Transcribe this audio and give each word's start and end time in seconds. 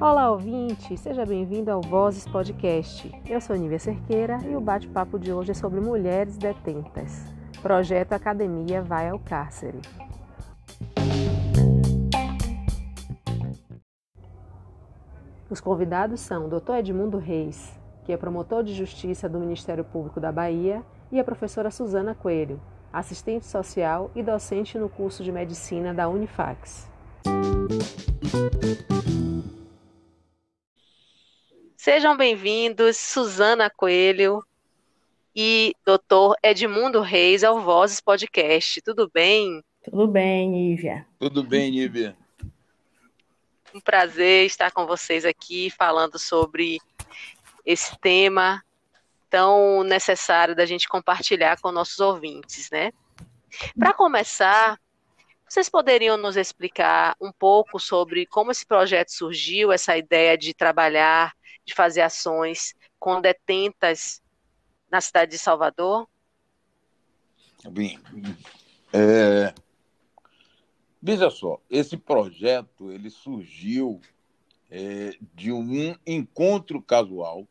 Olá, 0.00 0.30
ouvinte! 0.30 0.96
Seja 0.96 1.24
bem-vindo 1.26 1.70
ao 1.70 1.80
Vozes 1.80 2.26
Podcast. 2.26 3.10
Eu 3.28 3.40
sou 3.40 3.56
Nívia 3.56 3.78
Cerqueira 3.78 4.38
e 4.44 4.54
o 4.54 4.60
bate-papo 4.60 5.18
de 5.18 5.32
hoje 5.32 5.52
é 5.52 5.54
sobre 5.54 5.80
mulheres 5.80 6.36
detentas. 6.36 7.24
Projeto 7.60 8.12
Academia 8.12 8.82
Vai 8.82 9.08
ao 9.08 9.18
Cárcere. 9.18 9.80
Os 15.48 15.60
convidados 15.60 16.20
são 16.20 16.46
o 16.46 16.48
Dr. 16.48 16.76
Edmundo 16.78 17.18
Reis, 17.18 17.78
que 18.04 18.12
é 18.12 18.16
promotor 18.16 18.62
de 18.64 18.74
justiça 18.74 19.28
do 19.28 19.38
Ministério 19.38 19.84
Público 19.84 20.18
da 20.20 20.32
Bahia, 20.32 20.82
e 21.10 21.20
a 21.20 21.24
professora 21.24 21.70
Suzana 21.70 22.14
Coelho, 22.14 22.60
assistente 22.92 23.46
social 23.46 24.10
e 24.14 24.22
docente 24.22 24.76
no 24.76 24.88
curso 24.88 25.24
de 25.24 25.32
medicina 25.32 25.94
da 25.94 26.08
Unifax. 26.08 26.90
Sejam 31.76 32.16
bem-vindos, 32.16 32.96
Suzana 32.96 33.70
Coelho 33.70 34.44
e 35.34 35.74
Dr. 35.84 36.34
Edmundo 36.42 37.00
Reis 37.00 37.42
ao 37.42 37.60
Vozes 37.60 38.00
Podcast. 38.00 38.80
Tudo 38.82 39.10
bem? 39.12 39.64
Tudo 39.82 40.06
bem, 40.06 40.48
Nívia. 40.48 41.06
Tudo 41.18 41.42
bem, 41.42 41.70
Nívia. 41.70 42.16
Um 43.74 43.80
prazer 43.80 44.46
estar 44.46 44.70
com 44.70 44.86
vocês 44.86 45.24
aqui 45.24 45.70
falando 45.70 46.18
sobre 46.18 46.78
esse 47.64 47.98
tema 47.98 48.62
tão 49.32 49.82
necessário 49.82 50.54
da 50.54 50.66
gente 50.66 50.86
compartilhar 50.86 51.58
com 51.58 51.72
nossos 51.72 51.98
ouvintes, 52.00 52.68
né? 52.70 52.92
Para 53.78 53.94
começar, 53.94 54.78
vocês 55.48 55.70
poderiam 55.70 56.18
nos 56.18 56.36
explicar 56.36 57.16
um 57.18 57.32
pouco 57.32 57.80
sobre 57.80 58.26
como 58.26 58.50
esse 58.50 58.66
projeto 58.66 59.08
surgiu, 59.08 59.72
essa 59.72 59.96
ideia 59.96 60.36
de 60.36 60.52
trabalhar, 60.52 61.32
de 61.64 61.72
fazer 61.74 62.02
ações 62.02 62.74
com 62.98 63.22
detentas 63.22 64.22
na 64.90 65.00
cidade 65.00 65.30
de 65.30 65.38
Salvador? 65.38 66.06
Bem, 67.70 67.98
é, 68.92 69.54
Veja 71.00 71.30
só, 71.30 71.58
esse 71.70 71.96
projeto 71.96 72.92
ele 72.92 73.08
surgiu 73.08 74.00
é, 74.70 75.16
de 75.34 75.50
um 75.50 75.96
encontro 76.06 76.80
casual 76.82 77.48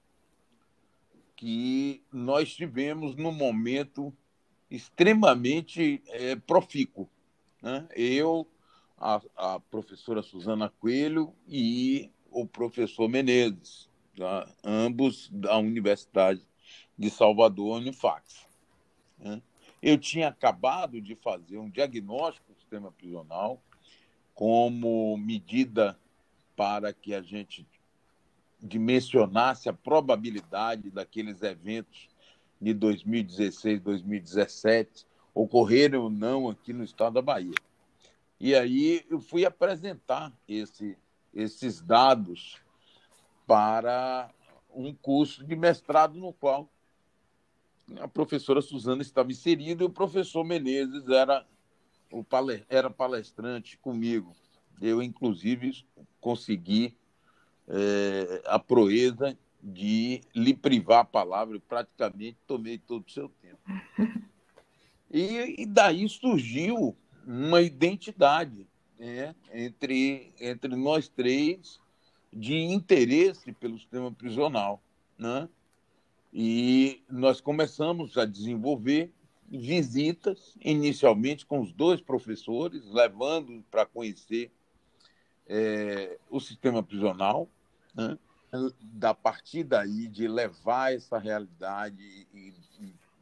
que 1.41 2.03
nós 2.13 2.53
tivemos 2.53 3.15
num 3.15 3.31
momento 3.31 4.15
extremamente 4.69 5.99
é, 6.09 6.35
profícuo. 6.35 7.09
Né? 7.63 7.87
Eu, 7.95 8.47
a, 8.95 9.19
a, 9.35 9.59
professora 9.59 10.21
Suzana 10.21 10.69
Coelho 10.69 11.33
e 11.47 12.11
o 12.29 12.45
professor 12.45 13.09
Menezes, 13.09 13.89
tá? 14.15 14.47
ambos 14.63 15.31
da 15.31 15.57
Universidade 15.57 16.47
de 16.95 17.09
Salvador, 17.09 17.77
Unifax. 17.77 18.45
Né? 19.17 19.41
Eu 19.81 19.97
tinha 19.97 20.27
acabado 20.27 21.01
de 21.01 21.15
fazer 21.15 21.57
um 21.57 21.71
diagnóstico 21.71 22.53
do 22.53 22.59
sistema 22.59 22.91
prisional 22.91 23.59
como 24.35 25.17
medida 25.17 25.99
para 26.55 26.93
que 26.93 27.15
a 27.15 27.21
gente 27.23 27.65
dimensionasse 28.61 29.67
a 29.67 29.73
probabilidade 29.73 30.91
daqueles 30.91 31.41
eventos 31.41 32.09
de 32.59 32.73
2016, 32.73 33.81
2017 33.81 35.07
ocorrerem 35.33 35.99
ou 35.99 36.09
não 36.09 36.49
aqui 36.49 36.73
no 36.73 36.83
estado 36.83 37.13
da 37.13 37.21
Bahia. 37.21 37.55
E 38.39 38.53
aí 38.53 39.05
eu 39.09 39.19
fui 39.19 39.45
apresentar 39.45 40.31
esse, 40.47 40.97
esses 41.33 41.81
dados 41.81 42.61
para 43.47 44.29
um 44.73 44.93
curso 44.93 45.43
de 45.43 45.55
mestrado 45.55 46.15
no 46.17 46.33
qual 46.33 46.69
a 47.99 48.07
professora 48.07 48.61
Suzana 48.61 49.01
estava 49.01 49.31
inserida 49.31 49.83
e 49.83 49.85
o 49.85 49.89
professor 49.89 50.43
Menezes 50.43 51.07
era, 51.09 51.45
o 52.11 52.25
era 52.69 52.89
palestrante 52.89 53.77
comigo. 53.77 54.35
Eu, 54.81 55.01
inclusive, 55.01 55.85
consegui 56.19 56.97
é, 57.71 58.41
a 58.45 58.59
proeza 58.59 59.37
de 59.63 60.21
lhe 60.35 60.53
privar 60.53 60.99
a 60.99 61.05
palavra, 61.05 61.55
eu 61.55 61.61
praticamente 61.61 62.37
tomei 62.45 62.77
todo 62.77 63.05
o 63.07 63.11
seu 63.11 63.29
tempo. 63.41 63.59
E, 65.13 65.63
e 65.63 65.65
daí 65.65 66.07
surgiu 66.07 66.95
uma 67.27 67.61
identidade 67.61 68.65
né, 68.97 69.35
entre, 69.51 70.31
entre 70.39 70.73
nós 70.73 71.09
três 71.09 71.81
de 72.31 72.55
interesse 72.55 73.51
pelo 73.51 73.77
sistema 73.77 74.09
prisional. 74.09 74.81
Né? 75.17 75.49
E 76.33 77.03
nós 77.09 77.41
começamos 77.41 78.17
a 78.17 78.23
desenvolver 78.23 79.11
visitas, 79.49 80.55
inicialmente 80.61 81.45
com 81.45 81.59
os 81.59 81.73
dois 81.73 81.99
professores, 81.99 82.89
levando 82.89 83.61
para 83.69 83.85
conhecer 83.85 84.49
é, 85.45 86.17
o 86.29 86.39
sistema 86.39 86.81
prisional, 86.81 87.49
né? 87.93 88.17
da 88.81 89.13
partir 89.13 89.63
daí 89.63 90.07
de 90.07 90.27
levar 90.27 90.93
essa 90.93 91.17
realidade 91.17 92.27
e 92.33 92.53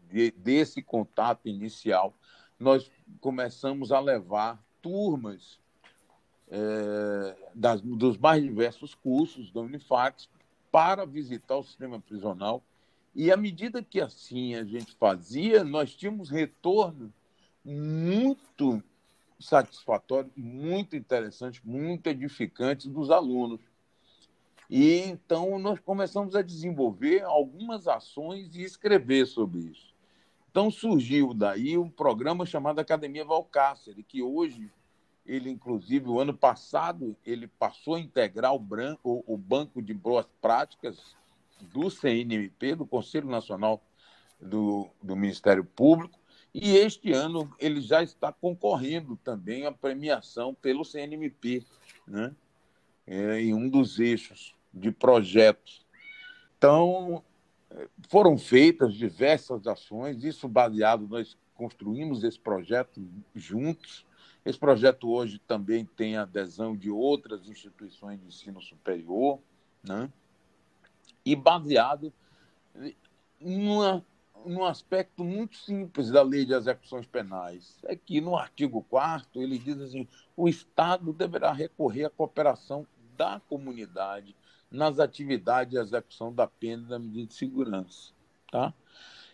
de, 0.09 0.31
desse 0.31 0.81
contato 0.81 1.47
inicial, 1.47 2.15
nós 2.59 2.91
começamos 3.21 3.91
a 3.91 3.99
levar 3.99 4.63
turmas 4.81 5.59
é, 6.49 7.37
das, 7.53 7.79
dos 7.81 8.17
mais 8.17 8.41
diversos 8.41 8.95
cursos 8.95 9.51
da 9.51 9.61
Unifax 9.61 10.27
para 10.71 11.05
visitar 11.05 11.57
o 11.57 11.63
sistema 11.63 11.99
prisional 11.99 12.63
e 13.15 13.31
à 13.31 13.37
medida 13.37 13.83
que 13.83 13.99
assim 13.99 14.55
a 14.55 14.63
gente 14.63 14.95
fazia, 14.95 15.63
nós 15.63 15.93
tínhamos 15.93 16.29
retorno 16.29 17.13
muito 17.63 18.83
satisfatório, 19.39 20.31
muito 20.35 20.95
interessante, 20.95 21.61
muito 21.65 22.07
edificante 22.07 22.89
dos 22.89 23.09
alunos. 23.09 23.59
E 24.69 24.99
então 24.99 25.57
nós 25.57 25.79
começamos 25.79 26.35
a 26.35 26.43
desenvolver 26.43 27.23
algumas 27.23 27.87
ações 27.87 28.55
e 28.55 28.61
escrever 28.61 29.25
sobre 29.25 29.61
isso. 29.61 29.95
Então 30.51 30.69
surgiu 30.69 31.33
daí 31.33 31.75
um 31.75 31.89
programa 31.89 32.45
chamado 32.45 32.79
Academia 32.79 33.25
Valcácer, 33.25 33.95
que 34.07 34.21
hoje 34.21 34.71
ele 35.25 35.49
inclusive 35.49 36.07
o 36.07 36.19
ano 36.19 36.35
passado 36.35 37.15
ele 37.25 37.47
passou 37.47 37.95
a 37.95 37.99
integrar 37.99 38.53
o, 38.53 38.59
branco, 38.59 39.23
o 39.25 39.37
banco 39.37 39.81
de 39.81 39.93
boas 39.93 40.27
práticas 40.39 41.15
do 41.61 41.89
CNMP, 41.89 42.75
do 42.75 42.85
Conselho 42.85 43.27
Nacional 43.27 43.81
do, 44.39 44.87
do 45.01 45.15
Ministério 45.15 45.65
Público, 45.65 46.17
e 46.53 46.75
este 46.77 47.11
ano 47.11 47.51
ele 47.59 47.81
já 47.81 48.03
está 48.03 48.31
concorrendo 48.31 49.15
também 49.17 49.65
à 49.65 49.71
premiação 49.71 50.53
pelo 50.53 50.85
CNMP, 50.85 51.65
né? 52.07 52.35
É, 53.05 53.41
em 53.41 53.55
um 53.55 53.67
dos 53.67 53.99
eixos 53.99 54.55
de 54.73 54.91
projetos. 54.91 55.85
Então, 56.57 57.23
foram 58.09 58.37
feitas 58.37 58.93
diversas 58.93 59.67
ações, 59.67 60.23
isso 60.23 60.47
baseado, 60.47 61.07
nós 61.07 61.37
construímos 61.55 62.23
esse 62.23 62.39
projeto 62.39 63.05
juntos. 63.35 64.05
Esse 64.45 64.57
projeto 64.57 65.09
hoje 65.09 65.39
também 65.39 65.85
tem 65.85 66.15
adesão 66.15 66.75
de 66.75 66.89
outras 66.89 67.47
instituições 67.49 68.19
de 68.19 68.27
ensino 68.27 68.61
superior, 68.61 69.39
né? 69.83 70.11
e 71.25 71.35
baseado 71.35 72.13
numa, 73.39 74.03
num 74.45 74.63
aspecto 74.63 75.23
muito 75.23 75.57
simples 75.57 76.09
da 76.09 76.21
lei 76.21 76.45
de 76.45 76.53
execuções 76.53 77.05
penais. 77.05 77.77
É 77.83 77.95
que 77.95 78.21
no 78.21 78.35
artigo 78.35 78.81
4 78.89 79.41
ele 79.41 79.57
diz 79.57 79.79
assim: 79.79 80.07
o 80.35 80.47
Estado 80.47 81.13
deverá 81.13 81.51
recorrer 81.51 82.05
à 82.05 82.09
cooperação 82.09 82.87
da 83.17 83.41
comunidade 83.49 84.35
nas 84.71 84.99
atividades 84.99 85.71
de 85.71 85.79
execução 85.79 86.33
da 86.33 86.47
pena 86.47 86.83
e 86.83 86.89
da 86.89 86.99
medida 86.99 87.27
de 87.27 87.33
segurança. 87.33 88.11
Tá? 88.51 88.73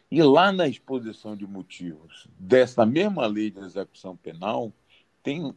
E 0.09 0.21
lá 0.21 0.51
na 0.51 0.67
exposição 0.67 1.35
de 1.35 1.47
motivos 1.47 2.27
dessa 2.39 2.85
mesma 2.85 3.25
lei 3.25 3.49
de 3.49 3.59
execução 3.59 4.15
penal, 4.15 4.71
tem 5.23 5.53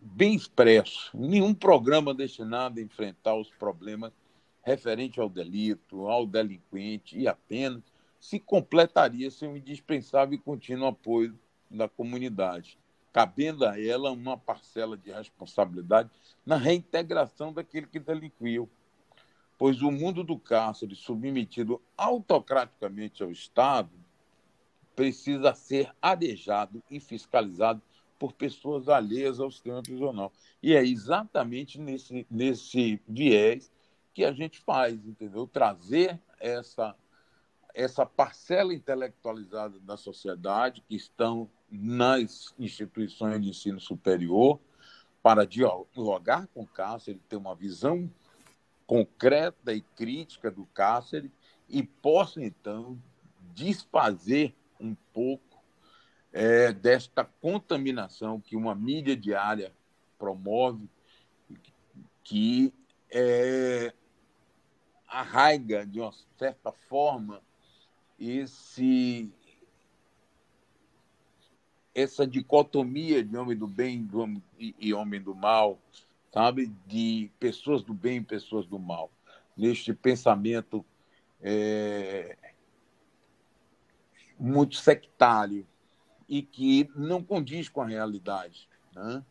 bem 0.00 0.34
expresso 0.34 1.10
nenhum 1.14 1.54
programa 1.54 2.12
destinado 2.12 2.80
a 2.80 2.82
enfrentar 2.82 3.36
os 3.36 3.50
problemas 3.50 4.12
referente 4.62 5.20
ao 5.20 5.28
delito, 5.28 6.06
ao 6.06 6.26
delinquente 6.26 7.18
e 7.18 7.28
à 7.28 7.34
pena, 7.34 7.82
se 8.18 8.38
completaria 8.38 9.30
sem 9.30 9.48
um 9.48 9.56
indispensável 9.56 10.34
e 10.34 10.38
contínuo 10.38 10.86
apoio 10.86 11.36
da 11.68 11.88
comunidade, 11.88 12.78
cabendo 13.12 13.66
a 13.66 13.80
ela 13.80 14.12
uma 14.12 14.38
parcela 14.38 14.96
de 14.96 15.10
responsabilidade 15.10 16.08
na 16.46 16.56
reintegração 16.56 17.52
daquele 17.52 17.86
que 17.86 17.98
delinquiu. 17.98 18.68
Pois 19.58 19.82
o 19.82 19.90
mundo 19.90 20.24
do 20.24 20.38
cárcere, 20.38 20.94
submetido 20.94 21.80
autocraticamente 21.96 23.22
ao 23.22 23.30
Estado, 23.30 23.90
precisa 24.94 25.54
ser 25.54 25.90
arejado 26.00 26.82
e 26.90 27.00
fiscalizado 27.00 27.80
por 28.18 28.32
pessoas 28.32 28.88
alheias 28.88 29.40
ao 29.40 29.50
sistema 29.50 29.82
prisional. 29.82 30.32
E 30.62 30.74
é 30.74 30.84
exatamente 30.84 31.80
nesse, 31.80 32.26
nesse 32.30 33.00
viés 33.08 33.72
que 34.14 34.24
a 34.24 34.32
gente 34.32 34.60
faz, 34.60 34.94
entendeu? 35.04 35.46
Trazer 35.46 36.20
essa, 36.38 36.94
essa 37.74 38.06
parcela 38.06 38.74
intelectualizada 38.74 39.80
da 39.80 39.96
sociedade 39.96 40.84
que 40.88 40.94
estão 40.94 41.50
nas 41.70 42.54
instituições 42.58 43.40
de 43.40 43.48
ensino 43.48 43.80
superior 43.80 44.60
para 45.22 45.46
dialogar 45.46 46.46
com 46.48 46.62
o 46.62 46.66
cárcere, 46.66 47.20
ter 47.28 47.36
uma 47.36 47.54
visão 47.54 48.10
concreta 48.92 49.72
e 49.72 49.80
crítica 49.80 50.50
do 50.50 50.66
cárcere 50.66 51.32
e 51.66 51.82
possa, 51.82 52.44
então, 52.44 53.00
desfazer 53.54 54.54
um 54.78 54.94
pouco 55.14 55.64
é, 56.30 56.74
desta 56.74 57.24
contaminação 57.24 58.38
que 58.38 58.54
uma 58.54 58.74
mídia 58.74 59.16
diária 59.16 59.72
promove, 60.18 60.90
que 62.22 62.70
é, 63.10 63.94
arraiga, 65.08 65.86
de 65.86 65.98
uma 65.98 66.12
certa 66.36 66.70
forma, 66.70 67.40
esse 68.20 69.32
essa 71.94 72.26
dicotomia 72.26 73.24
de 73.24 73.38
homem 73.38 73.56
do 73.56 73.66
bem 73.66 74.06
e 74.58 74.92
homem 74.92 75.20
do 75.20 75.34
mal, 75.34 75.78
sabe? 76.32 76.72
De 76.86 77.30
pessoas 77.38 77.82
do 77.82 77.92
bem 77.92 78.18
e 78.18 78.24
pessoas 78.24 78.66
do 78.66 78.78
mal. 78.78 79.10
Neste 79.56 79.92
pensamento 79.92 80.84
é, 81.40 82.36
muito 84.38 84.76
sectário 84.76 85.66
e 86.28 86.42
que 86.42 86.88
não 86.96 87.22
condiz 87.22 87.68
com 87.68 87.82
a 87.82 87.86
realidade. 87.86 88.68
Né? 88.94 89.22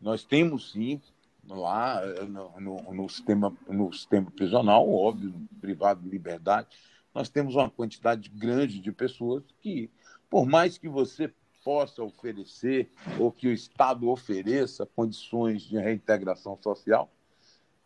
Nós 0.00 0.24
temos, 0.24 0.72
sim, 0.72 1.00
lá 1.48 2.04
no, 2.26 2.60
no, 2.60 2.94
no, 2.94 3.08
sistema, 3.08 3.56
no 3.68 3.92
sistema 3.92 4.30
prisional, 4.30 4.88
óbvio, 4.92 5.34
privado 5.60 6.02
de 6.02 6.08
liberdade, 6.08 6.68
nós 7.14 7.28
temos 7.28 7.54
uma 7.54 7.70
quantidade 7.70 8.28
grande 8.28 8.78
de 8.78 8.92
pessoas 8.92 9.42
que, 9.62 9.90
por 10.28 10.46
mais 10.46 10.76
que 10.76 10.88
você 10.88 11.32
possa 11.66 12.00
oferecer 12.00 12.88
ou 13.18 13.32
que 13.32 13.48
o 13.48 13.52
Estado 13.52 14.08
ofereça 14.08 14.86
condições 14.86 15.62
de 15.62 15.76
reintegração 15.76 16.56
social, 16.62 17.10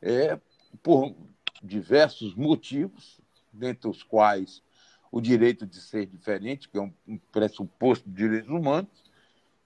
é 0.02 0.38
por 0.82 1.16
diversos 1.62 2.34
motivos, 2.34 3.18
dentre 3.50 3.88
os 3.88 4.02
quais 4.02 4.62
o 5.10 5.18
direito 5.18 5.64
de 5.64 5.80
ser 5.80 6.04
diferente, 6.04 6.68
que 6.68 6.76
é 6.76 6.80
um 6.82 6.92
pressuposto 7.32 8.06
de 8.06 8.16
direitos 8.16 8.50
humanos, 8.50 9.02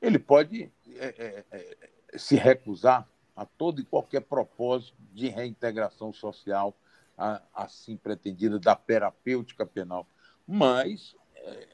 ele 0.01 0.21
pode 0.21 0.71
é, 0.97 1.07
é, 1.19 1.45
é, 1.51 2.17
se 2.17 2.37
recusar 2.37 3.09
a 3.35 3.45
todo 3.45 3.81
e 3.81 3.85
qualquer 3.85 4.21
propósito 4.21 4.97
de 5.13 5.27
reintegração 5.27 6.13
social 6.13 6.73
a, 7.19 7.43
assim 7.53 7.97
pretendida 7.97 8.61
da 8.61 8.77
terapêutica 8.77 9.67
penal. 9.67 10.07
Mas 10.47 11.17
é, 11.35 11.69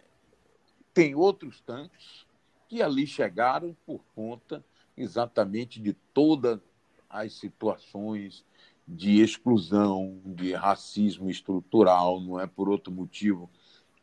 tem 0.94 1.14
outros 1.14 1.60
tantos 1.60 2.29
que 2.70 2.80
ali 2.80 3.04
chegaram 3.04 3.76
por 3.84 4.00
conta 4.14 4.64
exatamente 4.96 5.80
de 5.80 5.92
todas 6.14 6.60
as 7.08 7.32
situações 7.32 8.44
de 8.86 9.20
exclusão, 9.20 10.20
de 10.24 10.52
racismo 10.52 11.28
estrutural, 11.28 12.20
não 12.20 12.38
é 12.38 12.46
por 12.46 12.68
outro 12.68 12.92
motivo 12.92 13.50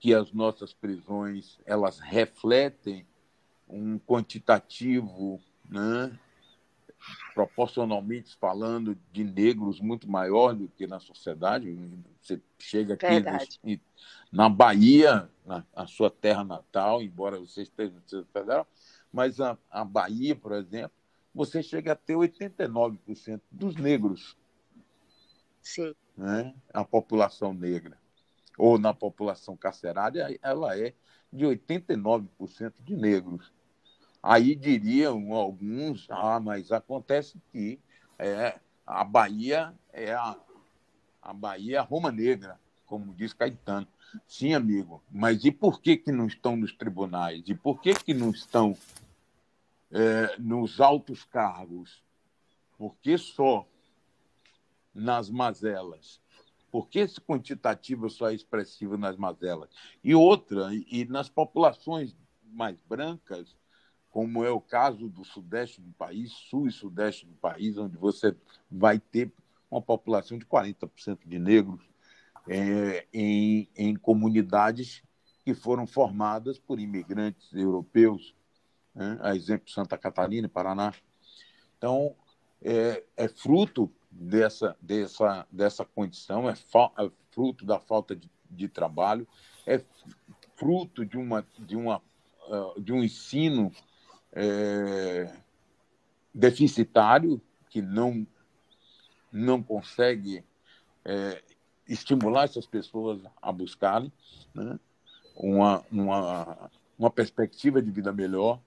que 0.01 0.13
as 0.13 0.33
nossas 0.33 0.73
prisões 0.73 1.57
elas 1.65 1.99
refletem 1.99 3.07
um 3.69 3.97
quantitativo, 3.97 5.39
né, 5.69 6.19
proporcionalmente 7.33 8.35
falando, 8.37 8.97
de 9.11 9.23
negros 9.23 9.79
muito 9.79 10.09
maior 10.09 10.53
do 10.53 10.67
que 10.67 10.87
na 10.87 10.99
sociedade. 10.99 11.75
Você 12.21 12.41
chega 12.57 12.95
aqui 12.95 13.07
Verdade. 13.07 13.59
na 14.31 14.49
Bahia, 14.49 15.29
na, 15.45 15.63
na, 15.75 15.87
sua 15.87 16.09
terra 16.09 16.43
natal, 16.43 17.01
embora 17.01 17.39
você 17.39 17.61
esteja 17.61 17.93
no 17.93 18.01
Distrito 18.01 18.27
Federal, 18.31 18.67
mas 19.11 19.39
a, 19.39 19.57
a 19.69 19.83
Bahia, 19.83 20.35
por 20.35 20.51
exemplo, 20.53 20.91
você 21.33 21.61
chega 21.61 21.91
a 21.91 21.95
ter 21.95 22.15
89% 22.15 23.41
dos 23.51 23.75
negros. 23.75 24.35
Sim. 25.61 25.93
Né? 26.15 26.53
A 26.73 26.83
população 26.83 27.53
negra. 27.53 27.97
Ou 28.57 28.79
na 28.79 28.93
população 28.93 29.55
carcerária, 29.55 30.39
ela 30.41 30.77
é 30.77 30.93
de 31.31 31.45
89% 31.45 32.73
de 32.79 32.95
negros. 32.95 33.51
Aí 34.29 34.55
diriam 34.55 35.31
alguns, 35.31 36.05
ah, 36.09 36.37
mas 36.37 36.69
acontece 36.69 37.41
que 37.49 37.79
é, 38.19 38.59
a 38.85 39.01
Bahia 39.01 39.73
é 39.93 40.11
a, 40.11 40.37
a 41.21 41.33
Bahia 41.33 41.79
Roma 41.79 42.11
Negra, 42.11 42.59
como 42.85 43.13
diz 43.13 43.31
Caetano. 43.31 43.87
Sim, 44.27 44.53
amigo, 44.53 45.01
mas 45.09 45.45
e 45.45 45.51
por 45.51 45.79
que, 45.79 45.95
que 45.95 46.11
não 46.11 46.27
estão 46.27 46.57
nos 46.57 46.73
tribunais? 46.73 47.47
E 47.47 47.55
por 47.55 47.79
que, 47.79 47.93
que 47.93 48.13
não 48.13 48.31
estão 48.31 48.75
é, 49.91 50.37
nos 50.37 50.81
altos 50.81 51.23
cargos? 51.23 52.03
Por 52.77 52.97
que 52.97 53.17
só 53.17 53.65
nas 54.93 55.29
mazelas? 55.29 56.19
Por 56.69 56.89
que 56.89 56.99
esse 56.99 57.21
quantitativo 57.21 58.09
só 58.09 58.29
é 58.29 58.33
expressivo 58.33 58.97
nas 58.97 59.15
mazelas? 59.15 59.69
E 60.03 60.13
outra, 60.13 60.67
e 60.73 61.05
nas 61.05 61.29
populações 61.29 62.13
mais 62.43 62.77
brancas, 62.81 63.55
como 64.17 64.43
é 64.43 64.49
o 64.49 64.59
caso 64.59 65.07
do 65.09 65.23
sudeste 65.23 65.79
do 65.79 65.91
país, 65.91 66.31
sul 66.31 66.67
e 66.67 66.71
sudeste 66.71 67.27
do 67.27 67.35
país, 67.35 67.77
onde 67.77 67.95
você 67.97 68.35
vai 68.67 68.97
ter 68.97 69.31
uma 69.69 69.79
população 69.79 70.39
de 70.39 70.45
40% 70.47 71.19
de 71.23 71.37
negros 71.37 71.87
é, 72.49 73.05
em, 73.13 73.69
em 73.75 73.95
comunidades 73.95 75.03
que 75.45 75.53
foram 75.53 75.85
formadas 75.85 76.57
por 76.57 76.79
imigrantes 76.79 77.53
europeus, 77.53 78.33
né? 78.95 79.19
a 79.21 79.35
exemplo 79.35 79.69
Santa 79.69 79.95
Catarina 79.99 80.49
Paraná. 80.49 80.95
Então, 81.77 82.15
é, 82.63 83.03
é 83.15 83.27
fruto 83.27 83.87
dessa, 84.09 84.75
dessa, 84.81 85.45
dessa 85.51 85.85
condição, 85.85 86.49
é, 86.49 86.53
é 86.53 87.11
fruto 87.29 87.63
da 87.63 87.79
falta 87.79 88.15
de, 88.15 88.27
de, 88.49 88.67
trabalho, 88.67 89.27
é 89.63 89.79
fruto 90.55 91.05
de, 91.05 91.17
uma, 91.17 91.45
de, 91.59 91.75
uma, 91.75 92.01
uh, 92.47 92.81
de 92.81 92.91
um 92.91 93.03
ensino 93.03 93.71
é, 94.39 95.33
deficitário, 96.31 97.41
que 97.71 97.81
não, 97.81 98.25
não 99.31 99.63
consegue 99.63 100.43
é, 101.03 101.41
estimular 101.89 102.43
essas 102.43 102.67
pessoas 102.67 103.19
a 103.41 103.51
buscarem 103.51 104.13
né? 104.53 104.79
uma, 105.35 105.83
uma, 105.91 106.69
uma 106.99 107.09
perspectiva 107.09 107.81
de 107.81 107.89
vida 107.89 108.13
melhor. 108.13 108.59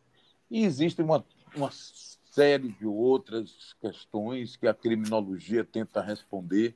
E 0.50 0.64
existe 0.64 1.00
uma, 1.00 1.24
uma 1.54 1.70
série 1.70 2.70
de 2.72 2.84
outras 2.84 3.76
questões 3.80 4.56
que 4.56 4.66
a 4.66 4.74
criminologia 4.74 5.64
tenta 5.64 6.00
responder, 6.00 6.74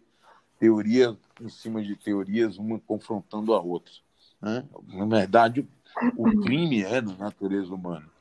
teorias 0.60 1.16
em 1.40 1.48
cima 1.48 1.82
de 1.82 1.96
teorias, 1.96 2.58
uma 2.58 2.78
confrontando 2.78 3.54
a 3.54 3.60
outra. 3.60 3.92
Né? 4.40 4.64
Na 4.86 5.04
verdade, 5.06 5.68
o 6.16 6.42
crime 6.42 6.84
é 6.84 7.00
da 7.00 7.12
natureza 7.14 7.74
humana. 7.74 8.13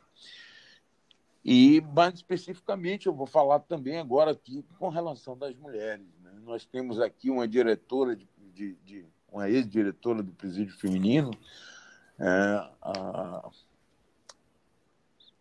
E, 1.44 1.82
mais 1.94 2.14
especificamente, 2.16 3.08
eu 3.08 3.14
vou 3.14 3.28
falar 3.28 3.60
também 3.60 3.98
agora 3.98 4.32
aqui 4.32 4.64
com 4.80 4.88
relação 4.88 5.38
das 5.38 5.54
mulheres. 5.56 6.08
Né? 6.22 6.32
Nós 6.44 6.66
temos 6.66 7.00
aqui 7.02 7.30
uma 7.30 7.48
diretora, 7.48 8.16
de, 8.16 8.28
de, 8.54 8.76
de 8.76 9.06
uma 9.30 9.50
ex-diretora 9.50 10.24
do 10.24 10.32
presídio 10.32 10.78
feminino, 10.78 11.32
é, 12.18 12.26
a, 12.82 13.50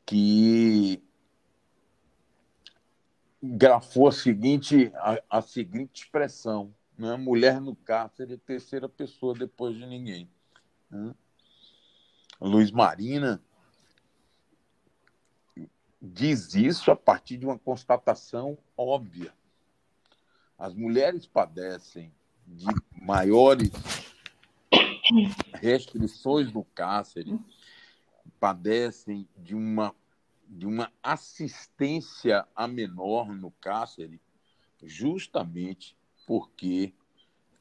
que 0.04 1.00
grafou 3.40 4.08
a 4.08 4.12
seguinte, 4.12 4.90
a, 4.96 5.22
a 5.38 5.42
seguinte 5.42 6.02
expressão, 6.02 6.74
né? 6.98 7.16
mulher 7.16 7.60
no 7.60 7.76
cárcere, 7.76 8.36
terceira 8.38 8.88
pessoa 8.88 9.34
depois 9.34 9.76
de 9.76 9.86
ninguém. 9.86 10.28
Né? 10.90 11.14
Luiz 12.40 12.72
Marina 12.72 13.40
diz 16.02 16.54
isso 16.54 16.90
a 16.90 16.96
partir 16.96 17.36
de 17.36 17.46
uma 17.46 17.56
constatação 17.56 18.58
óbvia. 18.76 19.32
As 20.58 20.74
mulheres 20.74 21.26
padecem 21.26 22.12
de 22.44 22.66
maiores 23.00 23.70
restrições 25.54 26.50
do 26.50 26.64
cárcere, 26.64 27.38
padecem 28.40 29.28
de 29.36 29.54
uma, 29.54 29.94
de 30.48 30.66
uma 30.66 30.92
assistência 31.00 32.46
a 32.54 32.66
menor 32.66 33.28
no 33.28 33.52
cárcere, 33.52 34.20
justamente 34.82 35.96
porque 36.26 36.92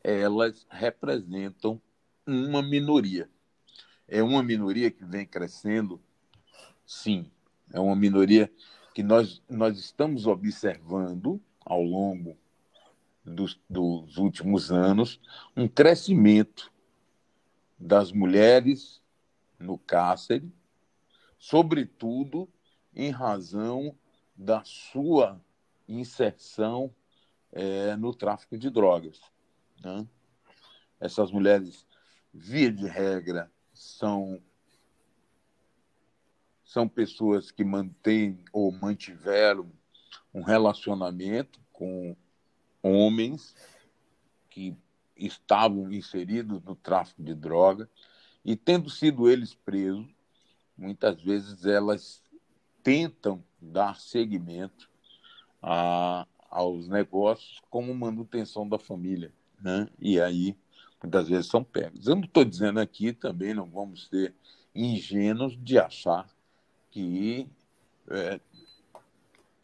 elas 0.03 0.65
representam 0.69 1.79
uma 2.25 2.63
minoria. 2.63 3.29
É 4.07 4.23
uma 4.23 4.41
minoria 4.41 4.89
que 4.89 5.05
vem 5.05 5.25
crescendo, 5.25 6.01
sim, 6.85 7.31
é 7.73 7.79
uma 7.79 7.95
minoria 7.95 8.51
que 8.93 9.03
nós, 9.03 9.41
nós 9.49 9.77
estamos 9.77 10.27
observando 10.27 11.41
ao 11.65 11.81
longo 11.81 12.37
dos, 13.23 13.59
dos 13.69 14.17
últimos 14.17 14.71
anos 14.71 15.19
um 15.55 15.67
crescimento 15.67 16.71
das 17.77 18.11
mulheres 18.11 19.01
no 19.59 19.77
cárcere, 19.77 20.51
sobretudo 21.37 22.49
em 22.93 23.09
razão 23.09 23.95
da 24.35 24.63
sua 24.63 25.41
inserção 25.87 26.93
é, 27.51 27.95
no 27.95 28.13
tráfico 28.13 28.57
de 28.57 28.69
drogas. 28.69 29.19
Né? 29.83 30.07
Essas 30.99 31.31
mulheres, 31.31 31.85
via 32.33 32.71
de 32.71 32.87
regra, 32.87 33.51
são 33.73 34.41
são 36.71 36.87
pessoas 36.87 37.51
que 37.51 37.65
mantêm 37.65 38.45
ou 38.53 38.71
mantiveram 38.71 39.69
um 40.33 40.41
relacionamento 40.41 41.59
com 41.73 42.15
homens 42.81 43.53
que 44.49 44.73
estavam 45.17 45.91
inseridos 45.91 46.63
no 46.63 46.73
tráfico 46.73 47.21
de 47.21 47.35
droga 47.35 47.89
e 48.45 48.55
tendo 48.55 48.89
sido 48.89 49.29
eles 49.29 49.53
presos, 49.53 50.07
muitas 50.77 51.21
vezes 51.21 51.65
elas 51.65 52.23
tentam 52.81 53.43
dar 53.61 53.99
seguimento 53.99 54.89
a, 55.61 56.25
aos 56.49 56.87
negócios 56.87 57.61
como 57.69 57.93
manutenção 57.93 58.65
da 58.65 58.79
família, 58.79 59.33
né? 59.61 59.89
E 59.99 60.21
aí 60.21 60.55
muitas 61.03 61.27
vezes 61.27 61.47
são 61.47 61.65
pegos. 61.65 62.07
Eu 62.07 62.15
não 62.15 62.23
estou 62.23 62.45
dizendo 62.45 62.79
aqui 62.79 63.11
também 63.11 63.53
não 63.53 63.69
vamos 63.69 64.07
ser 64.07 64.33
ingênuos 64.73 65.61
de 65.61 65.77
achar 65.77 66.29
que 66.91 67.49
é, 68.09 68.39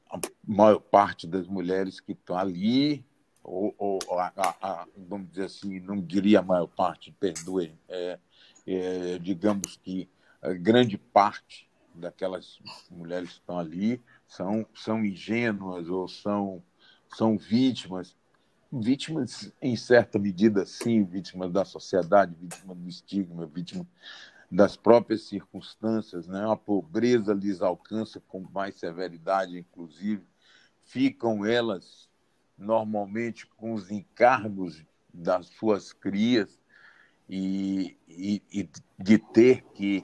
a 0.10 0.20
maior 0.46 0.80
parte 0.80 1.28
das 1.28 1.48
mulheres 1.48 2.00
que 2.00 2.14
estão 2.14 2.38
ali, 2.38 3.06
ou, 3.44 3.76
ou 3.78 4.00
a, 4.20 4.32
a, 4.36 4.56
a, 4.62 4.88
vamos 4.98 5.30
dizer 5.30 5.46
assim, 5.46 5.80
não 5.80 6.02
diria 6.02 6.40
a 6.40 6.44
maior 6.44 6.68
parte, 6.68 7.12
perdoe, 7.12 7.78
é, 7.88 8.20
é, 8.66 9.20
digamos 9.20 9.78
que 9.78 10.10
a 10.42 10.54
grande 10.54 10.98
parte 10.98 11.70
daquelas 11.94 12.60
mulheres 12.90 13.30
que 13.30 13.36
estão 13.40 13.58
ali 13.58 14.02
são, 14.28 14.66
são 14.74 15.04
ingênuas 15.04 15.90
ou 15.90 16.08
são, 16.08 16.64
são 17.16 17.38
vítimas. 17.38 18.16
Vítimas, 18.72 19.52
em 19.62 19.78
certa 19.78 20.20
medida, 20.20 20.66
sim, 20.66 21.04
vítimas 21.04 21.52
da 21.52 21.64
sociedade, 21.64 22.36
vítimas 22.38 22.78
do 22.78 22.90
estigma, 22.90 23.46
vítimas 23.46 23.88
das 24.50 24.78
próprias 24.78 25.24
circunstâncias, 25.24 26.28
né? 26.28 26.50
a 26.50 26.56
pobreza 26.56 27.34
lhes 27.34 27.62
alcança 27.62 28.22
com 28.28 28.40
mais 28.40 28.76
severidade, 28.76 29.58
inclusive, 29.58 30.24
ficam 30.84 31.46
elas 31.46 32.10
normalmente 32.58 33.46
com 33.46 33.74
os 33.74 33.92
encargos 33.92 34.84
das 35.14 35.48
suas 35.48 35.92
crias 35.92 36.60
e, 37.30 37.98
e, 38.08 38.42
e 38.52 38.70
de 38.98 39.18
ter 39.18 39.64
que 39.74 40.04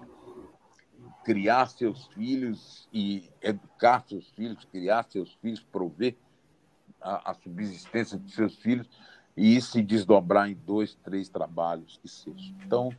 criar 1.24 1.68
seus 1.68 2.08
filhos 2.08 2.88
e 2.92 3.30
educar 3.42 4.04
seus 4.06 4.30
filhos, 4.32 4.66
criar 4.66 5.06
seus 5.10 5.34
filhos, 5.36 5.64
prover 5.64 6.18
a, 7.02 7.32
a 7.32 7.34
subsistência 7.34 8.20
de 8.20 8.32
seus 8.32 8.58
filhos 8.58 8.90
e 9.36 9.60
se 9.62 9.82
desdobrar 9.82 10.50
em 10.50 10.56
dois, 10.56 10.96
três 10.96 11.30
trabalhos 11.30 11.98
que 12.02 12.10
sejam. 12.10 12.56
Então, 12.66 12.96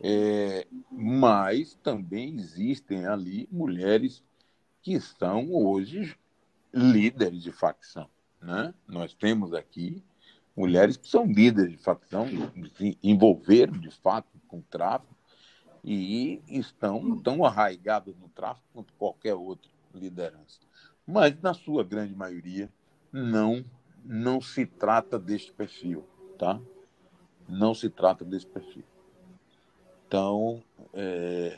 é, 0.00 0.66
mas 0.90 1.74
também 1.82 2.36
existem 2.38 3.06
ali 3.06 3.46
mulheres 3.52 4.22
que 4.82 4.98
são 4.98 5.52
hoje 5.52 6.16
líderes 6.72 7.42
de 7.42 7.52
facção. 7.52 8.08
Né? 8.40 8.72
Nós 8.88 9.12
temos 9.12 9.52
aqui 9.52 10.02
mulheres 10.56 10.96
que 10.96 11.08
são 11.08 11.26
líderes 11.26 11.72
de 11.72 11.78
facção, 11.78 12.26
se 12.76 12.98
envolveram 13.02 13.74
de 13.74 13.90
fato 13.90 14.28
com 14.48 14.60
tráfico 14.62 15.14
e 15.84 16.42
estão 16.48 17.18
tão 17.20 17.44
arraigadas 17.44 18.16
no 18.16 18.28
tráfico 18.28 18.66
quanto 18.72 18.92
qualquer 18.94 19.34
outra 19.34 19.70
liderança. 19.94 20.60
Mas, 21.06 21.38
na 21.40 21.52
sua 21.54 21.82
grande 21.82 22.14
maioria, 22.14 22.70
não, 23.12 23.64
não 24.04 24.40
se 24.40 24.64
trata 24.64 25.18
deste 25.18 25.52
perfil. 25.52 26.06
Tá? 26.38 26.60
Não 27.48 27.74
se 27.74 27.90
trata 27.90 28.24
desse 28.24 28.46
perfil. 28.46 28.84
Então, 30.10 30.60
é... 30.92 31.56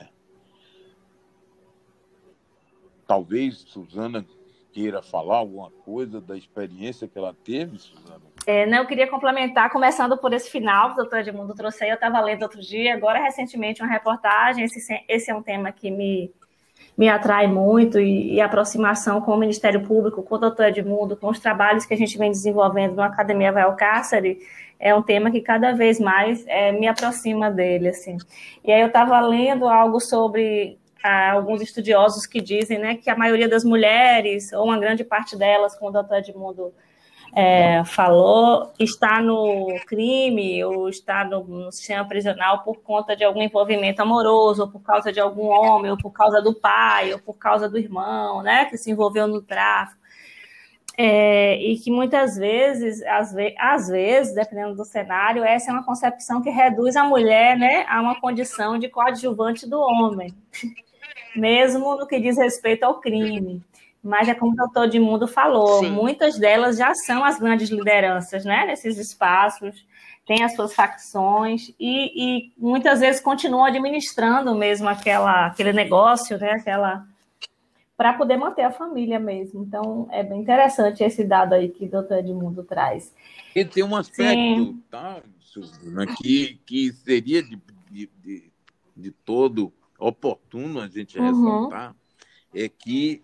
talvez 3.06 3.64
Suzana 3.66 4.26
queira 4.74 5.00
falar 5.02 5.36
alguma 5.36 5.70
coisa 5.86 6.20
da 6.20 6.36
experiência 6.36 7.08
que 7.08 7.16
ela 7.16 7.34
teve, 7.44 7.78
Suzana. 7.78 8.20
É, 8.46 8.66
não, 8.66 8.78
eu 8.78 8.86
queria 8.86 9.08
complementar, 9.08 9.70
começando 9.70 10.18
por 10.18 10.34
esse 10.34 10.50
final 10.50 10.88
que 10.88 10.94
o 10.94 10.96
doutor 10.96 11.20
Edmundo 11.20 11.54
trouxe 11.54 11.84
aí, 11.84 11.88
eu 11.88 11.94
estava 11.94 12.20
lendo 12.20 12.42
outro 12.42 12.60
dia, 12.60 12.92
agora 12.92 13.22
recentemente 13.22 13.80
uma 13.82 13.90
reportagem, 13.90 14.64
esse, 14.64 15.02
esse 15.08 15.30
é 15.30 15.34
um 15.34 15.42
tema 15.42 15.72
que 15.72 15.90
me, 15.90 16.30
me 16.94 17.08
atrai 17.08 17.46
muito, 17.46 17.98
e, 17.98 18.34
e, 18.34 18.40
a 18.40 18.44
aproximação 18.44 19.22
com 19.22 19.32
o 19.32 19.38
Ministério 19.38 19.82
Público, 19.82 20.22
com 20.22 20.34
o 20.34 20.38
doutor 20.38 20.66
Edmundo, 20.66 21.16
com 21.16 21.30
os 21.30 21.40
trabalhos 21.40 21.86
que 21.86 21.94
a 21.94 21.96
gente 21.96 22.18
vem 22.18 22.30
desenvolvendo 22.30 22.96
no 22.96 23.02
Academia 23.02 23.50
Vai 23.50 23.64
é 24.82 24.92
um 24.92 25.00
tema 25.00 25.30
que 25.30 25.40
cada 25.40 25.72
vez 25.72 26.00
mais 26.00 26.44
é, 26.48 26.72
me 26.72 26.88
aproxima 26.88 27.48
dele, 27.48 27.88
assim. 27.88 28.16
E 28.64 28.72
aí 28.72 28.80
eu 28.80 28.88
estava 28.88 29.20
lendo 29.20 29.68
algo 29.68 30.00
sobre 30.00 30.76
ah, 31.04 31.30
alguns 31.30 31.62
estudiosos 31.62 32.26
que 32.26 32.40
dizem, 32.40 32.78
né, 32.80 32.96
que 32.96 33.08
a 33.08 33.16
maioria 33.16 33.48
das 33.48 33.64
mulheres, 33.64 34.52
ou 34.52 34.64
uma 34.64 34.78
grande 34.80 35.04
parte 35.04 35.36
delas, 35.38 35.76
como 35.76 35.90
o 35.90 35.92
doutor 35.92 36.18
Edmundo 36.18 36.74
é, 37.32 37.84
falou, 37.84 38.72
está 38.76 39.22
no 39.22 39.68
crime 39.86 40.64
ou 40.64 40.88
está 40.88 41.24
no, 41.24 41.44
no, 41.44 41.72
sistema 41.72 42.04
prisional 42.04 42.64
por 42.64 42.82
conta 42.82 43.14
de 43.14 43.22
algum 43.22 43.40
envolvimento 43.40 44.02
amoroso, 44.02 44.62
ou 44.62 44.68
por 44.68 44.82
causa 44.82 45.12
de 45.12 45.20
algum 45.20 45.46
homem, 45.46 45.92
ou 45.92 45.96
por 45.96 46.10
causa 46.10 46.42
do 46.42 46.52
pai, 46.52 47.12
ou 47.12 47.20
por 47.20 47.34
causa 47.34 47.68
do 47.68 47.78
irmão, 47.78 48.42
né, 48.42 48.64
que 48.64 48.76
se 48.76 48.90
envolveu 48.90 49.28
no 49.28 49.40
tráfico. 49.40 50.01
É, 51.04 51.60
e 51.60 51.76
que 51.78 51.90
muitas 51.90 52.36
vezes, 52.36 53.02
às, 53.02 53.32
ve 53.32 53.56
às 53.58 53.88
vezes, 53.88 54.36
dependendo 54.36 54.76
do 54.76 54.84
cenário, 54.84 55.42
essa 55.42 55.68
é 55.68 55.74
uma 55.74 55.82
concepção 55.82 56.40
que 56.40 56.48
reduz 56.48 56.94
a 56.94 57.02
mulher 57.02 57.58
né, 57.58 57.84
a 57.88 58.00
uma 58.00 58.20
condição 58.20 58.78
de 58.78 58.88
coadjuvante 58.88 59.68
do 59.68 59.80
homem, 59.80 60.32
mesmo 61.34 61.96
no 61.96 62.06
que 62.06 62.20
diz 62.20 62.38
respeito 62.38 62.84
ao 62.84 63.00
crime. 63.00 63.60
Mas 64.00 64.28
é 64.28 64.34
como 64.34 64.52
o 64.52 64.54
doutor 64.54 64.88
Mundo 65.00 65.26
falou, 65.26 65.80
Sim. 65.80 65.90
muitas 65.90 66.38
delas 66.38 66.76
já 66.76 66.94
são 66.94 67.24
as 67.24 67.36
grandes 67.36 67.68
lideranças 67.68 68.44
né, 68.44 68.64
nesses 68.64 68.96
espaços, 68.96 69.84
têm 70.24 70.44
as 70.44 70.54
suas 70.54 70.72
facções 70.72 71.74
e, 71.80 72.12
e 72.14 72.52
muitas 72.56 73.00
vezes 73.00 73.20
continuam 73.20 73.64
administrando 73.64 74.54
mesmo 74.54 74.88
aquela, 74.88 75.46
aquele 75.46 75.72
negócio, 75.72 76.38
né, 76.38 76.52
aquela 76.52 77.04
para 78.02 78.14
poder 78.14 78.36
manter 78.36 78.62
a 78.62 78.72
família 78.72 79.20
mesmo. 79.20 79.62
Então, 79.62 80.08
é 80.10 80.24
bem 80.24 80.40
interessante 80.40 81.04
esse 81.04 81.22
dado 81.22 81.52
aí 81.52 81.68
que 81.68 81.84
o 81.84 81.88
doutor 81.88 82.18
Edmundo 82.18 82.64
traz. 82.64 83.14
E 83.54 83.64
tem 83.64 83.84
um 83.84 83.94
aspecto, 83.94 84.76
tá, 84.90 85.22
Suzana, 85.38 86.04
que, 86.16 86.58
que 86.66 86.92
seria 86.92 87.40
de, 87.44 87.56
de, 87.88 88.50
de, 88.96 89.10
todo 89.24 89.72
oportuno 90.00 90.80
a 90.80 90.88
gente 90.88 91.16
uhum. 91.16 91.26
ressaltar, 91.26 91.94
é 92.52 92.68
que 92.68 93.22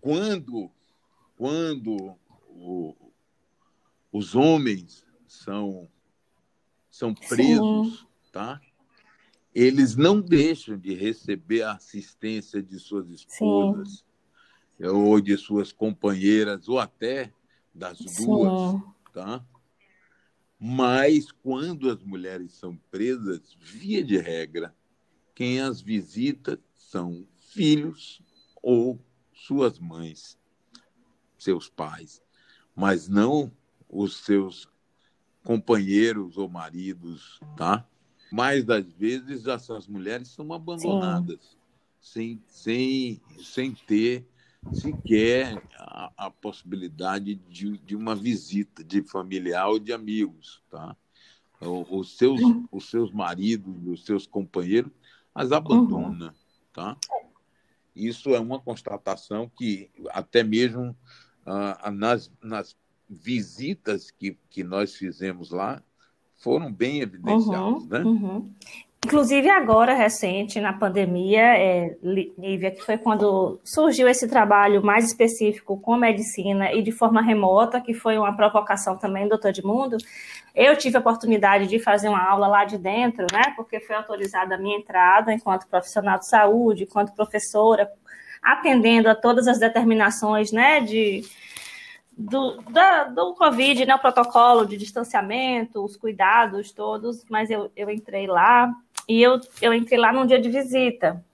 quando, 0.00 0.68
quando 1.38 2.16
o, 2.48 2.96
os 4.12 4.34
homens 4.34 5.06
são, 5.28 5.86
são 6.90 7.14
presos, 7.14 8.00
Sim. 8.00 8.06
tá? 8.32 8.60
eles 9.54 9.94
não 9.94 10.20
deixam 10.20 10.76
de 10.76 10.94
receber 10.94 11.62
a 11.62 11.74
assistência 11.74 12.60
de 12.60 12.76
suas 12.80 13.08
esposas, 13.08 13.98
Sim 13.98 14.05
ou 14.80 15.20
de 15.20 15.36
suas 15.36 15.72
companheiras, 15.72 16.68
ou 16.68 16.78
até 16.78 17.32
das 17.74 17.98
duas, 17.98 18.70
Sim. 18.70 18.82
tá? 19.12 19.44
Mas 20.58 21.30
quando 21.30 21.90
as 21.90 22.02
mulheres 22.02 22.52
são 22.52 22.76
presas, 22.90 23.56
via 23.60 24.02
de 24.02 24.16
regra, 24.16 24.74
quem 25.34 25.60
as 25.60 25.80
visita 25.80 26.58
são 26.74 27.26
filhos 27.36 28.22
ou 28.62 28.98
suas 29.32 29.78
mães, 29.78 30.38
seus 31.38 31.68
pais, 31.68 32.22
mas 32.74 33.08
não 33.08 33.52
os 33.88 34.24
seus 34.24 34.68
companheiros 35.44 36.36
ou 36.38 36.48
maridos, 36.48 37.38
tá? 37.56 37.86
Mais 38.32 38.64
das 38.64 38.90
vezes 38.92 39.46
essas 39.46 39.86
mulheres 39.86 40.28
são 40.28 40.52
abandonadas, 40.52 41.56
sem, 42.00 42.42
sem, 42.46 43.20
sem 43.38 43.72
ter 43.72 44.26
sequer 44.72 45.62
a, 45.78 46.12
a 46.16 46.30
possibilidade 46.30 47.36
de, 47.48 47.78
de 47.78 47.96
uma 47.96 48.14
visita 48.14 48.84
de 48.84 49.02
familiar 49.02 49.68
ou 49.68 49.78
de 49.78 49.92
amigos, 49.92 50.62
tá? 50.70 50.96
Os 51.60 52.18
seus, 52.18 52.40
uhum. 52.40 52.68
os 52.70 52.90
seus 52.90 53.10
maridos, 53.10 53.74
os 53.86 54.04
seus 54.04 54.26
companheiros 54.26 54.92
as 55.34 55.52
abandonam, 55.52 56.32
tá? 56.72 56.96
Isso 57.94 58.34
é 58.34 58.40
uma 58.40 58.60
constatação 58.60 59.50
que 59.56 59.90
até 60.10 60.42
mesmo 60.42 60.96
ah, 61.44 61.90
nas, 61.90 62.30
nas 62.42 62.76
visitas 63.08 64.10
que, 64.10 64.36
que 64.50 64.64
nós 64.64 64.94
fizemos 64.94 65.50
lá 65.50 65.82
foram 66.38 66.72
bem 66.72 67.00
evidenciadas, 67.00 67.82
uhum, 67.82 67.88
né? 67.88 68.02
Uhum. 68.02 68.54
Inclusive 69.06 69.48
agora, 69.48 69.94
recente, 69.94 70.60
na 70.60 70.72
pandemia, 70.72 71.56
é, 71.56 71.96
Lívia, 72.02 72.72
que 72.72 72.84
foi 72.84 72.98
quando 72.98 73.60
surgiu 73.62 74.08
esse 74.08 74.26
trabalho 74.26 74.82
mais 74.84 75.04
específico 75.04 75.78
com 75.80 75.96
medicina 75.96 76.72
e 76.72 76.82
de 76.82 76.90
forma 76.90 77.22
remota, 77.22 77.80
que 77.80 77.94
foi 77.94 78.18
uma 78.18 78.34
provocação 78.34 78.96
também 78.96 79.22
do 79.22 79.28
Doutor 79.28 79.50
Edmundo, 79.50 79.96
eu 80.52 80.76
tive 80.76 80.96
a 80.96 81.00
oportunidade 81.00 81.68
de 81.68 81.78
fazer 81.78 82.08
uma 82.08 82.20
aula 82.20 82.48
lá 82.48 82.64
de 82.64 82.76
dentro, 82.78 83.24
né, 83.32 83.52
porque 83.54 83.78
foi 83.78 83.94
autorizada 83.94 84.56
a 84.56 84.58
minha 84.58 84.76
entrada 84.76 85.32
enquanto 85.32 85.68
profissional 85.68 86.18
de 86.18 86.28
saúde, 86.28 86.82
enquanto 86.82 87.14
professora, 87.14 87.88
atendendo 88.42 89.08
a 89.08 89.14
todas 89.14 89.46
as 89.46 89.60
determinações, 89.60 90.50
né, 90.50 90.80
de 90.80 91.22
do, 92.18 92.60
da, 92.70 93.04
do 93.04 93.34
Covid, 93.34 93.86
né, 93.86 93.94
o 93.94 94.00
protocolo 94.00 94.66
de 94.66 94.76
distanciamento, 94.76 95.84
os 95.84 95.96
cuidados 95.96 96.72
todos, 96.72 97.24
mas 97.30 97.50
eu, 97.50 97.70
eu 97.76 97.88
entrei 97.88 98.26
lá 98.26 98.74
e 99.08 99.22
eu, 99.22 99.40
eu 99.62 99.72
entrei 99.72 99.98
lá 99.98 100.12
num 100.12 100.26
dia 100.26 100.40
de 100.40 100.48
visita. 100.48 101.24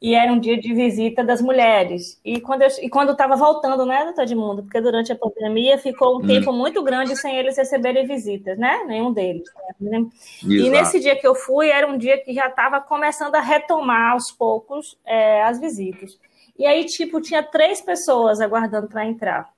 E 0.00 0.14
era 0.14 0.30
um 0.30 0.38
dia 0.38 0.58
de 0.58 0.74
visita 0.74 1.24
das 1.24 1.40
mulheres. 1.40 2.20
E 2.22 2.38
quando 2.38 2.62
eu 2.62 2.68
e 2.82 2.88
quando 2.88 3.12
estava 3.12 3.34
voltando, 3.34 3.86
né, 3.86 4.04
doutor 4.04 4.22
Edmundo? 4.22 4.62
Porque 4.62 4.80
durante 4.80 5.10
a 5.10 5.16
pandemia 5.16 5.78
ficou 5.78 6.16
um 6.16 6.22
hum. 6.22 6.26
tempo 6.26 6.52
muito 6.52 6.82
grande 6.82 7.16
sem 7.16 7.34
eles 7.36 7.56
receberem 7.56 8.06
visitas, 8.06 8.58
né? 8.58 8.84
Nenhum 8.86 9.10
deles. 9.10 9.48
Né? 9.80 10.06
E 10.44 10.68
nesse 10.68 11.00
dia 11.00 11.16
que 11.16 11.26
eu 11.26 11.34
fui, 11.34 11.70
era 11.70 11.86
um 11.86 11.96
dia 11.96 12.18
que 12.18 12.34
já 12.34 12.46
estava 12.46 12.78
começando 12.80 13.34
a 13.36 13.40
retomar 13.40 14.12
aos 14.12 14.30
poucos 14.30 14.98
é, 15.04 15.42
as 15.42 15.58
visitas. 15.58 16.18
E 16.58 16.66
aí, 16.66 16.84
tipo, 16.84 17.20
tinha 17.20 17.42
três 17.42 17.80
pessoas 17.80 18.40
aguardando 18.40 18.88
para 18.88 19.06
entrar. 19.06 19.48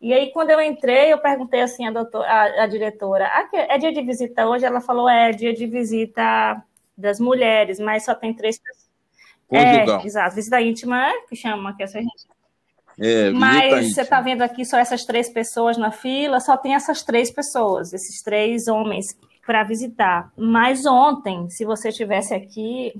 E 0.00 0.12
aí, 0.12 0.30
quando 0.32 0.50
eu 0.50 0.60
entrei, 0.60 1.12
eu 1.12 1.18
perguntei 1.18 1.62
assim 1.62 1.86
à, 1.86 1.90
doutor, 1.90 2.24
à, 2.24 2.64
à 2.64 2.66
diretora, 2.66 3.26
ah, 3.26 3.48
é 3.52 3.78
dia 3.78 3.92
de 3.92 4.02
visita 4.02 4.46
hoje? 4.46 4.64
Ela 4.64 4.80
falou, 4.80 5.08
é, 5.08 5.30
é 5.30 5.32
dia 5.32 5.54
de 5.54 5.66
visita 5.66 6.62
das 6.96 7.18
mulheres, 7.18 7.78
mas 7.78 8.04
só 8.04 8.14
tem 8.14 8.34
três 8.34 8.58
pessoas. 8.58 8.84
É, 9.50 10.06
exato, 10.06 10.34
visita 10.34 10.60
íntima, 10.60 11.10
que 11.28 11.36
chama, 11.36 11.76
que 11.76 11.82
é 11.82 11.84
essa 11.84 11.98
gente. 11.98 12.26
É, 12.98 13.30
mas 13.30 13.92
você 13.92 14.02
está 14.02 14.20
vendo 14.20 14.42
aqui 14.42 14.64
só 14.64 14.78
essas 14.78 15.04
três 15.04 15.28
pessoas 15.28 15.76
na 15.76 15.90
fila, 15.90 16.40
só 16.40 16.56
tem 16.56 16.74
essas 16.74 17.02
três 17.02 17.30
pessoas, 17.30 17.92
esses 17.92 18.22
três 18.22 18.68
homens 18.68 19.06
para 19.44 19.64
visitar. 19.64 20.32
Mas 20.36 20.86
ontem, 20.86 21.48
se 21.50 21.64
você 21.64 21.88
estivesse 21.88 22.34
aqui, 22.34 22.92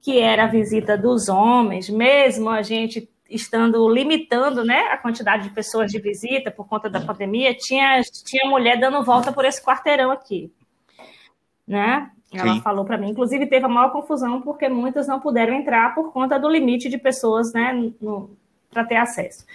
que 0.00 0.18
era 0.20 0.44
a 0.44 0.48
visita 0.48 0.96
dos 0.96 1.28
homens, 1.28 1.90
mesmo 1.90 2.48
a 2.48 2.62
gente 2.62 3.08
estando 3.28 3.88
limitando 3.88 4.64
né, 4.64 4.82
a 4.92 4.96
quantidade 4.96 5.48
de 5.48 5.54
pessoas 5.54 5.90
de 5.90 5.98
visita 5.98 6.50
por 6.50 6.68
conta 6.68 6.88
da 6.88 7.00
pandemia, 7.00 7.54
tinha, 7.54 8.00
tinha 8.24 8.48
mulher 8.48 8.78
dando 8.78 9.04
volta 9.04 9.32
por 9.32 9.44
esse 9.44 9.60
quarteirão 9.60 10.12
aqui. 10.12 10.52
Né? 11.66 12.08
Ela 12.32 12.54
Sim. 12.54 12.60
falou 12.60 12.84
para 12.84 12.98
mim, 12.98 13.10
inclusive 13.10 13.46
teve 13.46 13.64
a 13.64 13.68
maior 13.68 13.90
confusão 13.90 14.40
porque 14.40 14.68
muitas 14.68 15.06
não 15.06 15.20
puderam 15.20 15.54
entrar 15.54 15.94
por 15.94 16.12
conta 16.12 16.38
do 16.38 16.50
limite 16.50 16.88
de 16.88 16.98
pessoas 16.98 17.52
né, 17.52 17.92
para 18.70 18.84
ter 18.84 18.96
acesso. 18.96 19.46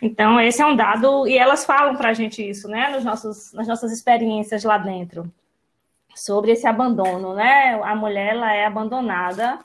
Então, 0.00 0.40
esse 0.40 0.60
é 0.60 0.66
um 0.66 0.74
dado, 0.74 1.28
e 1.28 1.38
elas 1.38 1.64
falam 1.64 1.96
para 1.96 2.08
a 2.08 2.12
gente 2.12 2.48
isso, 2.48 2.68
né, 2.68 2.90
nos 2.90 3.04
nossos, 3.04 3.52
nas 3.52 3.68
nossas 3.68 3.92
experiências 3.92 4.64
lá 4.64 4.78
dentro, 4.78 5.30
sobre 6.14 6.52
esse 6.52 6.66
abandono, 6.66 7.34
né? 7.34 7.80
A 7.82 7.94
mulher 7.94 8.34
ela 8.34 8.52
é 8.52 8.66
abandonada 8.66 9.58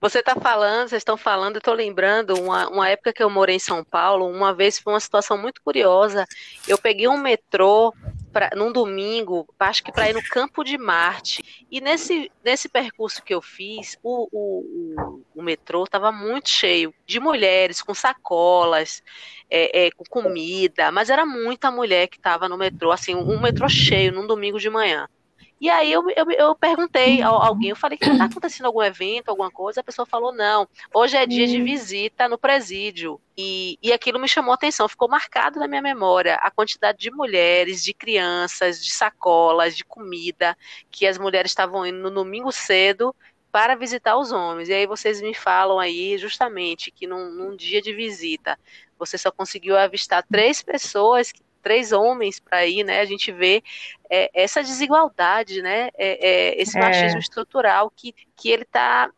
você 0.00 0.18
está 0.18 0.34
falando, 0.34 0.88
vocês 0.88 1.00
estão 1.00 1.16
falando, 1.16 1.56
eu 1.56 1.58
estou 1.58 1.74
lembrando 1.74 2.34
uma, 2.34 2.68
uma 2.68 2.88
época 2.88 3.12
que 3.12 3.22
eu 3.22 3.30
morei 3.30 3.56
em 3.56 3.60
São 3.60 3.82
Paulo, 3.82 4.28
uma 4.28 4.52
vez 4.52 4.78
foi 4.78 4.92
uma 4.92 5.00
situação 5.00 5.38
muito 5.38 5.62
curiosa. 5.62 6.26
Eu 6.68 6.76
peguei 6.76 7.08
um 7.08 7.16
metrô 7.16 7.94
pra, 8.32 8.50
num 8.54 8.70
domingo, 8.70 9.48
acho 9.58 9.82
que 9.82 9.90
para 9.90 10.10
ir 10.10 10.12
no 10.12 10.22
Campo 10.22 10.62
de 10.62 10.76
Marte. 10.76 11.66
E 11.70 11.80
nesse, 11.80 12.30
nesse 12.44 12.68
percurso 12.68 13.22
que 13.22 13.32
eu 13.32 13.40
fiz, 13.40 13.98
o, 14.02 14.28
o, 14.30 14.60
o, 14.98 15.24
o 15.36 15.42
metrô 15.42 15.84
estava 15.84 16.12
muito 16.12 16.50
cheio 16.50 16.92
de 17.06 17.18
mulheres 17.18 17.80
com 17.80 17.94
sacolas, 17.94 19.02
é, 19.50 19.86
é, 19.86 19.90
com 19.90 20.04
comida, 20.04 20.90
mas 20.92 21.08
era 21.08 21.24
muita 21.24 21.70
mulher 21.70 22.08
que 22.08 22.18
estava 22.18 22.48
no 22.48 22.58
metrô, 22.58 22.92
assim, 22.92 23.14
um 23.14 23.40
metrô 23.40 23.68
cheio 23.68 24.12
num 24.12 24.26
domingo 24.26 24.60
de 24.60 24.68
manhã. 24.68 25.08
E 25.58 25.70
aí 25.70 25.90
eu, 25.90 26.04
eu, 26.10 26.30
eu 26.32 26.54
perguntei 26.54 27.22
a 27.22 27.28
alguém, 27.28 27.70
eu 27.70 27.76
falei, 27.76 27.98
está 28.00 28.24
acontecendo 28.26 28.66
algum 28.66 28.82
evento, 28.82 29.30
alguma 29.30 29.50
coisa? 29.50 29.80
A 29.80 29.84
pessoa 29.84 30.04
falou, 30.04 30.32
não, 30.32 30.68
hoje 30.92 31.16
é 31.16 31.26
dia 31.26 31.46
de 31.46 31.58
uhum. 31.58 31.64
visita 31.64 32.28
no 32.28 32.36
presídio. 32.36 33.18
E, 33.36 33.78
e 33.82 33.92
aquilo 33.92 34.18
me 34.18 34.28
chamou 34.28 34.52
a 34.52 34.54
atenção, 34.54 34.88
ficou 34.88 35.08
marcado 35.08 35.58
na 35.58 35.66
minha 35.66 35.80
memória 35.80 36.34
a 36.36 36.50
quantidade 36.50 36.98
de 36.98 37.10
mulheres, 37.10 37.82
de 37.82 37.94
crianças, 37.94 38.84
de 38.84 38.90
sacolas, 38.92 39.74
de 39.76 39.84
comida, 39.84 40.56
que 40.90 41.06
as 41.06 41.16
mulheres 41.16 41.50
estavam 41.50 41.86
indo 41.86 41.98
no 41.98 42.10
domingo 42.10 42.52
cedo 42.52 43.14
para 43.50 43.74
visitar 43.74 44.18
os 44.18 44.32
homens. 44.32 44.68
E 44.68 44.74
aí 44.74 44.86
vocês 44.86 45.22
me 45.22 45.34
falam 45.34 45.78
aí 45.78 46.18
justamente 46.18 46.90
que 46.90 47.06
num, 47.06 47.30
num 47.30 47.56
dia 47.56 47.80
de 47.80 47.94
visita 47.94 48.58
você 48.98 49.16
só 49.16 49.30
conseguiu 49.30 49.78
avistar 49.78 50.22
três 50.30 50.62
pessoas 50.62 51.32
que 51.32 51.42
três 51.66 51.90
homens 51.90 52.38
para 52.38 52.64
ir, 52.64 52.84
né? 52.84 53.00
A 53.00 53.04
gente 53.04 53.32
vê 53.32 53.60
é, 54.08 54.30
essa 54.32 54.62
desigualdade, 54.62 55.60
né? 55.60 55.88
É, 55.98 56.28
é, 56.54 56.62
esse 56.62 56.78
é. 56.78 56.80
machismo 56.80 57.18
estrutural 57.18 57.90
que, 57.90 58.14
que 58.36 58.48
ele 58.48 58.62
está 58.62 59.10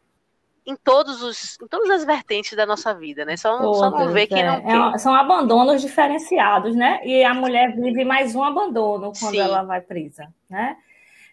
em 0.67 0.75
todos 0.75 1.23
os 1.23 1.59
em 1.61 1.69
todas 1.69 1.91
as 1.91 2.07
vertentes 2.07 2.57
da 2.57 2.65
nossa 2.65 2.95
vida, 2.95 3.23
né? 3.27 3.37
Só, 3.37 3.59
Todas, 3.59 3.77
só 3.77 3.91
não 3.91 4.09
vê 4.09 4.27
quem 4.27 4.43
não 4.43 4.63
quer. 4.63 4.95
É, 4.95 4.99
são 4.99 5.15
abandonos 5.15 5.83
diferenciados, 5.83 6.75
né? 6.75 7.01
E 7.05 7.23
a 7.23 7.35
mulher 7.35 7.77
vive 7.77 8.03
mais 8.03 8.35
um 8.35 8.43
abandono 8.43 9.13
quando 9.21 9.35
Sim. 9.35 9.41
ela 9.41 9.63
vai 9.63 9.83
presa, 9.83 10.33
né? 10.49 10.79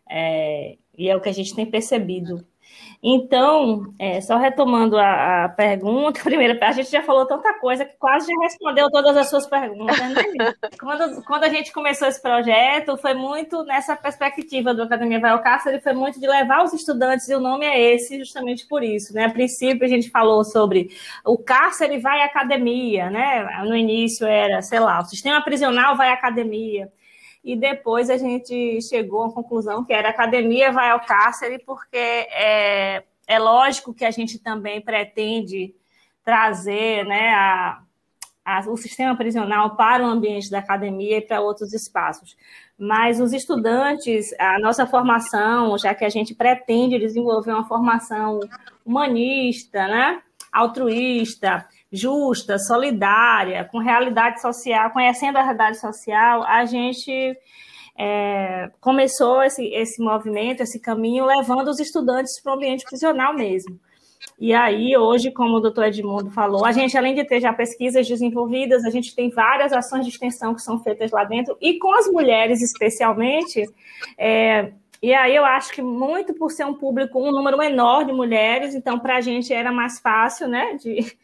É, 0.10 0.76
e 0.98 1.10
é 1.10 1.16
o 1.16 1.22
que 1.22 1.30
a 1.30 1.34
gente 1.34 1.56
tem 1.56 1.66
percebido 1.66 2.46
então, 3.08 3.94
é, 4.00 4.20
só 4.20 4.36
retomando 4.36 4.98
a, 4.98 5.46
a, 5.46 5.50
pergunta, 5.50 6.22
primeiro, 6.26 6.58
a 6.60 6.72
gente 6.72 6.90
já 6.90 7.04
falou 7.04 7.24
tanta 7.28 7.54
coisa 7.60 7.86
que 7.86 7.96
quase 8.00 8.26
já 8.26 8.34
respondeu 8.42 8.90
todas 8.90 9.16
as 9.16 9.30
suas 9.30 9.46
perguntas. 9.46 9.96
Né? 10.00 10.16
quando, 10.80 11.24
quando 11.24 11.44
a 11.44 11.50
gente 11.50 11.72
começou 11.72 12.08
esse 12.08 12.20
projeto, 12.20 12.98
foi 12.98 13.14
muito 13.14 13.64
nessa 13.64 13.96
perspectiva 13.96 14.74
do 14.74 14.82
Academia 14.82 15.20
Vai 15.20 15.30
ao 15.30 15.44
Cárcere, 15.44 15.80
foi 15.80 15.94
muito 15.94 16.20
de 16.20 16.26
levar 16.26 16.64
os 16.64 16.74
estudantes, 16.74 17.30
e 17.30 17.36
o 17.36 17.40
nome 17.40 17.64
é 17.64 17.80
esse 17.94 18.18
justamente 18.18 18.68
por 18.68 18.82
isso. 18.82 19.14
Né? 19.14 19.26
A 19.26 19.30
princípio, 19.30 19.86
a 19.86 19.90
gente 19.90 20.10
falou 20.10 20.44
sobre 20.44 20.90
o 21.24 21.38
cárcere 21.38 22.00
vai 22.00 22.24
à 22.24 22.26
academia, 22.26 23.12
né? 23.12 23.46
no 23.66 23.76
início 23.76 24.26
era, 24.26 24.64
sei 24.64 24.80
lá, 24.80 25.00
o 25.00 25.06
sistema 25.06 25.44
prisional 25.44 25.96
vai 25.96 26.10
à 26.10 26.14
academia 26.14 26.92
e 27.46 27.56
depois 27.56 28.10
a 28.10 28.18
gente 28.18 28.82
chegou 28.82 29.26
à 29.26 29.32
conclusão 29.32 29.86
que 29.86 29.94
era 29.94 30.10
academia 30.10 30.72
vai 30.72 30.90
ao 30.90 31.00
cárcere, 31.06 31.60
porque 31.60 31.96
é, 31.96 33.04
é 33.28 33.38
lógico 33.38 33.94
que 33.94 34.04
a 34.04 34.10
gente 34.10 34.40
também 34.40 34.82
pretende 34.82 35.76
trazer 36.24 37.06
né, 37.06 37.30
a, 37.36 37.84
a, 38.44 38.60
o 38.62 38.76
sistema 38.76 39.16
prisional 39.16 39.76
para 39.76 40.04
o 40.04 40.08
ambiente 40.08 40.50
da 40.50 40.58
academia 40.58 41.20
e 41.20 41.22
para 41.22 41.40
outros 41.40 41.72
espaços. 41.72 42.36
Mas 42.80 43.22
os 43.22 43.32
estudantes, 43.32 44.34
a 44.40 44.58
nossa 44.58 44.88
formação, 44.88 45.78
já 45.78 45.94
que 45.94 46.04
a 46.04 46.10
gente 46.10 46.34
pretende 46.34 46.98
desenvolver 46.98 47.52
uma 47.52 47.68
formação 47.68 48.40
humanista, 48.84 49.88
né, 49.88 50.20
altruísta, 50.52 51.64
justa, 51.96 52.58
solidária, 52.60 53.64
com 53.66 53.80
realidade 53.80 54.42
social, 54.42 54.92
conhecendo 54.92 55.38
a 55.38 55.42
realidade 55.42 55.80
social, 55.80 56.44
a 56.44 56.66
gente 56.66 57.38
é, 57.98 58.70
começou 58.82 59.42
esse, 59.42 59.66
esse 59.68 60.04
movimento, 60.04 60.62
esse 60.62 60.80
caminho, 60.80 61.26
levando 61.26 61.70
os 61.70 61.80
estudantes 61.80 62.42
para 62.42 62.54
o 62.54 62.56
ambiente 62.56 62.84
prisional 62.84 63.34
mesmo. 63.34 63.80
E 64.40 64.54
aí, 64.54 64.98
hoje, 64.98 65.32
como 65.32 65.56
o 65.56 65.60
doutor 65.60 65.86
Edmundo 65.86 66.30
falou, 66.30 66.66
a 66.66 66.72
gente, 66.72 66.98
além 66.98 67.16
de 67.16 67.24
ter 67.24 67.40
já 67.40 67.54
pesquisas 67.54 68.08
desenvolvidas, 68.08 68.84
a 68.84 68.90
gente 68.90 69.16
tem 69.16 69.30
várias 69.30 69.72
ações 69.72 70.04
de 70.04 70.12
extensão 70.12 70.54
que 70.54 70.62
são 70.62 70.80
feitas 70.80 71.12
lá 71.12 71.24
dentro, 71.24 71.58
e 71.62 71.78
com 71.80 71.94
as 71.94 72.08
mulheres 72.08 72.62
especialmente. 72.62 73.64
É, 74.18 74.74
e 75.02 75.14
aí 75.14 75.36
eu 75.36 75.46
acho 75.46 75.72
que 75.72 75.82
muito 75.82 76.34
por 76.34 76.52
ser 76.52 76.66
um 76.66 76.74
público, 76.74 77.20
um 77.20 77.32
número 77.32 77.58
menor 77.58 78.04
de 78.04 78.12
mulheres, 78.12 78.76
então 78.76 79.00
para 79.00 79.18
a 79.18 79.22
gente 79.22 79.54
era 79.54 79.72
mais 79.72 80.00
fácil, 80.00 80.48
né, 80.48 80.74
de, 80.76 81.16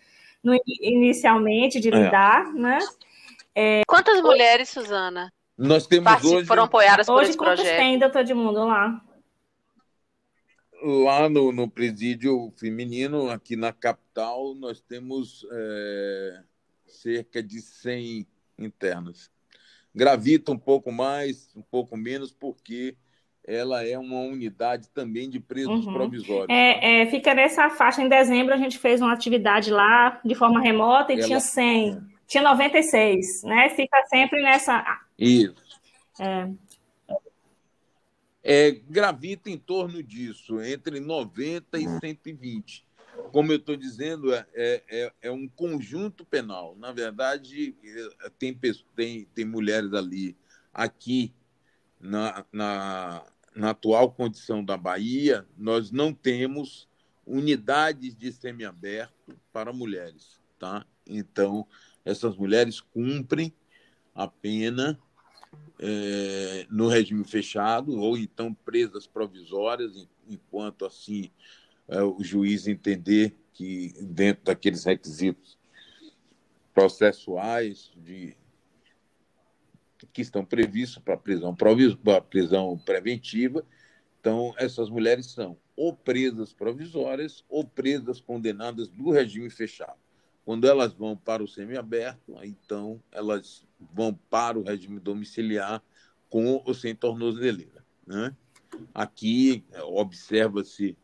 no, 0.44 0.58
inicialmente 0.82 1.80
de 1.80 1.90
é. 1.90 1.92
lidar, 1.92 2.48
é. 2.48 2.60
né? 2.60 2.80
É, 3.54 3.82
Quantas 3.88 4.22
mulheres, 4.22 4.70
Suzana? 4.70 5.32
Nós 5.58 5.86
temos 5.86 6.24
hoje... 6.24 6.48
Foram 6.48 6.64
apoiadas 6.64 7.06
por 7.06 7.16
hoje, 7.16 7.30
esse 7.30 7.38
projeto? 7.38 7.66
Hoje 7.66 7.78
tem, 7.78 8.00
doutor 8.00 8.22
Edmundo, 8.22 8.66
lá? 8.66 9.04
Lá 10.82 11.30
no, 11.30 11.52
no 11.52 11.70
presídio 11.70 12.52
feminino, 12.58 13.30
aqui 13.30 13.56
na 13.56 13.72
capital, 13.72 14.56
nós 14.56 14.82
temos 14.82 15.46
é, 15.52 16.44
cerca 16.88 17.44
de 17.44 17.62
100 17.62 18.26
internas. 18.58 19.30
Gravita 19.94 20.52
um 20.52 20.58
pouco 20.58 20.92
mais, 20.92 21.54
um 21.56 21.62
pouco 21.62 21.96
menos, 21.96 22.32
porque 22.32 22.96
ela 23.46 23.86
é 23.86 23.98
uma 23.98 24.20
unidade 24.20 24.90
também 24.90 25.30
de 25.30 25.40
presos 25.40 25.86
uhum. 25.86 25.94
provisórios. 25.94 26.48
É, 26.50 27.02
é, 27.02 27.06
fica 27.08 27.34
nessa 27.34 27.70
faixa. 27.70 28.02
Em 28.02 28.10
dezembro, 28.10 28.54
a 28.54 28.58
gente 28.58 28.78
fez 28.78 29.02
uma 29.02 29.14
atividade 29.14 29.72
lá 29.72 30.20
de 30.24 30.36
forma 30.36 30.62
remota 30.62 31.12
e 31.12 31.18
ela... 31.18 31.26
tinha 31.26 31.40
100. 31.40 31.90
É. 31.90 32.02
Tinha 32.28 32.44
96, 32.44 33.44
né? 33.44 33.70
Fica 33.70 34.06
sempre 34.06 34.42
nessa. 34.42 34.84
Isso. 35.18 35.56
É. 36.20 36.50
é. 38.44 38.72
Gravita 38.90 39.50
em 39.50 39.58
torno 39.58 40.02
disso, 40.02 40.62
entre 40.62 41.00
90 41.00 41.78
e 41.78 41.88
120. 42.00 42.86
Como 43.32 43.52
eu 43.52 43.58
estou 43.58 43.76
dizendo, 43.76 44.34
é, 44.34 44.46
é, 44.56 45.12
é 45.24 45.32
um 45.32 45.48
conjunto 45.48 46.24
penal. 46.26 46.76
Na 46.78 46.92
verdade, 46.92 47.76
tem, 48.40 48.58
tem, 48.96 49.26
tem 49.36 49.46
mulheres 49.46 49.94
ali, 49.94 50.36
aqui, 50.74 51.34
na, 52.00 52.46
na, 52.52 53.24
na 53.56 53.72
atual 53.72 54.12
condição 54.12 54.64
da 54.64 54.78
Bahia, 54.78 55.46
nós 55.58 55.92
não 55.92 56.14
temos 56.14 56.88
unidades 57.26 58.16
de 58.16 58.32
semiaberto 58.32 59.38
para 59.52 59.74
mulheres, 59.74 60.40
tá? 60.58 60.86
Então, 61.06 61.68
essas 62.04 62.36
mulheres 62.36 62.80
cumprem 62.80 63.54
a 64.16 64.28
pena 64.28 65.00
é, 65.80 66.66
no 66.70 66.88
regime 66.88 67.24
fechado 67.24 67.98
ou 67.98 68.18
então 68.18 68.54
presas 68.54 69.06
provisórias, 69.06 70.08
enquanto 70.28 70.86
assim 70.86 71.30
é, 71.88 72.02
o 72.02 72.24
juiz 72.24 72.68
entender 72.68 73.36
que 73.54 73.94
dentro 74.02 74.46
daqueles 74.46 74.86
requisitos 74.86 75.58
processuais 76.74 77.92
de 77.98 78.36
que 80.14 80.22
estão 80.22 80.46
previstos 80.46 81.02
para 81.02 81.18
prisão, 81.18 81.56
para 81.56 82.22
prisão 82.22 82.78
preventiva. 82.78 83.66
Então, 84.20 84.54
essas 84.58 84.90
mulheres 84.90 85.28
são 85.28 85.58
ou 85.76 85.96
presas 85.96 86.54
provisórias 86.54 87.44
ou 87.50 87.66
presas 87.66 88.22
condenadas 88.22 88.88
do 88.88 89.10
regime 89.10 89.50
fechado. 89.50 89.98
Quando 90.46 90.68
elas 90.68 90.94
vão 90.94 91.16
para 91.16 91.44
o 91.44 91.48
semiaberto, 91.48 92.36
então 92.44 93.02
elas 93.12 93.66
vão 93.94 94.14
para 94.30 94.60
o 94.60 94.64
regime 94.64 95.00
domiciliar 95.00 95.82
com 96.30 96.62
ou 96.66 96.74
sem 96.74 96.96
tornozeleira. 96.96 97.84
Né? 98.06 98.36
Aqui 98.94 99.64
observa-se 99.84 100.98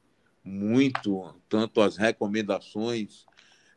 muito 0.44 1.36
tanto 1.50 1.82
as 1.82 1.98
recomendações 1.98 3.26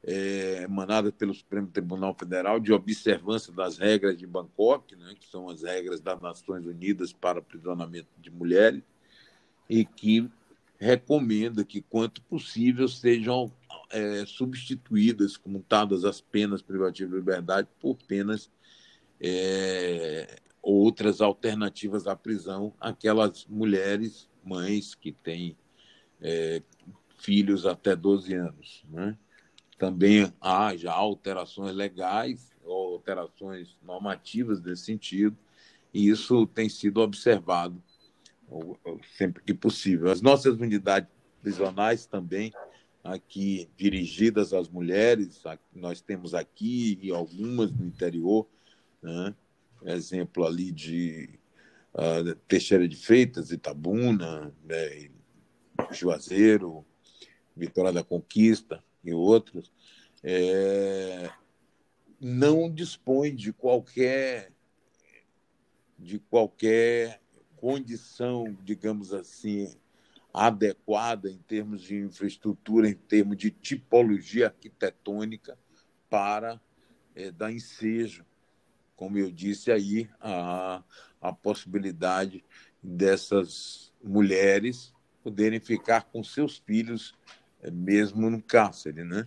é, 0.02 0.62
emanada 0.62 1.12
pelo 1.12 1.34
Supremo 1.34 1.68
Tribunal 1.68 2.14
Federal 2.18 2.58
de 2.58 2.72
observância 2.72 3.52
das 3.52 3.78
regras 3.78 4.16
de 4.16 4.26
Bangkok, 4.26 4.96
né, 4.96 5.14
que 5.18 5.26
são 5.26 5.48
as 5.48 5.62
regras 5.62 6.00
das 6.00 6.20
Nações 6.20 6.64
Unidas 6.66 7.12
para 7.12 7.38
aprisionamento 7.38 8.08
de 8.18 8.30
mulheres, 8.30 8.82
e 9.68 9.84
que 9.84 10.28
recomenda 10.78 11.64
que, 11.64 11.82
quanto 11.82 12.22
possível, 12.22 12.88
sejam 12.88 13.52
é, 13.90 14.24
substituídas, 14.26 15.36
comutadas 15.36 16.04
as 16.04 16.20
penas 16.20 16.62
privativas 16.62 17.12
de 17.12 17.18
liberdade 17.18 17.68
por 17.78 17.96
penas 18.08 18.50
é, 19.20 20.40
outras 20.62 21.20
alternativas 21.20 22.06
à 22.06 22.16
prisão, 22.16 22.72
aquelas 22.80 23.46
mulheres, 23.46 24.28
mães 24.42 24.94
que 24.94 25.12
têm 25.12 25.54
é, 26.20 26.62
filhos 27.18 27.66
até 27.66 27.94
12 27.94 28.34
anos. 28.34 28.82
Né? 28.88 29.16
Também 29.80 30.30
há 30.38 30.76
já 30.76 30.92
alterações 30.92 31.74
legais 31.74 32.52
ou 32.62 32.92
alterações 32.92 33.78
normativas 33.82 34.60
nesse 34.60 34.84
sentido, 34.84 35.34
e 35.92 36.06
isso 36.06 36.46
tem 36.46 36.68
sido 36.68 37.00
observado 37.00 37.82
sempre 39.16 39.42
que 39.42 39.54
possível. 39.54 40.10
As 40.10 40.20
nossas 40.20 40.56
unidades 40.56 41.08
prisionais 41.40 42.04
também, 42.04 42.52
aqui 43.02 43.70
dirigidas 43.74 44.52
às 44.52 44.68
mulheres, 44.68 45.42
nós 45.74 46.02
temos 46.02 46.34
aqui 46.34 46.98
e 47.00 47.10
algumas 47.10 47.72
no 47.72 47.86
interior, 47.86 48.46
né? 49.02 49.34
exemplo 49.86 50.44
ali 50.44 50.70
de 50.70 51.30
uh, 51.94 52.34
Teixeira 52.46 52.86
de 52.86 52.96
Freitas, 52.96 53.50
Itabuna, 53.50 54.54
né? 54.62 55.08
Juazeiro, 55.90 56.84
Vitória 57.56 57.90
da 57.90 58.04
Conquista, 58.04 58.84
e 59.02 59.12
outros, 59.12 59.72
é, 60.22 61.30
não 62.20 62.70
dispõe 62.70 63.34
de 63.34 63.52
qualquer 63.52 64.52
de 65.98 66.18
qualquer 66.18 67.20
condição, 67.56 68.56
digamos 68.62 69.12
assim, 69.12 69.70
adequada 70.32 71.30
em 71.30 71.36
termos 71.38 71.82
de 71.82 71.96
infraestrutura, 71.96 72.88
em 72.88 72.94
termos 72.94 73.36
de 73.36 73.50
tipologia 73.50 74.46
arquitetônica 74.46 75.58
para 76.08 76.58
é, 77.14 77.30
dar 77.30 77.52
ensejo, 77.52 78.24
como 78.96 79.18
eu 79.18 79.30
disse 79.30 79.70
aí, 79.70 80.08
a, 80.20 80.82
a 81.20 81.32
possibilidade 81.32 82.44
dessas 82.82 83.92
mulheres 84.02 84.94
poderem 85.22 85.60
ficar 85.60 86.04
com 86.04 86.24
seus 86.24 86.58
filhos 86.58 87.14
mesmo 87.68 88.30
no 88.30 88.40
cárcere, 88.40 89.02
né? 89.02 89.26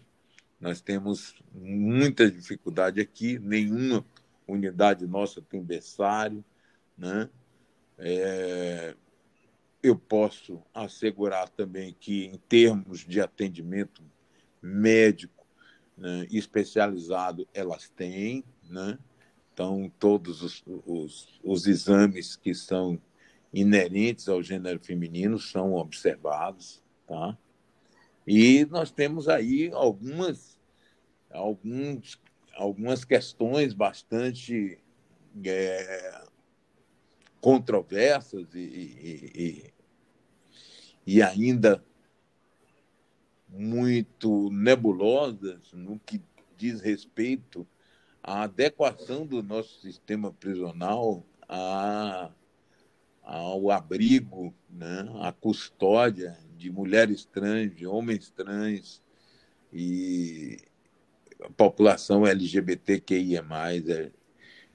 Nós 0.59 0.79
temos 0.79 1.35
muita 1.53 2.31
dificuldade 2.31 3.01
aqui, 3.01 3.37
nenhuma 3.37 4.05
unidade 4.47 5.05
nossa 5.05 5.41
tem 5.41 5.61
berçário, 5.61 6.43
né? 6.97 7.29
É, 7.97 8.95
eu 9.83 9.97
posso 9.97 10.61
assegurar 10.73 11.49
também 11.49 11.93
que, 11.99 12.25
em 12.25 12.37
termos 12.47 13.01
de 13.01 13.19
atendimento 13.19 14.01
médico 14.61 15.45
né, 15.97 16.25
especializado, 16.31 17.45
elas 17.53 17.89
têm, 17.89 18.43
né? 18.69 18.97
Então, 19.53 19.91
todos 19.99 20.41
os, 20.41 20.63
os, 20.65 21.39
os 21.43 21.67
exames 21.67 22.35
que 22.35 22.55
são 22.55 22.99
inerentes 23.53 24.27
ao 24.27 24.41
gênero 24.41 24.79
feminino 24.79 25.37
são 25.37 25.73
observados, 25.73 26.81
tá? 27.05 27.37
E 28.25 28.65
nós 28.65 28.91
temos 28.91 29.27
aí 29.27 29.69
algumas, 29.73 30.57
alguns, 31.29 32.19
algumas 32.55 33.03
questões 33.03 33.73
bastante 33.73 34.79
é, 35.45 36.25
controversas 37.41 38.47
e, 38.53 38.59
e, 38.59 39.73
e 41.05 41.21
ainda 41.21 41.83
muito 43.49 44.49
nebulosas 44.49 45.71
no 45.73 45.99
que 45.99 46.21
diz 46.57 46.79
respeito 46.79 47.67
à 48.23 48.43
adequação 48.43 49.25
do 49.27 49.43
nosso 49.43 49.81
sistema 49.81 50.31
prisional 50.31 51.25
a, 51.47 52.31
ao 53.21 53.69
abrigo, 53.69 54.53
né, 54.69 55.09
à 55.21 55.31
custódia 55.31 56.37
de 56.63 56.71
mulheres 56.71 57.25
trans, 57.25 57.75
de 57.75 57.85
homens 57.85 58.29
trans 58.29 59.01
e 59.73 60.57
a 61.43 61.49
população 61.49 62.25
LGBTQIA+, 62.25 63.43
é, 63.89 64.11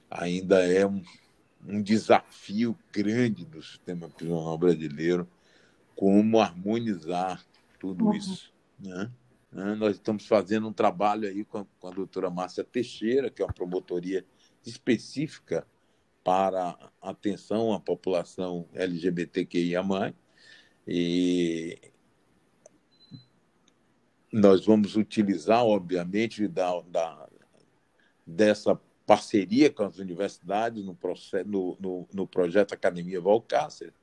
ainda 0.07 0.59
é 0.71 0.85
um, 0.85 1.03
um 1.67 1.81
desafio 1.81 2.77
grande 2.93 3.43
do 3.43 3.59
sistema 3.63 4.07
prisional 4.07 4.55
brasileiro 4.55 5.27
como 5.95 6.39
harmonizar 6.39 7.43
tudo 7.79 8.05
uhum. 8.05 8.13
isso. 8.13 8.53
Né? 8.79 9.11
né? 9.51 9.73
Nós 9.73 9.95
estamos 9.95 10.27
fazendo 10.27 10.67
um 10.67 10.73
trabalho 10.73 11.27
aí 11.27 11.43
com 11.43 11.57
a, 11.57 11.65
com 11.79 11.87
a 11.87 11.91
doutora 11.91 12.29
Márcia 12.29 12.63
Teixeira, 12.63 13.31
que 13.31 13.41
é 13.41 13.45
uma 13.45 13.51
promotoria 13.51 14.23
específica 14.63 15.65
para 16.23 16.77
atenção 17.01 17.73
à 17.73 17.79
população 17.79 18.67
LGBTQIA+, 18.75 20.13
e 20.91 21.77
nós 24.33 24.65
vamos 24.65 24.95
utilizar, 24.95 25.63
obviamente, 25.63 26.47
da, 26.47 26.81
da, 26.81 27.29
dessa 28.25 28.75
parceria 29.05 29.71
com 29.71 29.83
as 29.83 29.99
universidades 29.99 30.83
no, 30.83 30.95
processo, 30.95 31.47
no, 31.47 31.77
no, 31.79 32.07
no 32.11 32.27
projeto 32.27 32.73
Academia 32.73 33.21
Valcácer, 33.21 33.93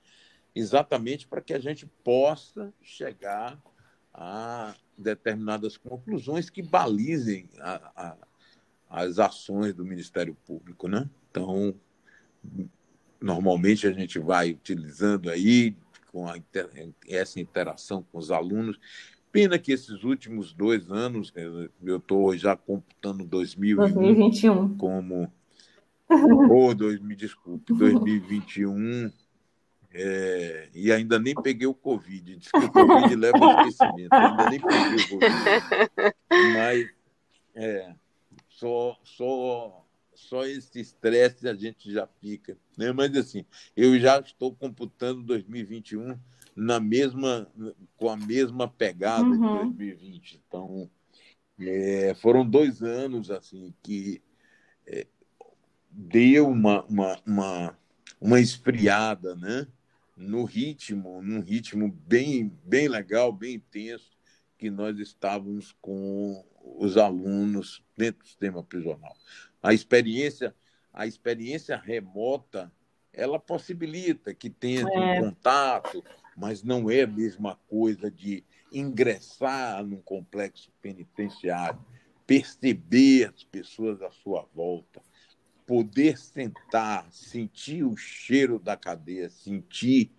exatamente 0.55 1.27
para 1.27 1.41
que 1.41 1.55
a 1.55 1.59
gente 1.59 1.87
possa 2.05 2.73
chegar 2.81 3.61
a 4.15 4.73
determinadas 4.97 5.77
conclusões 5.77 6.49
que 6.49 6.63
balizem 6.63 7.51
a, 7.59 7.91
a, 7.97 8.17
as 8.89 9.19
ações 9.19 9.75
do 9.75 9.85
Ministério 9.85 10.37
Público. 10.47 10.87
Né? 10.87 11.11
Então, 11.33 11.75
normalmente 13.21 13.89
a 13.89 13.93
gente 13.93 14.21
vai 14.21 14.53
utilizando 14.53 15.29
aí 15.31 15.77
com 16.17 16.27
a, 16.27 16.37
essa 17.07 17.39
interação 17.39 18.03
com 18.11 18.17
os 18.17 18.31
alunos. 18.31 18.81
Pena 19.31 19.59
que 19.59 19.71
esses 19.71 20.03
últimos 20.03 20.55
dois 20.55 20.91
anos, 20.91 21.31
eu 21.85 21.99
estou 21.99 22.35
já 22.35 22.57
computando 22.57 23.23
2021 23.23 24.79
como. 24.79 25.31
Ou, 26.09 26.71
oh, 26.71 26.75
dois, 26.75 27.01
me 27.01 27.17
desculpe, 27.17 27.75
2021 27.75 29.11
É, 29.93 30.69
e 30.73 30.93
ainda 30.93 31.19
nem 31.19 31.35
peguei 31.35 31.67
o 31.67 31.75
Covid. 31.75 32.37
Diz 32.37 32.51
que 32.51 32.59
o 32.59 32.73
Covid 32.73 33.15
leva 33.17 33.39
ao 33.39 33.67
esquecimento. 33.67 34.13
ainda 34.13 34.51
nem 34.51 34.61
peguei 34.61 35.05
o 35.05 35.09
Covid. 35.09 35.35
Mas 36.55 36.89
é, 37.57 37.93
só, 38.49 38.97
só, 39.03 39.86
só 40.17 40.45
esse 40.45 40.81
estresse 40.81 41.49
a 41.49 41.55
gente 41.55 41.93
já 41.93 42.07
fica. 42.07 42.57
Né? 42.77 42.93
Mas 42.93 43.17
assim, 43.17 43.45
eu 43.77 43.99
já 43.99 44.19
estou 44.19 44.55
computando 44.55 45.23
2021 45.23 46.19
na 46.55 46.81
mesma, 46.81 47.51
com 47.97 48.09
a 48.09 48.17
mesma 48.17 48.67
pegada 48.67 49.25
uhum. 49.25 49.71
de 49.71 49.85
2020. 49.87 50.43
Então, 50.47 50.91
é, 51.61 52.15
foram 52.15 52.49
dois 52.49 52.83
anos 52.83 53.31
assim 53.31 53.75
que 53.83 54.23
é, 54.87 55.07
deu 55.91 56.49
uma, 56.49 56.85
uma, 56.85 57.21
uma, 57.27 57.79
uma 58.21 58.41
esfriada, 58.41 59.35
né? 59.37 59.67
no 60.17 60.45
ritmo, 60.45 61.21
num 61.23 61.41
ritmo 61.41 61.93
bem, 62.07 62.51
bem 62.65 62.89
legal, 62.89 63.31
bem 63.31 63.57
intenso, 63.57 64.11
que 64.57 64.71
nós 64.71 64.99
estávamos 64.99 65.77
com 65.83 66.43
os 66.79 66.97
alunos 66.97 67.85
dentro 67.97 68.23
do 68.23 68.27
sistema 68.27 68.63
prisional. 68.63 69.17
A 69.63 69.73
experiência, 69.73 70.55
a 70.93 71.07
experiência 71.07 71.77
remota, 71.77 72.73
ela 73.13 73.39
possibilita 73.39 74.35
que 74.35 74.51
tenha 74.51 74.83
é. 74.83 75.21
um 75.21 75.25
contato, 75.25 76.05
mas 76.37 76.63
não 76.63 76.91
é 76.91 77.03
a 77.03 77.07
mesma 77.07 77.57
coisa 77.69 78.11
de 78.11 78.45
ingressar 78.73 79.85
num 79.85 80.01
complexo 80.03 80.71
penitenciário, 80.83 81.83
perceber 82.27 83.33
as 83.35 83.45
pessoas 83.45 84.03
à 84.03 84.11
sua 84.11 84.47
volta, 84.55 85.01
poder 85.67 86.19
sentar, 86.19 87.11
sentir 87.11 87.85
o 87.85 87.97
cheiro 87.97 88.59
da 88.59 88.77
cadeia, 88.77 89.31
sentir 89.31 90.13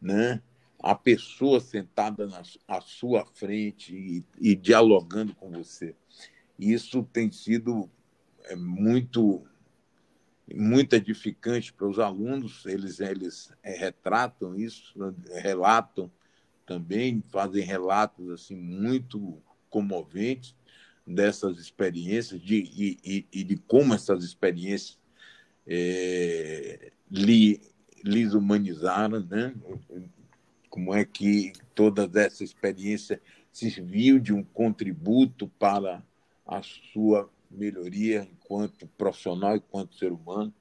né, 0.00 0.42
a 0.82 0.94
pessoa 0.94 1.60
sentada 1.60 2.26
na, 2.26 2.42
à 2.66 2.80
sua 2.80 3.24
frente 3.24 3.94
e, 3.94 4.24
e 4.38 4.56
dialogando 4.56 5.34
com 5.34 5.50
você. 5.50 5.94
Isso 6.58 7.02
tem 7.12 7.30
sido 7.30 7.88
é, 8.44 8.56
muito 8.56 9.46
muito 10.52 10.94
edificante 10.94 11.72
para 11.72 11.86
os 11.86 12.00
alunos, 12.00 12.66
eles, 12.66 12.98
eles 12.98 13.52
é, 13.62 13.70
retratam 13.76 14.56
isso, 14.56 15.14
relatam 15.32 16.10
também, 16.66 17.22
fazem 17.30 17.64
relatos 17.64 18.30
assim 18.30 18.56
muito 18.56 19.40
comoventes, 19.68 20.56
dessas 21.06 21.58
experiências 21.58 22.40
de, 22.40 22.56
e, 22.56 23.26
e, 23.32 23.44
de 23.44 23.56
como 23.56 23.94
essas 23.94 24.22
experiências 24.24 24.98
é, 25.66 26.92
lhe, 27.10 27.60
lhes 28.04 28.34
humanizaram, 28.34 29.20
né? 29.20 29.54
Como 30.70 30.94
é 30.94 31.04
que 31.04 31.52
toda 31.74 32.08
essa 32.20 32.44
experiência 32.44 33.20
serviu 33.52 34.18
de 34.20 34.32
um 34.32 34.42
contributo 34.42 35.48
para 35.58 36.02
a 36.46 36.62
sua 36.62 37.28
melhoria 37.50 38.26
enquanto 38.32 38.86
profissional, 38.96 39.56
enquanto 39.56 39.96
ser 39.96 40.12
humano, 40.12 40.54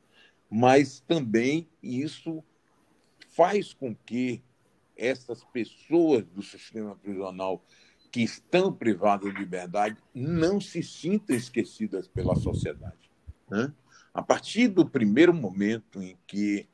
mas 0.49 0.99
também 1.01 1.69
isso 1.81 2.43
faz 3.29 3.71
com 3.71 3.95
que 3.95 4.41
essas 4.97 5.43
pessoas 5.45 6.25
do 6.25 6.41
sistema 6.41 6.95
prisional 6.95 7.63
que 8.11 8.21
estão 8.21 8.73
privadas 8.73 9.31
de 9.31 9.39
liberdade 9.39 9.97
não 10.13 10.59
se 10.59 10.81
sintam 10.81 11.35
esquecidas 11.35 12.07
pela 12.07 12.35
sociedade. 12.35 13.11
Né? 13.49 13.71
A 14.11 14.23
partir 14.23 14.67
do 14.67 14.83
primeiro 14.83 15.33
momento 15.33 16.01
em 16.01 16.17
que 16.25 16.67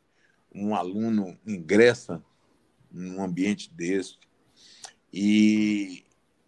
um 0.54 0.74
aluno 0.74 1.38
ingressa 1.45 2.24
num 2.91 3.21
ambiente 3.21 3.71
desse 3.74 4.17
e, 5.12 6.04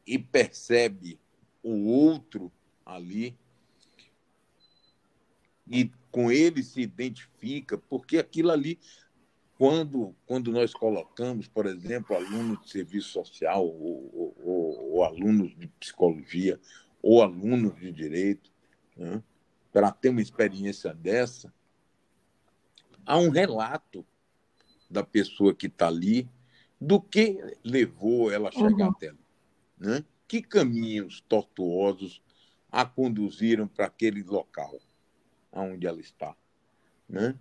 e 0.06 0.18
percebe 0.20 1.20
o 1.64 1.88
outro 1.88 2.52
ali 2.86 3.38
e 5.70 5.92
com 6.12 6.32
ele 6.32 6.64
se 6.64 6.82
identifica, 6.82 7.78
porque 7.78 8.18
aquilo 8.18 8.52
ali 8.52 8.80
quando, 9.58 10.16
quando 10.26 10.52
nós 10.52 10.72
colocamos, 10.74 11.48
por 11.48 11.66
exemplo, 11.66 12.16
alunos 12.16 12.62
de 12.62 12.70
serviço 12.70 13.10
social, 13.10 13.66
ou, 13.66 14.36
ou, 14.38 14.94
ou 14.94 15.04
alunos 15.04 15.58
de 15.58 15.68
psicologia, 15.80 16.60
ou 17.02 17.24
alunos 17.24 17.76
de 17.80 17.92
direito, 17.92 18.52
né, 18.96 19.22
para 19.74 19.92
ter 19.92 20.10
uma 20.10 20.22
experiência 20.22 20.94
dessa, 20.94 21.52
há 23.04 23.18
um 23.18 23.30
relato 23.30 24.06
da 24.90 25.04
pessoa 25.04 25.54
que 25.54 25.68
está 25.68 25.88
ali 25.88 26.30
do 26.80 27.02
que 27.02 27.40
levou 27.64 28.32
ela 28.32 28.50
a 28.50 28.52
chegar 28.52 28.86
uhum. 28.86 28.92
até 28.92 29.10
ali. 29.10 29.20
Né? 29.78 30.06
Que 30.28 30.42
caminhos 30.42 31.22
tortuosos 31.22 32.22
a 32.72 32.86
conduziram 32.86 33.68
para 33.68 33.86
aquele 33.86 34.24
local 34.24 34.80
onde 35.52 35.88
ela 35.88 36.00
está. 36.00 36.36
Né? 37.10 37.38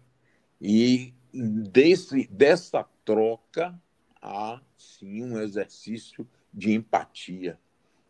E 0.61 1.13
desse, 1.33 2.27
dessa 2.29 2.85
troca 3.05 3.79
há 4.23 4.61
sim 4.77 5.23
um 5.23 5.39
exercício 5.39 6.27
de 6.53 6.73
empatia, 6.73 7.59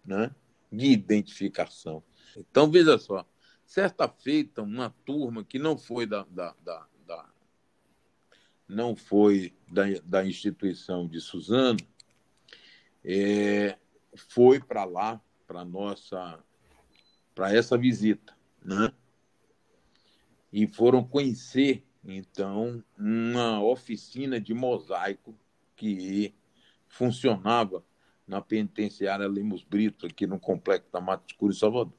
né? 0.05 0.31
de 0.71 0.87
identificação. 0.87 2.03
Então, 2.37 2.71
veja 2.71 2.99
só, 2.99 3.27
certa 3.65 4.09
feita, 4.09 4.63
uma 4.63 4.91
turma 5.05 5.45
que 5.45 5.59
não 5.59 5.77
foi 5.77 6.07
da, 6.07 6.25
da, 6.31 6.55
da, 6.63 6.87
da 6.96 6.96
não 8.69 8.97
foi 8.97 9.55
da, 9.71 9.85
da 10.05 10.27
instituição 10.27 11.07
de 11.07 11.21
Suzano, 11.21 11.79
é, 13.05 13.79
foi 14.15 14.61
para 14.61 14.85
lá, 14.85 15.21
para 15.47 15.65
nossa, 15.65 16.43
para 17.35 17.55
essa 17.55 17.79
visita, 17.79 18.37
né? 18.65 18.93
E 20.53 20.67
foram 20.67 21.05
conhecer 21.05 21.85
então, 22.09 22.85
uma 22.97 23.61
oficina 23.63 24.41
de 24.41 24.55
mosaico 24.55 25.37
que 25.75 26.33
funcionava 26.87 27.85
na 28.27 28.41
penitenciária 28.41 29.27
Lemos 29.27 29.65
Brito, 29.65 30.07
aqui 30.07 30.27
no 30.27 30.39
Complexo 30.39 30.91
da 30.93 31.01
Mata 31.01 31.25
Escura, 31.29 31.53
em 31.53 31.57
Salvador. 31.57 31.99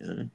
Né? 0.00 0.30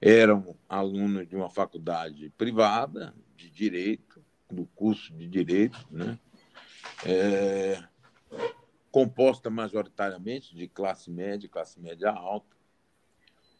Eram 0.00 0.56
alunos 0.68 1.28
de 1.28 1.36
uma 1.36 1.48
faculdade 1.48 2.30
privada 2.36 3.14
de 3.36 3.48
Direito, 3.50 4.24
do 4.50 4.66
curso 4.66 5.12
de 5.14 5.26
Direito, 5.26 5.86
né? 5.90 6.18
É, 7.04 7.82
composta 8.90 9.48
majoritariamente 9.48 10.54
de 10.54 10.68
classe 10.68 11.10
média, 11.10 11.48
classe 11.48 11.80
média 11.80 12.10
alta. 12.10 12.56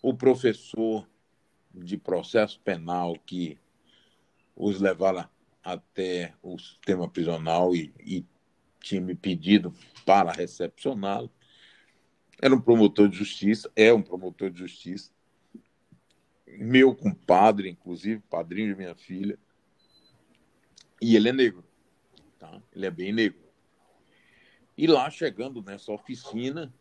O 0.03 0.15
professor 0.15 1.09
de 1.73 1.97
processo 1.97 2.61
penal 2.61 3.15
que 3.25 3.59
os 4.57 4.81
levaram 4.81 5.29
até 5.63 6.35
o 6.43 6.59
sistema 6.59 7.09
prisional 7.09 7.75
e, 7.75 7.93
e 8.01 8.27
tinha 8.81 9.01
me 9.01 9.15
pedido 9.15 9.73
para 10.05 10.33
recepcioná-lo. 10.33 11.31
Era 12.43 12.55
um 12.55 12.61
promotor 12.61 13.09
de 13.09 13.17
justiça, 13.17 13.71
é 13.77 13.93
um 13.93 14.03
promotor 14.03 14.51
de 14.51 14.59
justiça, 14.59 15.13
meu 16.47 16.95
compadre, 16.95 17.69
inclusive, 17.69 18.23
padrinho 18.29 18.73
de 18.73 18.79
minha 18.79 18.95
filha, 18.95 19.39
e 21.01 21.17
ele 21.17 21.29
é 21.29 21.33
negro, 21.33 21.65
tá? 22.39 22.61
ele 22.73 22.87
é 22.87 22.91
bem 22.91 23.13
negro. 23.13 23.41
E 24.77 24.87
lá, 24.87 25.11
chegando 25.11 25.63
nessa 25.63 25.93
oficina, 25.93 26.73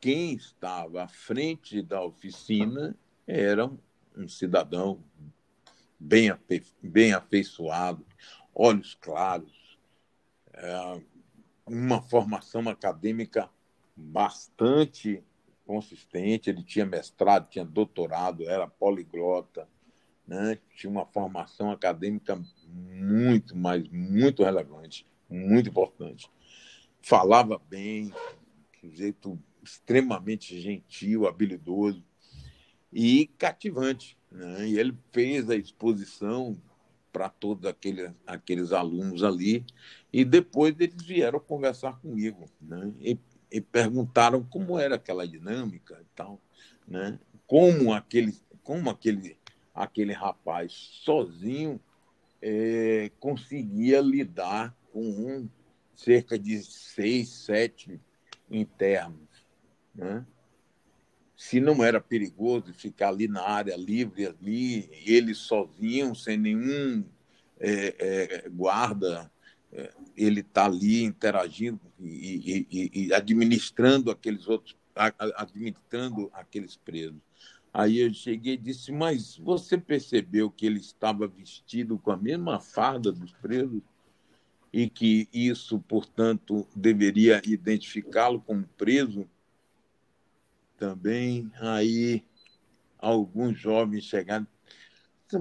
quem 0.00 0.34
estava 0.34 1.04
à 1.04 1.08
frente 1.08 1.80
da 1.80 2.02
oficina 2.02 2.96
era 3.26 3.70
um 4.16 4.28
cidadão 4.28 5.02
bem, 5.98 6.30
afe, 6.30 6.62
bem 6.82 7.14
afeiçoado, 7.14 8.04
olhos 8.54 8.94
claros, 8.94 9.78
é, 10.52 11.00
uma 11.66 12.02
formação 12.02 12.68
acadêmica 12.68 13.50
bastante 13.96 15.24
consistente. 15.66 16.50
Ele 16.50 16.62
tinha 16.62 16.84
mestrado, 16.84 17.48
tinha 17.48 17.64
doutorado, 17.64 18.48
era 18.48 18.68
poliglota, 18.68 19.68
né? 20.26 20.58
tinha 20.76 20.90
uma 20.90 21.06
formação 21.06 21.70
acadêmica 21.70 22.38
muito, 22.68 23.56
mas 23.56 23.88
muito 23.88 24.42
relevante, 24.42 25.06
muito 25.28 25.68
importante. 25.68 26.30
Falava 27.02 27.60
bem, 27.68 28.12
de 28.82 28.96
jeito 28.96 29.38
extremamente 29.62 30.60
gentil, 30.60 31.26
habilidoso 31.26 32.04
e 32.92 33.26
cativante. 33.38 34.16
Né? 34.30 34.68
E 34.68 34.78
ele 34.78 34.96
fez 35.12 35.48
a 35.48 35.56
exposição 35.56 36.60
para 37.12 37.28
todos 37.28 37.64
aqueles, 37.66 38.10
aqueles 38.26 38.72
alunos 38.72 39.22
ali, 39.22 39.64
e 40.12 40.24
depois 40.24 40.74
eles 40.80 41.00
vieram 41.00 41.38
conversar 41.38 42.00
comigo, 42.00 42.46
né? 42.60 42.92
e, 43.00 43.16
e 43.52 43.60
perguntaram 43.60 44.42
como 44.42 44.76
era 44.78 44.96
aquela 44.96 45.26
dinâmica 45.26 45.96
e 46.00 46.06
tal, 46.16 46.40
né? 46.86 47.20
como 47.46 47.94
aquele, 47.94 48.36
como 48.64 48.90
aquele, 48.90 49.38
aquele 49.72 50.12
rapaz 50.12 50.72
sozinho 50.72 51.80
é, 52.46 53.10
conseguia 53.18 54.02
lidar 54.02 54.76
com 54.92 55.48
cerca 55.96 56.38
de 56.38 56.62
seis, 56.62 57.30
sete 57.30 57.98
internos. 58.50 59.30
Né? 59.94 60.26
Se 61.34 61.58
não 61.58 61.82
era 61.82 61.98
perigoso 62.02 62.74
ficar 62.74 63.08
ali 63.08 63.26
na 63.26 63.42
área 63.42 63.74
livre, 63.76 64.26
ali, 64.26 64.90
eles 65.06 65.38
sozinhos, 65.38 66.22
sem 66.22 66.36
nenhum 66.36 67.02
é, 67.58 67.94
é, 67.98 68.48
guarda, 68.50 69.32
é, 69.72 69.90
ele 70.14 70.40
está 70.40 70.66
ali 70.66 71.02
interagindo 71.02 71.80
e, 71.98 72.66
e, 72.70 73.06
e, 73.06 73.14
administrando 73.14 74.10
aqueles 74.10 74.46
outros, 74.46 74.76
administrando 75.34 76.30
aqueles 76.34 76.76
presos. 76.76 77.22
Aí 77.76 77.98
eu 77.98 78.14
cheguei 78.14 78.54
e 78.54 78.56
disse, 78.56 78.92
mas 78.92 79.36
você 79.36 79.76
percebeu 79.76 80.48
que 80.48 80.64
ele 80.64 80.78
estava 80.78 81.26
vestido 81.26 81.98
com 81.98 82.12
a 82.12 82.16
mesma 82.16 82.60
farda 82.60 83.10
dos 83.10 83.32
presos? 83.32 83.82
E 84.72 84.88
que 84.88 85.28
isso, 85.32 85.80
portanto, 85.80 86.68
deveria 86.74 87.42
identificá-lo 87.44 88.40
como 88.40 88.64
preso? 88.76 89.28
Também 90.78 91.50
aí 91.60 92.22
alguns 92.96 93.58
jovens 93.58 94.04
chegaram, 94.04 94.46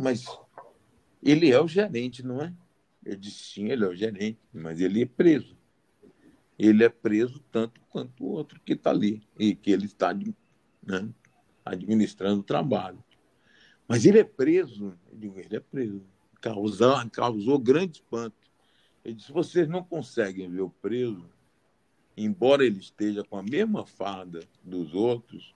mas 0.01 0.25
ele 1.21 1.51
é 1.51 1.61
o 1.61 1.67
gerente, 1.67 2.23
não 2.23 2.41
é? 2.41 2.51
Eu 3.05 3.15
disse, 3.15 3.43
sim, 3.43 3.69
ele 3.69 3.85
é 3.85 3.87
o 3.87 3.95
gerente, 3.95 4.39
mas 4.51 4.81
ele 4.81 5.03
é 5.03 5.05
preso. 5.05 5.55
Ele 6.57 6.83
é 6.83 6.89
preso 6.89 7.39
tanto 7.51 7.79
quanto 7.89 8.23
o 8.23 8.29
outro 8.29 8.59
que 8.61 8.73
está 8.73 8.89
ali, 8.89 9.21
e 9.37 9.53
que 9.53 9.71
ele 9.71 9.85
está 9.85 10.13
né, 10.13 11.09
administrando 11.65 12.41
o 12.41 12.43
trabalho. 12.43 13.03
Mas 13.87 14.05
ele 14.05 14.19
é 14.19 14.23
preso. 14.23 14.97
Ele 15.11 15.55
é 15.55 15.59
preso. 15.59 16.03
Causou, 16.41 16.95
causou 17.11 17.59
grande 17.59 17.97
espanto. 17.97 18.35
Ele 19.03 19.15
disse, 19.15 19.31
vocês 19.31 19.67
não 19.67 19.83
conseguem 19.83 20.49
ver 20.49 20.61
o 20.61 20.69
preso, 20.69 21.29
embora 22.15 22.65
ele 22.65 22.79
esteja 22.79 23.23
com 23.23 23.37
a 23.37 23.43
mesma 23.43 23.85
farda 23.85 24.39
dos 24.63 24.93
outros, 24.93 25.53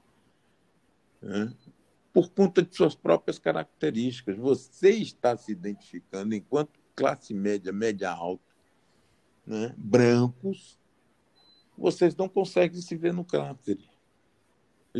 né, 1.21 1.53
por 2.11 2.29
conta 2.31 2.61
de 2.61 2.75
suas 2.75 2.93
próprias 2.93 3.39
características. 3.39 4.37
Você 4.37 4.89
está 4.89 5.37
se 5.37 5.51
identificando 5.51 6.35
enquanto 6.35 6.79
classe 6.93 7.33
média, 7.33 7.71
média 7.71 8.11
alta, 8.11 8.43
né, 9.45 9.73
brancos, 9.77 10.77
vocês 11.77 12.15
não 12.15 12.27
conseguem 12.27 12.81
se 12.81 12.97
ver 12.97 13.13
no 13.13 13.23
cárcere. 13.23 13.89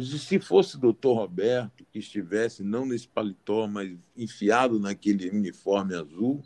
Se 0.02 0.40
fosse 0.40 0.76
o 0.76 0.80
doutor 0.80 1.16
Roberto, 1.16 1.86
que 1.92 2.00
estivesse 2.00 2.64
não 2.64 2.86
nesse 2.86 3.08
paletó, 3.08 3.68
mas 3.68 3.98
enfiado 4.16 4.80
naquele 4.80 5.30
uniforme 5.30 5.96
azul, 5.96 6.44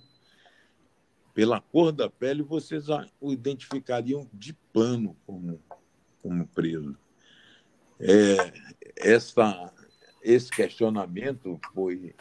pela 1.34 1.60
cor 1.60 1.92
da 1.92 2.10
pele, 2.10 2.44
vocês 2.44 2.86
o 3.20 3.32
identificariam 3.32 4.30
de 4.34 4.54
pano 4.74 5.16
como, 5.26 5.62
como 6.22 6.48
preso. 6.48 6.98
É, 8.00 8.54
essa, 8.96 9.72
esse 10.22 10.52
questionamento 10.52 11.60
foi, 11.74 12.16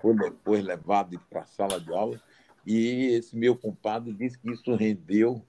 foi 0.00 0.16
depois 0.16 0.64
levado 0.64 1.18
para 1.28 1.42
a 1.42 1.46
sala 1.46 1.80
de 1.80 1.92
aula 1.92 2.20
e 2.66 3.06
esse 3.14 3.36
meu 3.36 3.56
compadre 3.56 4.12
disse 4.12 4.38
que 4.38 4.50
isso 4.50 4.74
rendeu 4.74 5.44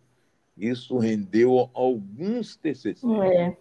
isso 0.60 0.98
rendeu 0.98 1.70
alguns 1.74 2.58
TCC. 2.58 2.98
É. 3.24 3.58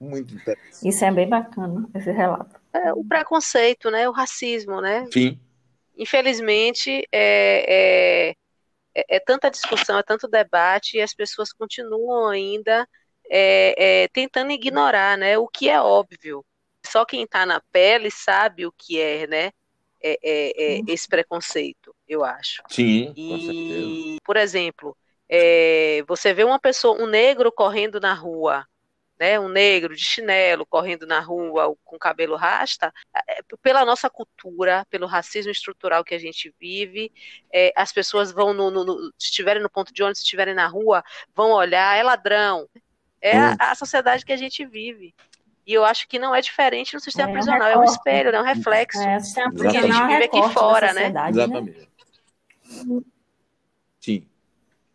Muito 0.00 0.34
interessante. 0.34 0.88
Isso 0.88 1.04
é 1.04 1.12
bem 1.12 1.28
bacana, 1.28 1.86
esse 1.94 2.10
relato. 2.10 2.58
É, 2.72 2.92
o 2.94 3.04
preconceito, 3.04 3.90
né? 3.90 4.08
O 4.08 4.12
racismo, 4.12 4.80
né? 4.80 5.06
Sim. 5.12 5.38
Infelizmente, 5.96 7.06
é, 7.12 7.64
é, 7.68 8.34
é, 8.94 9.16
é 9.16 9.20
tanta 9.20 9.50
discussão, 9.50 9.98
é 9.98 10.02
tanto 10.02 10.26
debate, 10.26 10.96
e 10.96 11.02
as 11.02 11.12
pessoas 11.12 11.52
continuam 11.52 12.28
ainda 12.28 12.88
é, 13.30 13.74
é, 14.04 14.08
tentando 14.08 14.52
ignorar, 14.52 15.18
né? 15.18 15.36
O 15.36 15.46
que 15.46 15.68
é 15.68 15.80
óbvio. 15.80 16.44
Só 16.86 17.04
quem 17.04 17.24
está 17.24 17.44
na 17.44 17.60
pele 17.70 18.10
sabe 18.10 18.66
o 18.66 18.72
que 18.72 18.98
é, 18.98 19.26
né? 19.26 19.50
É, 20.02 20.18
é, 20.24 20.80
esse 20.88 21.06
preconceito, 21.06 21.94
eu 22.08 22.24
acho. 22.24 22.62
Sim, 22.70 23.12
e, 23.14 23.28
com 23.28 23.38
certeza. 23.38 24.18
Por 24.24 24.36
exemplo, 24.38 24.96
é, 25.28 26.02
você 26.08 26.32
vê 26.32 26.42
uma 26.42 26.58
pessoa, 26.58 26.98
um 26.98 27.06
negro 27.06 27.52
correndo 27.52 28.00
na 28.00 28.14
rua, 28.14 28.66
né, 29.20 29.38
um 29.38 29.50
negro 29.50 29.94
de 29.94 30.02
chinelo 30.02 30.64
correndo 30.64 31.06
na 31.06 31.20
rua 31.20 31.76
com 31.84 31.98
cabelo 31.98 32.36
rasta, 32.36 32.90
é, 33.28 33.42
pela 33.60 33.84
nossa 33.84 34.08
cultura, 34.08 34.86
pelo 34.88 35.06
racismo 35.06 35.52
estrutural 35.52 36.02
que 36.02 36.14
a 36.14 36.18
gente 36.18 36.54
vive, 36.58 37.12
é, 37.52 37.70
as 37.76 37.92
pessoas 37.92 38.32
vão, 38.32 38.54
no, 38.54 38.70
no, 38.70 38.82
no, 38.82 38.98
se 39.18 39.26
estiverem 39.26 39.62
no 39.62 39.68
ponto 39.68 39.92
de 39.92 40.02
ônibus, 40.02 40.20
se 40.20 40.24
estiverem 40.24 40.54
na 40.54 40.66
rua, 40.66 41.04
vão 41.34 41.50
olhar, 41.50 41.98
é 41.98 42.02
ladrão. 42.02 42.66
É 43.20 43.36
a, 43.36 43.56
a, 43.58 43.74
sociedade 43.74 44.24
que 44.24 44.32
a 44.32 44.36
gente 44.36 44.64
vive. 44.64 45.14
E 45.66 45.74
eu 45.74 45.84
acho 45.84 46.08
que 46.08 46.18
não 46.18 46.34
é 46.34 46.40
diferente 46.40 46.94
no 46.94 47.00
sistema 47.00 47.28
é, 47.28 47.32
prisional, 47.34 47.68
é 47.68 47.76
um 47.76 47.84
espelho, 47.84 48.30
é 48.30 48.40
um 48.40 48.44
reflexo 48.44 49.02
é, 49.02 49.18
do 49.52 49.68
que 49.68 49.76
a 49.76 49.82
gente 49.82 50.06
vive 50.06 50.24
aqui 50.24 50.54
fora, 50.54 50.94
né? 50.94 51.10
né? 51.10 51.28
Exatamente. 51.28 51.78
Né? 51.78 53.02
Sim. 54.00 54.26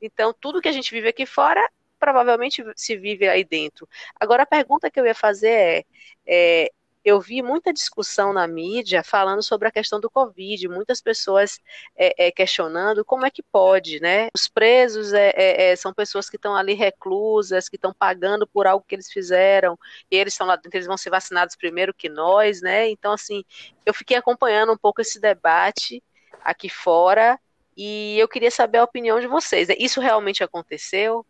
Então, 0.02 0.34
tudo 0.34 0.60
que 0.60 0.68
a 0.68 0.72
gente 0.72 0.90
vive 0.90 1.10
aqui 1.10 1.28
fora 1.28 1.64
provavelmente 2.00 2.64
se 2.76 2.98
vive 2.98 3.28
aí 3.28 3.44
dentro. 3.44 3.88
Agora, 4.20 4.44
a 4.44 4.48
pergunta 4.48 4.90
que 4.92 5.00
eu 5.00 5.06
ia 5.06 5.16
fazer 5.16 5.50
é, 5.50 5.86
é 6.26 6.72
eu 7.06 7.22
vi 7.22 7.44
muita 7.44 7.72
discussão 7.72 8.34
na 8.34 8.48
mídia 8.48 9.04
falando 9.04 9.44
sobre 9.44 9.68
a 9.68 9.72
questão 9.72 10.00
do 10.00 10.10
Covid, 10.10 10.68
muitas 10.68 11.00
pessoas 11.00 11.60
é, 11.96 12.28
é, 12.28 12.32
questionando 12.32 13.06
como 13.06 13.28
é 13.28 13.30
que 13.30 13.44
pode, 13.44 14.00
né? 14.02 14.30
Os 14.36 14.48
presos 14.48 15.14
é, 15.14 15.30
é, 15.36 15.72
é 15.72 15.76
são 15.76 15.94
pessoas 15.94 16.28
que 16.28 16.36
estão 16.36 16.56
ali 16.56 16.74
reclusas, 16.74 17.70
que 17.70 17.76
estão 17.76 17.94
pagando 17.94 18.48
por 18.48 18.66
algo 18.66 18.84
que 18.88 18.96
eles 18.96 19.12
fizeram, 19.12 19.78
e 20.10 20.16
eles 20.18 20.34
estão 20.34 20.48
lá 20.48 20.56
dentro, 20.56 20.76
eles 20.76 20.88
vão 20.88 20.98
ser 20.98 21.12
vacinados 21.12 21.56
primeiro 21.56 21.94
que 21.94 22.10
nós, 22.10 22.60
né? 22.62 22.90
Então, 22.90 23.12
assim, 23.12 23.44
eu 23.86 23.94
fiquei 23.94 24.18
acompanhando 24.18 24.74
um 24.74 24.78
pouco 24.78 25.00
esse 25.00 25.20
debate 25.20 26.04
aqui 26.44 26.70
fora, 26.70 27.40
e 27.78 28.18
eu 28.18 28.28
queria 28.28 28.50
saber 28.50 28.80
a 28.80 28.84
opinião 28.84 29.20
de 29.20 29.28
vocês. 29.28 29.68
Isso 29.78 30.02
realmente 30.02 30.44
aconteceu? 30.44 31.24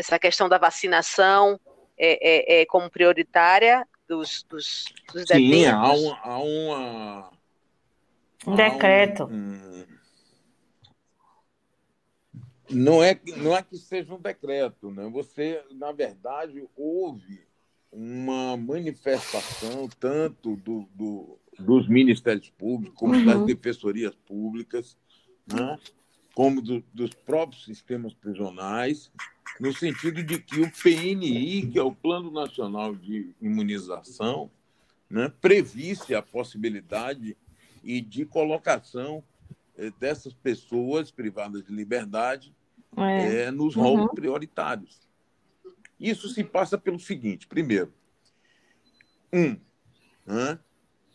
Essa 0.00 0.18
questão 0.18 0.48
da 0.48 0.58
vacinação 0.58 1.60
é, 1.96 2.58
é, 2.58 2.62
é 2.62 2.66
como 2.66 2.90
prioritária 2.90 3.86
dos, 4.08 4.42
dos, 4.48 4.86
dos 5.12 5.24
Sim, 5.28 5.66
há, 5.66 5.92
um, 5.92 6.14
há 6.14 6.38
uma. 6.38 7.32
Um 8.46 8.56
decreto. 8.56 9.24
Um, 9.24 9.86
não, 12.70 13.02
é, 13.02 13.20
não 13.36 13.56
é 13.56 13.62
que 13.62 13.76
seja 13.76 14.14
um 14.14 14.20
decreto, 14.20 14.90
né? 14.90 15.08
Você, 15.12 15.62
na 15.72 15.92
verdade, 15.92 16.66
houve 16.76 17.46
uma 17.92 18.56
manifestação 18.56 19.88
tanto 19.98 20.56
do, 20.56 20.88
do 20.94 21.38
dos 21.58 21.86
ministérios 21.88 22.48
públicos 22.50 22.98
como 22.98 23.12
uhum. 23.14 23.24
das 23.26 23.44
defensorias 23.44 24.14
públicas, 24.14 24.96
né? 25.46 25.78
Como 26.34 26.60
do, 26.62 26.82
dos 26.92 27.12
próprios 27.12 27.64
sistemas 27.64 28.14
prisionais, 28.14 29.10
no 29.58 29.72
sentido 29.72 30.22
de 30.22 30.38
que 30.38 30.60
o 30.60 30.70
PNI, 30.70 31.66
que 31.70 31.78
é 31.78 31.82
o 31.82 31.92
Plano 31.92 32.30
Nacional 32.30 32.94
de 32.94 33.34
Imunização, 33.40 34.50
né, 35.08 35.30
previsse 35.40 36.14
a 36.14 36.22
possibilidade 36.22 37.36
e 37.82 38.00
de 38.00 38.24
colocação 38.24 39.24
eh, 39.76 39.90
dessas 39.98 40.32
pessoas 40.32 41.10
privadas 41.10 41.64
de 41.64 41.72
liberdade 41.72 42.54
é. 42.96 43.44
Eh, 43.44 43.50
nos 43.50 43.74
rolos 43.74 44.06
uhum. 44.06 44.14
prioritários. 44.14 45.00
Isso 45.98 46.28
se 46.28 46.44
passa 46.44 46.78
pelo 46.78 46.98
seguinte: 46.98 47.46
primeiro, 47.46 47.92
um, 49.32 49.58
né, 50.24 50.58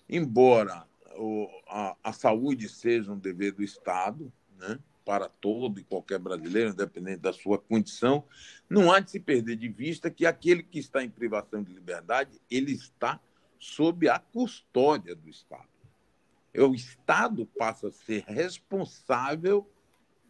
embora 0.10 0.86
o, 1.17 1.47
a, 1.67 1.95
a 2.04 2.13
saúde 2.13 2.67
seja 2.69 3.12
um 3.12 3.17
dever 3.17 3.54
do 3.54 3.63
Estado, 3.63 4.32
né, 4.58 4.78
para 5.06 5.30
todo 5.30 5.80
e 5.80 5.84
qualquer 5.84 6.18
brasileiro, 6.18 6.72
independente 6.72 7.20
da 7.20 7.32
sua 7.32 7.60
condição, 7.60 8.26
não 8.68 8.91
há 8.91 8.99
de 8.99 9.12
se 9.12 9.20
perder 9.20 9.56
de 9.56 9.70
vista 9.70 10.10
que 10.10 10.26
aquele 10.26 10.64
que 10.64 10.80
está 10.80 11.03
em 11.03 11.10
privação 11.10 11.62
de 11.64 11.72
liberdade, 11.72 12.41
ele 12.49 12.72
está 12.72 13.20
sob 13.60 14.10
a 14.10 14.18
custódia 14.18 15.16
do 15.16 15.30
Estado. 15.30 15.70
O 16.58 16.74
Estado 16.74 17.45
passa 17.45 17.89
a 17.89 17.91
ser 17.91 18.24
responsável 18.24 19.70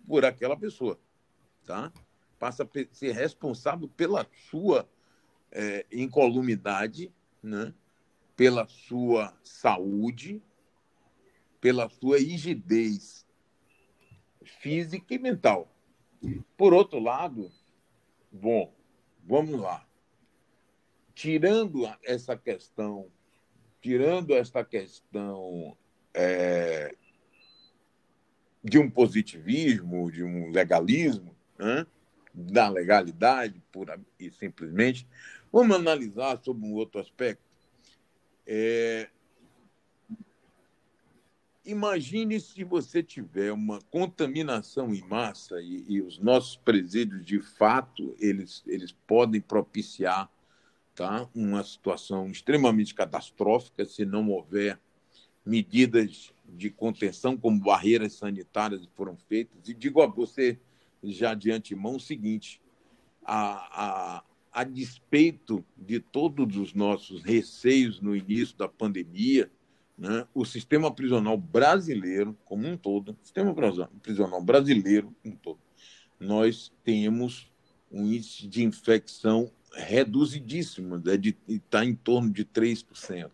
por 0.06 0.26
aquela 0.26 0.58
pessoa, 0.58 1.00
tá? 1.66 1.92
Passa 2.38 2.64
a 2.64 2.68
ser 2.92 3.14
responsável 3.14 3.88
pela 3.88 4.28
sua 4.50 4.90
é, 5.52 5.86
incolumidade, 5.92 7.12
né? 7.42 7.74
pela 8.36 8.68
sua 8.68 9.34
saúde, 9.42 10.42
pela 11.62 11.90
sua 11.90 12.18
rigidez 12.20 13.25
física 14.46 15.14
e 15.14 15.20
mental. 15.20 15.72
Por 16.58 16.74
outro 16.74 17.00
lado, 17.00 17.52
bom, 18.32 18.74
vamos 19.24 19.60
lá. 19.60 19.86
Tirando 21.14 21.86
essa 22.04 22.38
questão, 22.38 23.10
tirando 23.82 24.34
esta 24.34 24.64
questão 24.64 25.78
é, 26.14 26.96
de 28.64 28.80
um 28.80 28.90
positivismo, 28.90 30.12
de 30.12 30.24
um 30.24 30.50
legalismo, 30.50 31.36
né? 31.58 31.86
da 32.34 32.68
legalidade, 32.68 33.62
pura 33.72 34.00
e 34.20 34.30
simplesmente. 34.30 35.08
Vamos 35.52 35.76
analisar 35.76 36.38
sobre 36.44 36.66
um 36.66 36.74
outro 36.74 37.00
aspecto. 37.00 37.44
É... 38.46 39.10
Imagine 41.66 42.40
se 42.40 42.64
você 42.64 43.02
tiver 43.02 43.52
uma 43.52 43.82
contaminação 43.90 44.94
em 44.94 45.02
massa 45.02 45.60
e, 45.60 45.84
e, 45.88 46.02
os 46.02 46.20
nossos 46.20 46.56
presídios, 46.56 47.26
de 47.26 47.40
fato, 47.42 48.16
eles, 48.20 48.64
eles 48.68 48.92
podem 48.92 49.42
propiciar 49.42 50.30
tá, 50.94 51.28
uma 51.34 51.64
situação 51.64 52.30
extremamente 52.30 52.94
catastrófica 52.94 53.84
se 53.84 54.06
não 54.06 54.30
houver 54.30 54.80
medidas 55.44 56.32
de 56.48 56.70
contenção, 56.70 57.36
como 57.36 57.60
barreiras 57.60 58.14
sanitárias 58.14 58.88
foram 58.96 59.18
feitas. 59.18 59.68
E 59.68 59.74
digo 59.74 60.04
a 60.04 60.08
você 60.08 60.60
já 61.04 61.34
de 61.34 61.52
antemão 61.52 61.96
o 61.96 62.00
seguinte: 62.00 62.62
a, 63.24 64.18
a, 64.18 64.24
a 64.52 64.64
despeito 64.64 65.66
de 65.76 66.00
todos 66.00 66.58
os 66.58 66.76
nossos 66.76 67.24
receios 67.24 68.00
no 68.00 68.16
início 68.16 68.56
da 68.56 68.68
pandemia, 68.68 69.52
né, 69.98 70.28
o 70.34 70.44
sistema 70.44 70.92
prisional 70.92 71.38
brasileiro, 71.38 72.38
como 72.46 72.68
um 72.68 72.78
todo, 72.78 73.18
sistema 73.24 73.56
prisional 74.02 74.42
brasileiro 74.42 75.14
como 75.22 75.34
um 75.34 75.38
todo, 75.38 75.60
nós 76.20 76.72
temos 76.84 77.52
um 77.92 78.06
índice 78.06 78.48
de 78.48 78.64
infecção 78.64 79.52
reduzidíssimo, 79.74 80.98
né, 80.98 81.14
está 81.48 81.84
em 81.84 81.96
torno 81.96 82.32
de 82.32 82.46
3%. 82.46 83.32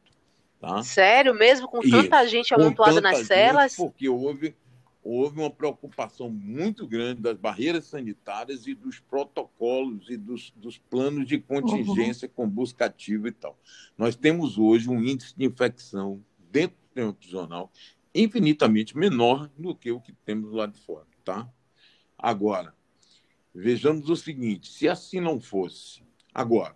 Tá? 0.60 0.84
Sério, 0.84 1.34
mesmo 1.34 1.68
com 1.68 1.82
tanta 1.82 2.26
gente 2.28 2.54
amontoada 2.54 3.02
nas 3.02 3.26
celas? 3.26 3.76
Porque 3.76 4.08
houve, 4.08 4.56
houve 5.04 5.40
uma 5.40 5.50
preocupação 5.50 6.30
muito 6.30 6.86
grande 6.86 7.20
das 7.20 7.36
barreiras 7.36 7.86
sanitárias 7.86 8.68
e 8.68 8.76
dos 8.76 9.00
protocolos 9.00 10.08
e 10.08 10.18
dos, 10.18 10.54
dos 10.56 10.78
planos 10.78 11.26
de 11.26 11.40
contingência 11.40 12.28
uhum. 12.28 12.34
com 12.36 12.50
busca 12.50 12.86
ativa 12.86 13.28
e 13.28 13.32
tal. 13.32 13.58
Nós 13.98 14.16
temos 14.16 14.60
hoje 14.60 14.88
um 14.88 15.04
índice 15.04 15.34
de 15.36 15.46
infecção 15.46 16.24
dentro 16.52 16.78
do 16.78 16.86
sistema 16.86 17.14
prisional 17.14 17.72
infinitamente 18.14 18.98
menor 18.98 19.50
do 19.58 19.76
que 19.76 19.92
o 19.92 20.02
que 20.02 20.14
temos 20.14 20.52
lá 20.52 20.66
de 20.66 20.78
fora. 20.80 21.08
Tá? 21.24 21.50
Agora, 22.18 22.76
vejamos 23.54 24.10
o 24.10 24.16
seguinte: 24.16 24.72
se 24.72 24.88
assim 24.88 25.20
não 25.20 25.40
fosse, 25.40 26.04
agora, 26.34 26.76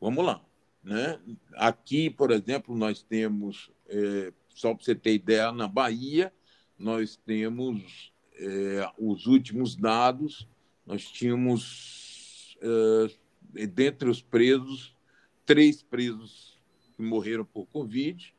vamos 0.00 0.24
lá. 0.24 0.44
Né? 0.82 1.20
Aqui, 1.54 2.08
por 2.08 2.30
exemplo, 2.30 2.76
nós 2.76 3.02
temos, 3.02 3.70
é, 3.88 4.32
só 4.48 4.74
para 4.74 4.84
você 4.84 4.94
ter 4.94 5.14
ideia, 5.14 5.52
na 5.52 5.68
Bahia, 5.68 6.32
nós 6.78 7.16
temos 7.16 8.12
é, 8.34 8.90
os 8.98 9.26
últimos 9.26 9.76
dados, 9.76 10.48
nós 10.86 11.04
tínhamos, 11.04 12.56
é, 12.62 13.66
dentre 13.66 14.08
os 14.08 14.22
presos, 14.22 14.96
três 15.44 15.82
presos 15.82 16.58
que 16.96 17.02
morreram 17.02 17.44
por 17.44 17.66
Covid, 17.66 18.34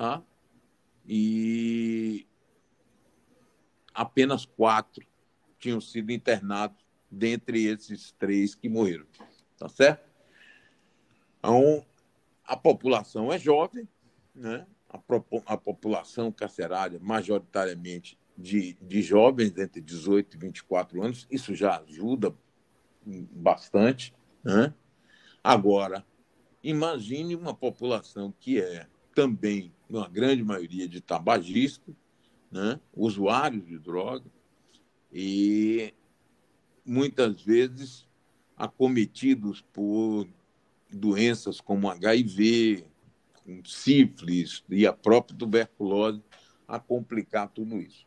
tá? 0.00 0.22
e 1.06 2.26
apenas 3.92 4.46
quatro 4.46 5.06
tinham 5.58 5.78
sido 5.78 6.10
internados 6.10 6.78
dentre 7.10 7.66
esses 7.66 8.12
três 8.12 8.54
que 8.54 8.66
morreram. 8.66 9.04
Tá 9.58 9.68
certo? 9.68 10.08
Então, 11.38 11.84
a 12.46 12.56
população 12.56 13.30
é 13.30 13.38
jovem, 13.38 13.86
né? 14.34 14.66
a, 14.88 14.98
a 15.52 15.56
população 15.58 16.32
carcerária, 16.32 16.98
majoritariamente 16.98 18.18
de, 18.38 18.78
de 18.80 19.02
jovens 19.02 19.58
entre 19.58 19.82
18 19.82 20.34
e 20.34 20.40
24 20.40 21.02
anos, 21.02 21.26
isso 21.30 21.54
já 21.54 21.78
ajuda 21.80 22.34
bastante. 23.04 24.14
Né? 24.42 24.72
Agora, 25.44 26.06
imagine 26.62 27.36
uma 27.36 27.52
população 27.52 28.32
que 28.40 28.62
é 28.62 28.86
também, 29.14 29.74
uma 29.90 30.08
grande 30.08 30.42
maioria, 30.42 30.88
de 30.88 31.00
tabagistas, 31.00 31.94
né? 32.50 32.80
usuários 32.94 33.66
de 33.66 33.78
droga, 33.78 34.24
e 35.12 35.92
muitas 36.84 37.42
vezes 37.42 38.06
acometidos 38.56 39.60
por 39.72 40.28
doenças 40.90 41.60
como 41.60 41.88
HIV, 41.88 42.84
sífilis 43.64 44.62
e 44.68 44.86
a 44.86 44.92
própria 44.92 45.36
tuberculose 45.36 46.22
a 46.68 46.78
complicar 46.78 47.48
tudo 47.48 47.80
isso. 47.80 48.06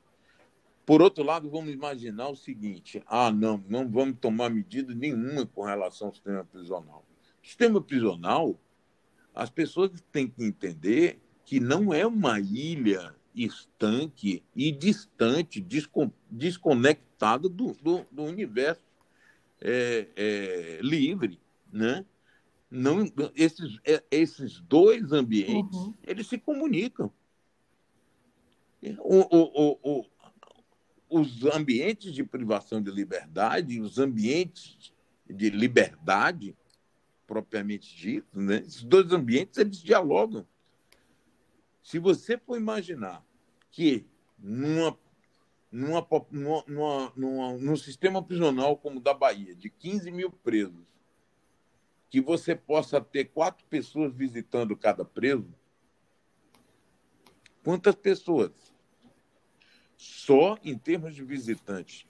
Por 0.85 1.01
outro 1.01 1.23
lado, 1.23 1.49
vamos 1.49 1.73
imaginar 1.73 2.29
o 2.29 2.35
seguinte: 2.35 3.01
ah, 3.07 3.31
não, 3.31 3.63
não 3.67 3.89
vamos 3.89 4.17
tomar 4.19 4.49
medida 4.49 4.93
nenhuma 4.93 5.45
com 5.45 5.63
relação 5.63 6.07
ao 6.07 6.13
sistema 6.13 6.43
prisional. 6.45 7.05
Sistema 7.41 7.81
prisional, 7.81 8.59
as 9.33 9.49
pessoas 9.49 9.91
têm 10.11 10.27
que 10.27 10.43
entender 10.43 11.19
que 11.45 11.59
não 11.59 11.93
é 11.93 12.05
uma 12.05 12.39
ilha 12.39 13.15
estanque 13.35 14.43
e 14.55 14.71
distante, 14.71 15.65
desconectada 16.29 17.49
do, 17.49 17.73
do, 17.73 18.05
do 18.11 18.23
universo 18.23 18.83
é, 19.61 20.07
é, 20.15 20.79
livre, 20.81 21.39
né? 21.71 22.05
não 22.73 23.05
esses, 23.35 23.79
é, 23.85 24.03
esses 24.09 24.59
dois 24.61 25.11
ambientes 25.11 25.77
uhum. 25.77 25.93
eles 26.03 26.25
se 26.25 26.39
comunicam 26.39 27.11
o, 28.97 29.19
o, 29.37 29.79
o, 29.83 30.05
os 31.07 31.45
ambientes 31.45 32.11
de 32.11 32.23
privação 32.23 32.81
de 32.81 32.89
liberdade 32.89 33.79
os 33.79 33.99
ambientes 33.99 34.91
de 35.29 35.51
liberdade 35.51 36.57
propriamente 37.27 37.95
dito 37.95 38.39
né? 38.39 38.63
esses 38.65 38.83
dois 38.83 39.11
ambientes 39.11 39.59
eles 39.59 39.77
dialogam 39.77 40.45
se 41.83 41.99
você 41.99 42.37
for 42.37 42.57
imaginar 42.57 43.23
que 43.69 44.07
numa 44.39 44.97
numa, 45.71 46.07
numa, 46.31 47.11
numa, 47.15 47.53
num 47.57 47.75
sistema 47.75 48.21
prisional 48.21 48.77
como 48.77 48.99
o 48.99 49.01
da 49.01 49.13
Bahia, 49.13 49.55
de 49.55 49.71
15 49.71 50.11
mil 50.11 50.31
presos, 50.31 50.85
que 52.11 52.21
você 52.21 52.55
possa 52.55 53.01
ter 53.01 53.25
quatro 53.25 53.65
pessoas 53.65 54.13
visitando 54.13 54.77
cada 54.77 55.03
preso? 55.03 55.51
Quantas 57.63 57.95
pessoas? 57.95 58.51
Só 59.97 60.59
em 60.63 60.77
termos 60.77 61.15
de 61.15 61.23
visitantes 61.23 62.05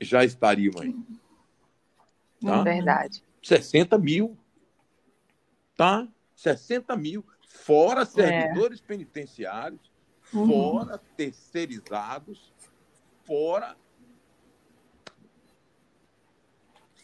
já 0.00 0.24
estariam 0.24 0.72
aí. 0.80 0.94
Tá? 2.40 2.60
É 2.60 2.62
verdade. 2.62 3.22
60 3.42 3.98
mil. 3.98 4.36
Tá? 5.76 6.08
60 6.34 6.96
mil. 6.96 7.24
Fora 7.54 8.02
é. 8.02 8.04
servidores 8.04 8.80
é. 8.80 8.82
penitenciários, 8.86 9.80
uhum. 10.32 10.48
fora 10.48 11.00
terceirizados, 11.16 12.52
fora 13.24 13.76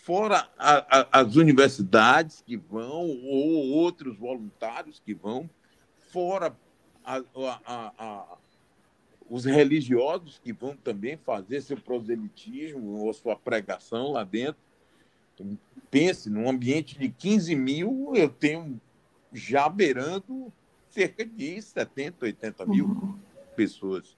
fora 0.03 0.51
a, 0.59 1.01
a, 1.01 1.21
as 1.21 1.37
universidades 1.37 2.43
que 2.45 2.57
vão, 2.57 3.07
ou 3.23 3.71
outros 3.71 4.19
voluntários 4.19 5.01
que 5.01 5.15
vão, 5.15 5.49
fora 6.11 6.55
a, 7.05 8.37
os 9.29 9.45
religiosos 9.45 10.41
que 10.43 10.53
vão 10.53 10.77
também 10.77 11.17
fazer 11.17 11.61
seu 11.63 11.77
proselitismo 11.77 13.05
ou 13.05 13.13
sua 13.13 13.37
pregação 13.37 14.13
lá 14.13 14.25
dentro. 14.25 14.61
Pense, 15.91 16.29
num 16.29 16.51
ambiente 16.51 16.99
de 16.99 17.09
15 17.09 17.55
mil, 17.55 18.13
eu 18.15 18.29
tenho 18.29 18.81
já 19.33 19.69
beirando 19.69 20.53
cerca 20.89 21.25
de 21.25 21.61
70, 21.61 22.27
80 22.27 22.67
mil 22.67 22.87
uhum. 22.87 23.19
pessoas. 23.55 24.17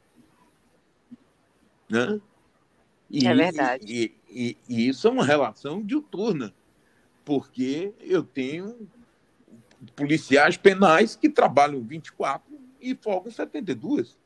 Né? 1.88 2.20
E, 3.10 3.26
é 3.26 3.34
verdade. 3.34 3.84
E, 3.86 4.14
e, 4.28 4.56
e, 4.68 4.88
isso 4.88 5.06
é 5.06 5.10
uma 5.10 5.24
relação 5.24 5.82
diuturna, 5.82 6.54
porque 7.24 7.92
eu 8.00 8.22
tenho 8.22 8.88
policiais 9.94 10.56
penais 10.56 11.14
que 11.14 11.28
trabalham 11.28 11.82
24 11.82 12.58
e 12.80 12.94
folgam 12.94 13.30
72. 13.30 14.16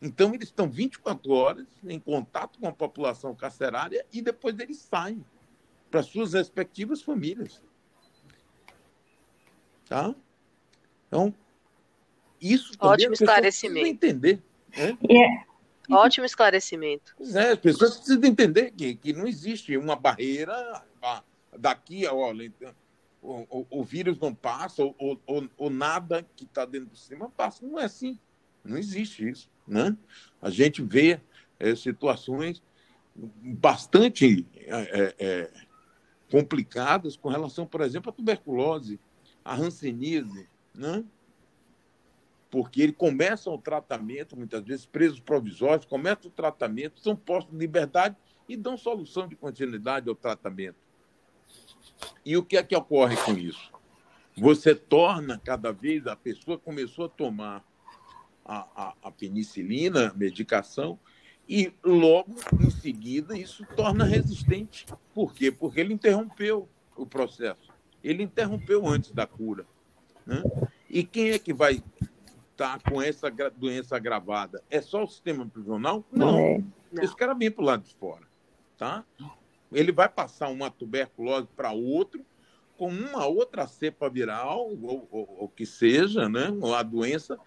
Então, 0.00 0.34
eles 0.34 0.48
estão 0.48 0.68
24 0.68 1.32
horas 1.32 1.66
em 1.84 1.98
contato 1.98 2.58
com 2.58 2.68
a 2.68 2.72
população 2.72 3.34
carcerária 3.34 4.04
e 4.12 4.22
depois 4.22 4.58
eles 4.58 4.78
saem 4.78 5.24
para 5.90 6.02
suas 6.02 6.32
respectivas 6.32 7.02
famílias. 7.02 7.62
Tá? 9.88 10.14
Então, 11.06 11.34
isso 12.40 12.72
Ótimo 12.78 13.14
esclarecimento. 13.14 13.86
entender. 13.86 14.42
Né? 14.76 14.98
Yeah. 15.08 15.46
Ótimo 15.90 16.26
esclarecimento. 16.26 17.14
Pois 17.16 17.36
é, 17.36 17.52
as 17.52 17.58
pessoas 17.58 17.96
precisam 17.96 18.24
entender 18.24 18.72
que, 18.72 18.96
que 18.96 19.12
não 19.12 19.26
existe 19.26 19.76
uma 19.76 19.94
barreira 19.94 20.82
daqui, 21.56 22.06
olha, 22.06 22.52
o, 23.22 23.46
o, 23.48 23.66
o 23.70 23.84
vírus 23.84 24.18
não 24.18 24.34
passa, 24.34 24.82
ou, 24.82 25.20
ou, 25.26 25.48
ou 25.56 25.70
nada 25.70 26.26
que 26.36 26.44
está 26.44 26.64
dentro 26.64 26.88
do 26.88 26.96
sistema 26.96 27.30
passa. 27.30 27.64
Não 27.64 27.78
é 27.78 27.84
assim. 27.84 28.18
Não 28.64 28.76
existe 28.76 29.28
isso. 29.28 29.48
Né? 29.66 29.96
A 30.42 30.50
gente 30.50 30.82
vê 30.82 31.20
é, 31.58 31.74
situações 31.74 32.62
bastante 33.14 34.46
é, 34.56 35.14
é, 35.18 35.50
complicadas 36.30 37.16
com 37.16 37.28
relação, 37.28 37.66
por 37.66 37.80
exemplo, 37.80 38.10
à 38.10 38.12
tuberculose, 38.12 39.00
à 39.46 39.54
hanseníase, 39.54 40.48
né? 40.74 41.04
porque 42.50 42.80
ele 42.80 42.92
começa 42.92 43.50
o 43.50 43.58
tratamento, 43.58 44.36
muitas 44.36 44.64
vezes 44.64 44.86
presos 44.86 45.20
provisórios, 45.20 45.84
começam 45.84 46.30
o 46.30 46.34
tratamento, 46.34 47.00
são 47.00 47.14
postos 47.14 47.54
em 47.54 47.58
liberdade 47.58 48.16
e 48.48 48.56
dão 48.56 48.76
solução 48.76 49.28
de 49.28 49.36
continuidade 49.36 50.08
ao 50.08 50.14
tratamento. 50.14 50.76
E 52.24 52.36
o 52.36 52.42
que 52.42 52.56
é 52.56 52.62
que 52.62 52.76
ocorre 52.76 53.16
com 53.16 53.32
isso? 53.32 53.72
Você 54.36 54.74
torna 54.74 55.38
cada 55.38 55.72
vez, 55.72 56.06
a 56.06 56.16
pessoa 56.16 56.58
começou 56.58 57.06
a 57.06 57.08
tomar 57.08 57.64
a, 58.44 58.66
a, 58.74 58.94
a 59.02 59.10
penicilina, 59.10 60.10
a 60.10 60.14
medicação, 60.14 60.98
e 61.48 61.72
logo 61.84 62.34
em 62.60 62.70
seguida 62.70 63.36
isso 63.36 63.64
torna 63.76 64.04
resistente. 64.04 64.86
Por 65.14 65.32
quê? 65.32 65.50
Porque 65.50 65.80
ele 65.80 65.94
interrompeu 65.94 66.68
o 66.96 67.06
processo. 67.06 67.65
Ele 68.06 68.22
interrompeu 68.22 68.86
antes 68.86 69.10
da 69.10 69.26
cura. 69.26 69.66
Né? 70.24 70.42
E 70.88 71.02
quem 71.02 71.30
é 71.30 71.38
que 71.38 71.52
vai 71.52 71.82
estar 72.50 72.80
com 72.82 73.02
essa 73.02 73.28
doença 73.56 73.96
agravada? 73.96 74.62
É 74.70 74.80
só 74.80 75.02
o 75.02 75.08
sistema 75.08 75.44
prisional? 75.44 76.04
Não. 76.12 76.38
É. 76.38 76.62
Esse 77.02 77.16
cara 77.16 77.34
vem 77.34 77.50
para 77.50 77.62
o 77.62 77.66
lado 77.66 77.82
de 77.82 77.94
fora. 77.96 78.24
Tá? 78.78 79.04
Ele 79.72 79.90
vai 79.90 80.08
passar 80.08 80.48
uma 80.48 80.70
tuberculose 80.70 81.48
para 81.56 81.72
outro 81.72 82.24
com 82.78 82.88
uma 82.88 83.26
outra 83.26 83.66
cepa 83.66 84.08
viral, 84.08 84.70
ou, 84.82 85.08
o 85.40 85.48
que 85.48 85.64
seja, 85.64 86.28
né? 86.28 86.54
ou 86.60 86.74
a 86.74 86.82
doença, 86.82 87.38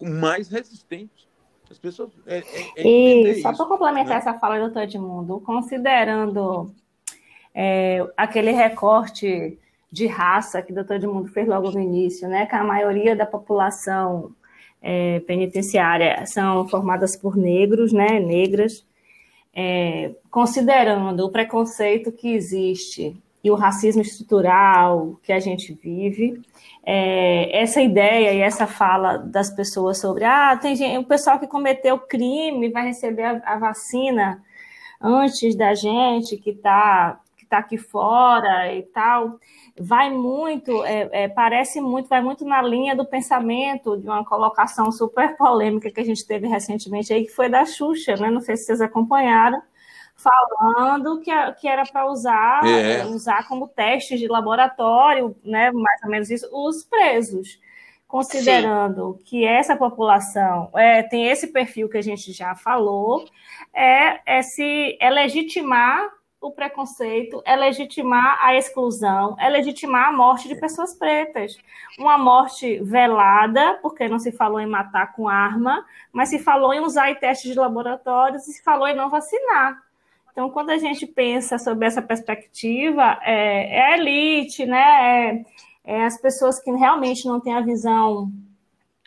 mais 0.00 0.48
resistente. 0.48 1.28
As 1.70 1.78
pessoas. 1.78 2.10
É, 2.26 2.38
é, 2.38 2.72
é 2.76 2.88
e 2.88 3.42
só 3.42 3.52
para 3.52 3.66
complementar 3.66 4.14
né? 4.14 4.16
essa 4.16 4.34
fala 4.38 4.56
do 4.56 4.64
doutor 4.64 4.84
Edmundo, 4.84 5.38
considerando 5.40 6.74
é, 7.54 8.10
aquele 8.16 8.50
recorte 8.50 9.58
de 9.90 10.06
raça 10.06 10.60
que 10.62 10.72
o 10.72 10.74
doutor 10.74 10.96
Edmundo 10.96 11.28
fez 11.28 11.48
logo 11.48 11.70
no 11.70 11.80
início, 11.80 12.28
né, 12.28 12.46
que 12.46 12.54
a 12.54 12.64
maioria 12.64 13.16
da 13.16 13.26
população 13.26 14.32
é, 14.82 15.20
penitenciária 15.20 16.24
são 16.26 16.68
formadas 16.68 17.16
por 17.16 17.36
negros, 17.36 17.92
né, 17.92 18.20
negras, 18.20 18.86
é, 19.54 20.12
considerando 20.30 21.24
o 21.24 21.30
preconceito 21.30 22.12
que 22.12 22.32
existe 22.34 23.16
e 23.42 23.50
o 23.50 23.54
racismo 23.54 24.02
estrutural 24.02 25.18
que 25.22 25.32
a 25.32 25.40
gente 25.40 25.72
vive, 25.72 26.40
é, 26.84 27.60
essa 27.60 27.80
ideia 27.80 28.32
e 28.32 28.40
essa 28.40 28.66
fala 28.66 29.16
das 29.16 29.50
pessoas 29.50 29.98
sobre 29.98 30.24
ah, 30.24 30.56
tem 30.56 30.76
gente, 30.76 30.98
o 30.98 31.04
pessoal 31.04 31.38
que 31.38 31.46
cometeu 31.46 31.98
crime 31.98 32.68
vai 32.70 32.86
receber 32.86 33.22
a, 33.22 33.42
a 33.44 33.58
vacina 33.58 34.42
antes 35.00 35.54
da 35.54 35.74
gente 35.74 36.36
que 36.36 36.50
está 36.50 37.20
que 37.48 37.50
tá 37.50 37.58
aqui 37.58 37.78
fora 37.78 38.72
e 38.74 38.82
tal, 38.82 39.40
vai 39.78 40.10
muito, 40.10 40.84
é, 40.84 41.08
é, 41.24 41.28
parece 41.28 41.80
muito, 41.80 42.08
vai 42.08 42.20
muito 42.20 42.44
na 42.44 42.60
linha 42.60 42.94
do 42.94 43.06
pensamento 43.06 43.96
de 43.96 44.06
uma 44.06 44.24
colocação 44.24 44.92
super 44.92 45.36
polêmica 45.36 45.90
que 45.90 46.00
a 46.00 46.04
gente 46.04 46.26
teve 46.26 46.46
recentemente 46.46 47.12
aí, 47.12 47.24
que 47.24 47.32
foi 47.32 47.48
da 47.48 47.64
Xuxa, 47.64 48.16
né? 48.16 48.30
Não 48.30 48.42
sei 48.42 48.56
se 48.56 48.66
vocês 48.66 48.80
acompanharam, 48.82 49.60
falando 50.14 51.20
que, 51.20 51.30
que 51.60 51.66
era 51.66 51.84
para 51.84 52.06
usar, 52.06 52.66
é. 52.66 53.06
usar 53.06 53.48
como 53.48 53.68
teste 53.68 54.18
de 54.18 54.28
laboratório, 54.28 55.34
né, 55.42 55.70
mais 55.70 56.02
ou 56.04 56.10
menos 56.10 56.30
isso, 56.30 56.48
os 56.52 56.84
presos. 56.84 57.58
Considerando 58.06 59.16
Sim. 59.18 59.24
que 59.24 59.44
essa 59.44 59.76
população 59.76 60.70
é, 60.74 61.02
tem 61.02 61.28
esse 61.28 61.48
perfil 61.48 61.90
que 61.90 61.98
a 61.98 62.02
gente 62.02 62.32
já 62.32 62.54
falou, 62.54 63.26
é, 63.74 64.38
é 64.38 64.42
se 64.42 64.96
é 64.98 65.10
legitimar 65.10 66.17
o 66.40 66.52
preconceito, 66.52 67.42
é 67.44 67.56
legitimar 67.56 68.38
a 68.40 68.54
exclusão, 68.54 69.36
é 69.40 69.48
legitimar 69.48 70.08
a 70.08 70.12
morte 70.12 70.46
de 70.46 70.54
pessoas 70.54 70.94
pretas. 70.94 71.56
Uma 71.98 72.16
morte 72.16 72.78
velada, 72.80 73.78
porque 73.82 74.08
não 74.08 74.18
se 74.18 74.30
falou 74.30 74.60
em 74.60 74.66
matar 74.66 75.12
com 75.14 75.28
arma, 75.28 75.84
mas 76.12 76.28
se 76.28 76.38
falou 76.38 76.72
em 76.72 76.80
usar 76.80 77.12
testes 77.18 77.52
de 77.52 77.58
laboratórios 77.58 78.46
e 78.46 78.52
se 78.52 78.62
falou 78.62 78.86
em 78.86 78.94
não 78.94 79.10
vacinar. 79.10 79.82
Então, 80.30 80.50
quando 80.50 80.70
a 80.70 80.78
gente 80.78 81.04
pensa 81.04 81.58
sobre 81.58 81.86
essa 81.86 82.00
perspectiva, 82.00 83.18
é, 83.22 83.80
é 83.80 83.98
elite, 83.98 84.64
né? 84.64 84.78
É, 85.30 85.44
é, 85.84 86.04
as 86.04 86.20
pessoas 86.20 86.60
que 86.60 86.70
realmente 86.70 87.26
não 87.26 87.40
têm 87.40 87.54
a 87.54 87.60
visão 87.60 88.30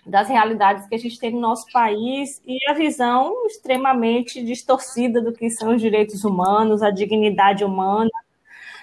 das 0.05 0.27
realidades 0.27 0.87
que 0.87 0.95
a 0.95 0.97
gente 0.97 1.19
tem 1.19 1.31
no 1.31 1.39
nosso 1.39 1.65
país 1.71 2.41
e 2.45 2.57
a 2.69 2.73
visão 2.73 3.45
extremamente 3.45 4.43
distorcida 4.43 5.21
do 5.21 5.31
que 5.31 5.49
são 5.49 5.75
os 5.75 5.81
direitos 5.81 6.23
humanos, 6.23 6.81
a 6.81 6.89
dignidade 6.89 7.63
humana, 7.63 8.09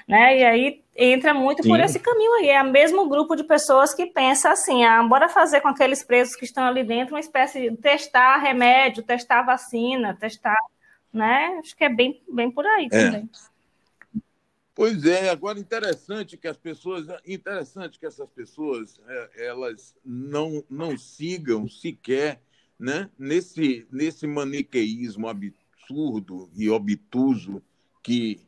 né? 0.06 0.38
E 0.38 0.44
aí 0.44 0.82
entra 0.96 1.34
muito 1.34 1.62
Sim. 1.62 1.70
por 1.70 1.80
esse 1.80 1.98
caminho 1.98 2.34
aí. 2.34 2.50
É 2.50 2.62
o 2.62 2.70
mesmo 2.70 3.08
grupo 3.08 3.34
de 3.34 3.44
pessoas 3.44 3.92
que 3.92 4.06
pensa 4.06 4.50
assim: 4.50 4.84
ah, 4.84 5.02
bora 5.02 5.28
fazer 5.28 5.60
com 5.60 5.68
aqueles 5.68 6.02
presos 6.02 6.36
que 6.36 6.44
estão 6.44 6.64
ali 6.64 6.84
dentro 6.84 7.14
uma 7.14 7.20
espécie 7.20 7.68
de 7.68 7.76
testar 7.76 8.38
remédio, 8.38 9.02
testar 9.02 9.42
vacina, 9.42 10.16
testar 10.18 10.56
né? 11.12 11.58
Acho 11.60 11.76
que 11.76 11.84
é 11.84 11.88
bem, 11.88 12.22
bem 12.30 12.50
por 12.50 12.66
aí 12.66 12.86
é. 12.86 12.88
também. 12.88 13.30
Pois 14.78 15.04
é, 15.04 15.28
agora 15.28 15.58
interessante 15.58 16.36
que 16.36 16.46
as 16.46 16.56
pessoas, 16.56 17.08
interessante 17.26 17.98
que 17.98 18.06
essas 18.06 18.30
pessoas 18.30 19.00
é, 19.08 19.46
elas 19.46 19.96
não, 20.04 20.62
não 20.70 20.96
sigam 20.96 21.68
sequer 21.68 22.40
né, 22.78 23.10
nesse, 23.18 23.88
nesse 23.90 24.24
maniqueísmo 24.24 25.26
absurdo 25.26 26.48
e 26.54 26.70
obtuso 26.70 27.60
que 28.04 28.40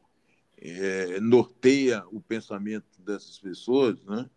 é, 0.57 1.19
norteia 1.19 2.05
o 2.13 2.21
pensamento 2.21 3.03
dessas 3.03 3.37
pessoas, 3.37 4.01
né? 4.05 4.31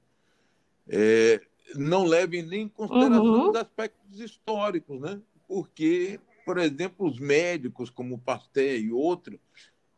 É, 0.87 1.45
não 1.75 2.05
levem 2.05 2.41
nem 2.41 2.61
em 2.63 2.69
consideração 2.69 3.23
uhum. 3.23 3.49
os 3.51 3.55
aspectos 3.55 4.19
históricos, 4.19 4.99
né? 4.99 5.21
porque 5.47 6.19
por 6.45 6.57
exemplo, 6.57 7.07
os 7.07 7.19
médicos, 7.19 7.89
como 7.89 8.17
Pasteur 8.17 8.77
e 8.77 8.91
outro, 8.91 9.39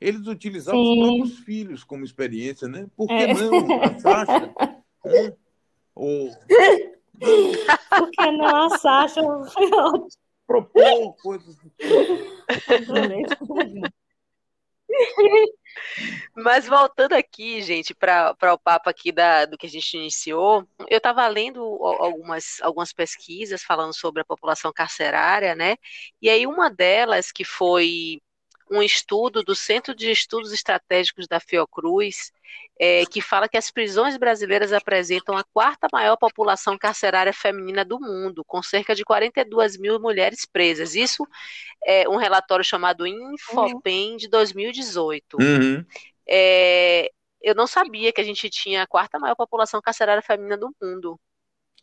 eles 0.06 0.28
utilizavam 0.28 0.84
Sim. 0.84 0.92
os 0.92 1.08
próprios 1.08 1.40
filhos 1.40 1.84
como 1.84 2.06
experiência, 2.06 2.68
né? 2.68 2.88
Por 2.96 3.08
que 3.08 3.14
é. 3.14 3.34
não 3.34 3.82
a 3.82 4.00
Sasha? 4.00 4.54
né? 5.04 5.34
Ou... 5.96 6.30
Por 7.18 8.12
que 8.12 8.32
não 8.32 8.66
a 8.66 8.78
Sasha? 8.78 9.22
Propor 10.46 11.16
coisas. 11.24 11.58
Mas 16.36 16.68
voltando 16.68 17.14
aqui, 17.14 17.62
gente, 17.62 17.96
para 17.96 18.54
o 18.54 18.60
papo 18.60 18.90
aqui 18.90 19.12
da, 19.12 19.46
do 19.46 19.58
que 19.58 19.66
a 19.66 19.70
gente 19.70 19.98
iniciou, 19.98 20.68
eu 20.88 20.98
estava 20.98 21.28
lendo 21.28 21.62
algumas, 21.62 22.62
algumas 22.62 22.94
pesquisas 22.94 23.64
falando 23.64 23.94
sobre 23.94 24.22
a 24.22 24.26
população 24.26 24.72
carcerária, 24.72 25.56
né? 25.56 25.76
E 26.22 26.30
aí 26.30 26.46
uma 26.46 26.70
delas, 26.70 27.32
que 27.32 27.44
foi 27.44 28.22
um 28.70 28.82
estudo 28.82 29.44
do 29.44 29.56
Centro 29.56 29.94
de 29.94 30.10
Estudos 30.10 30.52
Estratégicos 30.52 31.28
da 31.28 31.40
Fiocruz, 31.40 32.32
é, 32.80 33.06
que 33.06 33.22
fala 33.22 33.48
que 33.48 33.58
as 33.58 33.72
prisões 33.72 34.18
brasileiras 34.18 34.74
apresentam 34.74 35.38
a 35.38 35.44
quarta 35.44 35.88
maior 35.92 36.18
população 36.18 36.78
carcerária 36.78 37.32
feminina 37.32 37.86
do 37.86 38.00
mundo, 38.00 38.44
com 38.46 38.62
cerca 38.62 38.96
de 38.96 39.04
42 39.04 39.78
mil 39.78 40.00
mulheres 40.00 40.46
presas. 40.46 40.96
Isso 40.96 41.26
é 41.86 42.08
um 42.10 42.18
relatório 42.18 42.66
chamado 42.66 43.08
Infopem 43.08 44.12
uhum. 44.12 44.18
de 44.18 44.28
2018. 44.28 45.38
Uhum. 45.40 45.86
É, 46.28 47.10
eu 47.42 47.54
não 47.54 47.68
sabia 47.68 48.12
que 48.12 48.20
a 48.20 48.24
gente 48.24 48.50
tinha 48.50 48.84
a 48.84 48.88
quarta 48.88 49.20
maior 49.20 49.36
população 49.36 49.82
carcerária 49.82 50.22
feminina 50.22 50.58
do 50.58 50.76
mundo. 50.82 51.20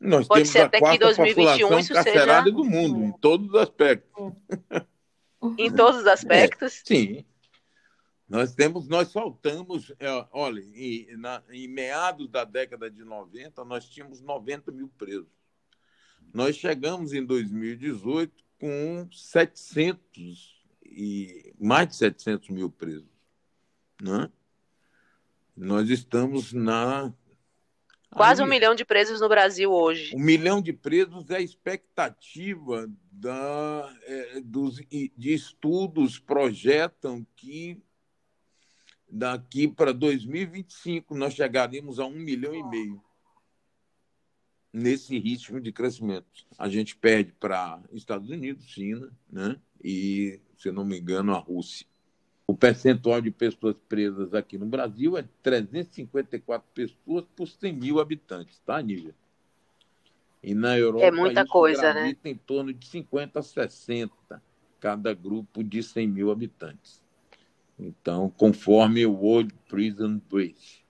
Nós 0.00 0.26
Pode 0.26 0.48
ser 0.48 0.62
até 0.62 0.80
que 0.80 0.98
2021 0.98 1.78
isso 1.78 1.94
seja 2.02 2.40
do 2.40 2.64
mundo, 2.64 3.04
em 3.04 3.12
todos 3.12 3.48
os 3.48 3.54
aspectos. 3.54 4.32
Em 5.58 5.74
todos 5.74 6.02
os 6.02 6.06
aspectos? 6.06 6.82
É, 6.88 6.94
sim. 6.94 7.24
Nós 8.28 8.54
temos, 8.54 8.88
nós 8.88 9.12
faltamos, 9.12 9.92
é, 9.98 10.26
olha, 10.32 10.60
em, 10.60 11.16
na, 11.16 11.42
em 11.50 11.68
meados 11.68 12.28
da 12.30 12.44
década 12.44 12.90
de 12.90 13.04
90, 13.04 13.64
nós 13.64 13.88
tínhamos 13.88 14.20
90 14.20 14.72
mil 14.72 14.88
presos. 14.96 15.28
Nós 16.32 16.56
chegamos 16.56 17.12
em 17.12 17.24
2018 17.24 18.32
com 18.58 19.08
700 19.12 20.64
e 20.86 21.52
mais 21.58 21.88
de 21.88 21.96
700 21.96 22.48
mil 22.48 22.70
presos. 22.70 23.10
Né? 24.00 24.30
Nós 25.54 25.90
estamos 25.90 26.52
na 26.52 27.12
Quase 28.12 28.42
Aí, 28.42 28.46
um 28.46 28.50
milhão 28.50 28.74
de 28.74 28.84
presos 28.84 29.20
no 29.20 29.28
Brasil 29.28 29.72
hoje. 29.72 30.14
Um 30.14 30.20
milhão 30.20 30.60
de 30.60 30.72
presos 30.72 31.30
é 31.30 31.36
a 31.36 31.40
expectativa 31.40 32.86
da, 33.10 33.96
é, 34.02 34.40
dos, 34.40 34.76
de 34.76 35.32
estudos 35.32 36.18
projetam 36.18 37.26
que 37.34 37.82
daqui 39.08 39.66
para 39.66 39.92
2025 39.92 41.14
nós 41.14 41.34
chegaremos 41.34 41.98
a 41.98 42.04
um 42.04 42.18
milhão 42.18 42.54
e 42.54 42.62
meio. 42.62 43.02
nesse 44.72 45.18
ritmo 45.18 45.60
de 45.60 45.70
crescimento. 45.72 46.46
A 46.58 46.68
gente 46.68 46.96
perde 46.96 47.32
para 47.32 47.82
Estados 47.92 48.30
Unidos, 48.30 48.64
China, 48.66 49.10
né? 49.30 49.58
e, 49.82 50.40
se 50.56 50.70
não 50.70 50.84
me 50.84 50.98
engano, 50.98 51.34
a 51.34 51.38
Rússia. 51.38 51.86
O 52.52 52.54
percentual 52.54 53.18
de 53.22 53.30
pessoas 53.30 53.74
presas 53.88 54.34
aqui 54.34 54.58
no 54.58 54.66
Brasil 54.66 55.16
é 55.16 55.24
354 55.42 56.68
pessoas 56.74 57.24
por 57.34 57.48
100 57.48 57.72
mil 57.72 57.98
habitantes, 57.98 58.58
tá, 58.58 58.78
Nívia? 58.82 59.14
E 60.42 60.54
na 60.54 60.76
Europa, 60.76 61.06
é 61.06 61.10
muita 61.10 61.46
coisa, 61.46 61.94
né? 61.94 62.14
em 62.22 62.36
torno 62.36 62.70
de 62.74 62.86
50 62.86 63.40
a 63.40 63.42
60 63.42 64.42
cada 64.78 65.14
grupo 65.14 65.64
de 65.64 65.82
100 65.82 66.06
mil 66.06 66.30
habitantes. 66.30 67.00
Então, 67.78 68.28
conforme 68.28 69.06
o 69.06 69.14
World 69.14 69.54
Prison 69.66 70.20
Break, 70.30 70.84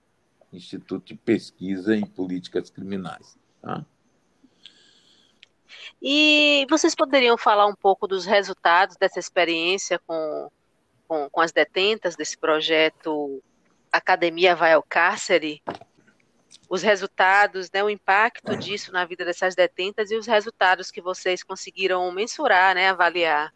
Instituto 0.51 1.05
de 1.05 1.15
Pesquisa 1.15 1.95
em 1.95 2.05
Políticas 2.05 2.69
Criminais. 2.69 3.39
Tá? 3.61 3.85
E 6.01 6.67
vocês 6.69 6.93
poderiam 6.93 7.37
falar 7.37 7.67
um 7.67 7.75
pouco 7.75 8.05
dos 8.05 8.25
resultados 8.25 8.97
dessa 8.97 9.17
experiência 9.17 9.97
com, 10.05 10.51
com, 11.13 11.29
com 11.29 11.41
as 11.41 11.51
detentas 11.51 12.15
desse 12.15 12.35
projeto 12.35 13.43
Academia 13.91 14.55
Vai 14.55 14.73
ao 14.73 14.81
Cárcere? 14.81 15.61
Os 16.67 16.81
resultados, 16.81 17.69
né, 17.71 17.83
o 17.83 17.89
impacto 17.89 18.57
disso 18.57 18.91
na 18.91 19.05
vida 19.05 19.23
dessas 19.23 19.53
detentas 19.53 20.09
e 20.09 20.15
os 20.15 20.25
resultados 20.25 20.89
que 20.89 21.01
vocês 21.01 21.43
conseguiram 21.43 22.11
mensurar, 22.11 22.73
né, 22.73 22.89
avaliar. 22.89 23.53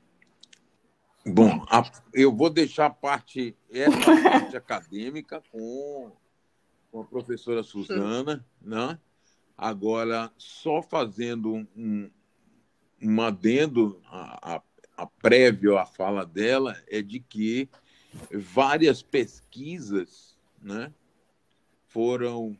Bom, 1.26 1.66
a, 1.68 1.84
eu 2.14 2.32
vou 2.32 2.50
deixar 2.50 2.86
a 2.86 2.92
parte, 2.92 3.58
essa 3.72 4.22
parte 4.22 4.56
acadêmica 4.58 5.42
com, 5.52 6.12
com 6.92 7.02
a 7.02 7.06
professora 7.06 7.64
Suzana, 7.64 8.46
né? 8.62 9.00
Agora, 9.58 10.32
só 10.38 10.84
fazendo 10.84 11.68
um, 11.76 12.12
um 13.02 13.22
adendo 13.22 14.00
a, 14.06 14.56
a, 14.56 14.62
a 14.98 15.06
prévio 15.06 15.78
à 15.78 15.86
fala 15.86 16.26
dela, 16.26 16.76
é 16.88 17.02
de 17.02 17.20
que 17.20 17.70
várias 18.32 19.02
pesquisas 19.04 20.38
né, 20.62 20.92
foram 21.86 22.58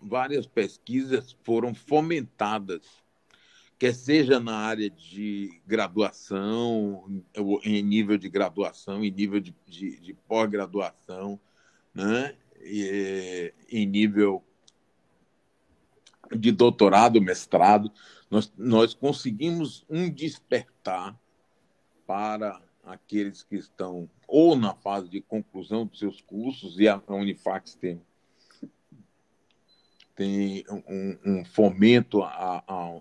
várias 0.00 0.46
pesquisas 0.46 1.36
foram 1.44 1.74
fomentadas 1.74 3.02
quer 3.82 3.96
seja 3.96 4.38
na 4.38 4.54
área 4.54 4.88
de 4.88 5.60
graduação, 5.66 7.24
em 7.64 7.82
nível 7.82 8.16
de 8.16 8.28
graduação, 8.28 9.02
em 9.02 9.10
nível 9.10 9.40
de, 9.40 9.52
de, 9.66 9.98
de 9.98 10.14
pós-graduação, 10.14 11.40
né? 11.92 12.36
E, 12.60 13.52
em 13.68 13.84
nível 13.84 14.44
de 16.30 16.52
doutorado, 16.52 17.20
mestrado, 17.20 17.90
nós, 18.30 18.52
nós 18.56 18.94
conseguimos 18.94 19.84
um 19.90 20.08
despertar 20.08 21.18
para 22.12 22.60
aqueles 22.84 23.42
que 23.42 23.56
estão 23.56 24.06
ou 24.28 24.54
na 24.54 24.74
fase 24.74 25.08
de 25.08 25.22
conclusão 25.22 25.86
dos 25.86 25.98
seus 25.98 26.20
cursos, 26.20 26.78
e 26.78 26.86
a 26.86 27.00
Unifax 27.08 27.74
tem, 27.74 28.02
tem 30.14 30.62
um, 30.68 31.18
um 31.24 31.44
fomento 31.46 32.22
a, 32.22 32.62
a, 32.68 33.00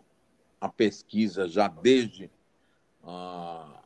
a 0.62 0.70
pesquisa 0.70 1.45
já 1.45 1.68
desde 1.68 2.32
a, 3.03 3.84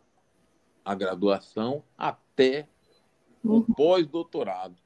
a 0.86 0.94
graduação 0.94 1.84
até 1.98 2.68
o 3.44 3.54
uhum. 3.54 3.64
pós-doutorado. 3.64 4.78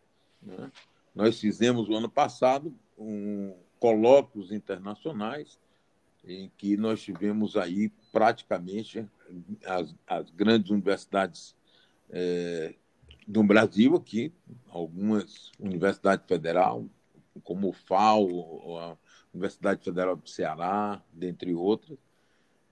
Né? 0.41 0.71
Nós 1.13 1.37
fizemos 1.37 1.89
o 1.89 1.93
ano 1.93 2.09
passado 2.09 2.73
um 2.97 3.57
colóquios 3.77 4.53
internacionais 4.53 5.59
em 6.23 6.49
que 6.57 6.77
nós 6.77 7.01
tivemos 7.01 7.57
aí 7.57 7.89
praticamente 8.13 9.05
as, 9.65 9.95
as 10.07 10.29
grandes 10.31 10.69
universidades 10.71 11.55
é, 12.09 12.75
do 13.27 13.43
Brasil 13.43 13.95
aqui, 13.95 14.33
algumas 14.69 15.51
universidades 15.59 16.25
federais, 16.27 16.83
como 17.43 17.69
o 17.69 17.73
FAO, 17.73 18.77
a 18.79 18.97
Universidade 19.33 19.83
Federal 19.83 20.15
do 20.15 20.27
Ceará, 20.27 21.01
dentre 21.13 21.53
outras, 21.53 21.97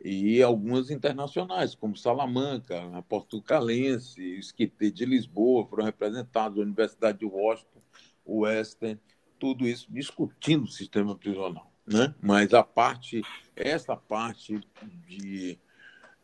e 0.03 0.41
algumas 0.41 0.91
internacionais, 0.91 1.73
como 1.73 1.97
Salamanca, 1.97 2.81
a 2.95 3.01
Portucalense, 3.01 4.21
o 4.21 4.39
Esquite 4.39 4.91
de 4.91 5.05
Lisboa, 5.05 5.65
foram 5.65 5.85
representados, 5.85 6.59
a 6.59 6.61
Universidade 6.61 7.19
de 7.19 7.25
Washington, 7.25 7.81
o 8.25 8.39
Western, 8.39 8.99
tudo 9.39 9.67
isso 9.67 9.87
discutindo 9.89 10.63
o 10.63 10.71
sistema 10.71 11.15
prisional. 11.15 11.71
Né? 11.85 12.13
Mas 12.21 12.53
a 12.53 12.63
parte, 12.63 13.21
essa 13.55 13.95
parte 13.95 14.59
de 15.07 15.57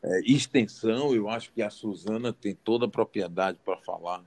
é, 0.03 0.19
extensão, 0.25 1.15
eu 1.15 1.29
acho 1.29 1.51
que 1.53 1.61
a 1.61 1.69
Suzana 1.69 2.33
tem 2.33 2.53
toda 2.53 2.85
a 2.85 2.89
propriedade 2.89 3.57
para 3.63 3.77
falar 3.77 4.21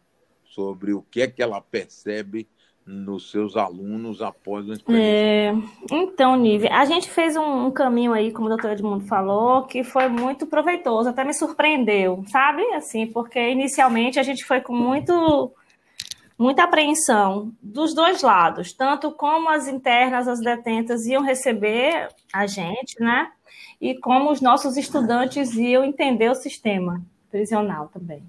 sobre 0.44 0.94
o 0.94 1.02
que 1.02 1.20
é 1.20 1.26
que 1.26 1.42
ela 1.42 1.60
percebe 1.60 2.48
nos 2.86 3.30
seus 3.30 3.56
alunos 3.56 4.22
após 4.22 4.70
a 4.70 4.74
experiência? 4.74 5.02
É, 5.02 5.52
então, 5.90 6.36
Nive, 6.36 6.68
a 6.68 6.84
gente 6.84 7.10
fez 7.10 7.36
um, 7.36 7.66
um, 7.66 7.70
caminho 7.70 8.12
aí, 8.12 8.32
como 8.32 8.46
o 8.46 8.48
doutor 8.48 8.70
Edmundo 8.70 9.04
falou, 9.06 9.64
que 9.64 9.82
foi 9.82 10.08
muito 10.08 10.46
proveitoso, 10.46 11.08
até 11.08 11.24
me 11.24 11.34
surpreendeu, 11.34 12.24
sabe? 12.28 12.62
Assim, 12.74 13.06
porque 13.06 13.50
inicialmente 13.50 14.20
a 14.20 14.22
gente 14.22 14.44
foi 14.44 14.60
com 14.60 14.72
muito 14.72 15.52
muita 16.38 16.64
apreensão 16.64 17.50
dos 17.62 17.94
dois 17.94 18.22
lados, 18.22 18.72
tanto 18.72 19.10
como 19.10 19.48
as 19.48 19.66
internas, 19.66 20.28
as 20.28 20.38
detentas 20.38 21.06
iam 21.06 21.22
receber 21.22 22.08
a 22.32 22.46
gente, 22.46 23.00
né? 23.00 23.32
E 23.80 23.94
como 23.94 24.30
os 24.30 24.40
nossos 24.40 24.76
estudantes 24.76 25.54
iam 25.54 25.84
entender 25.84 26.30
o 26.30 26.34
sistema 26.34 27.02
prisional 27.30 27.88
também. 27.92 28.22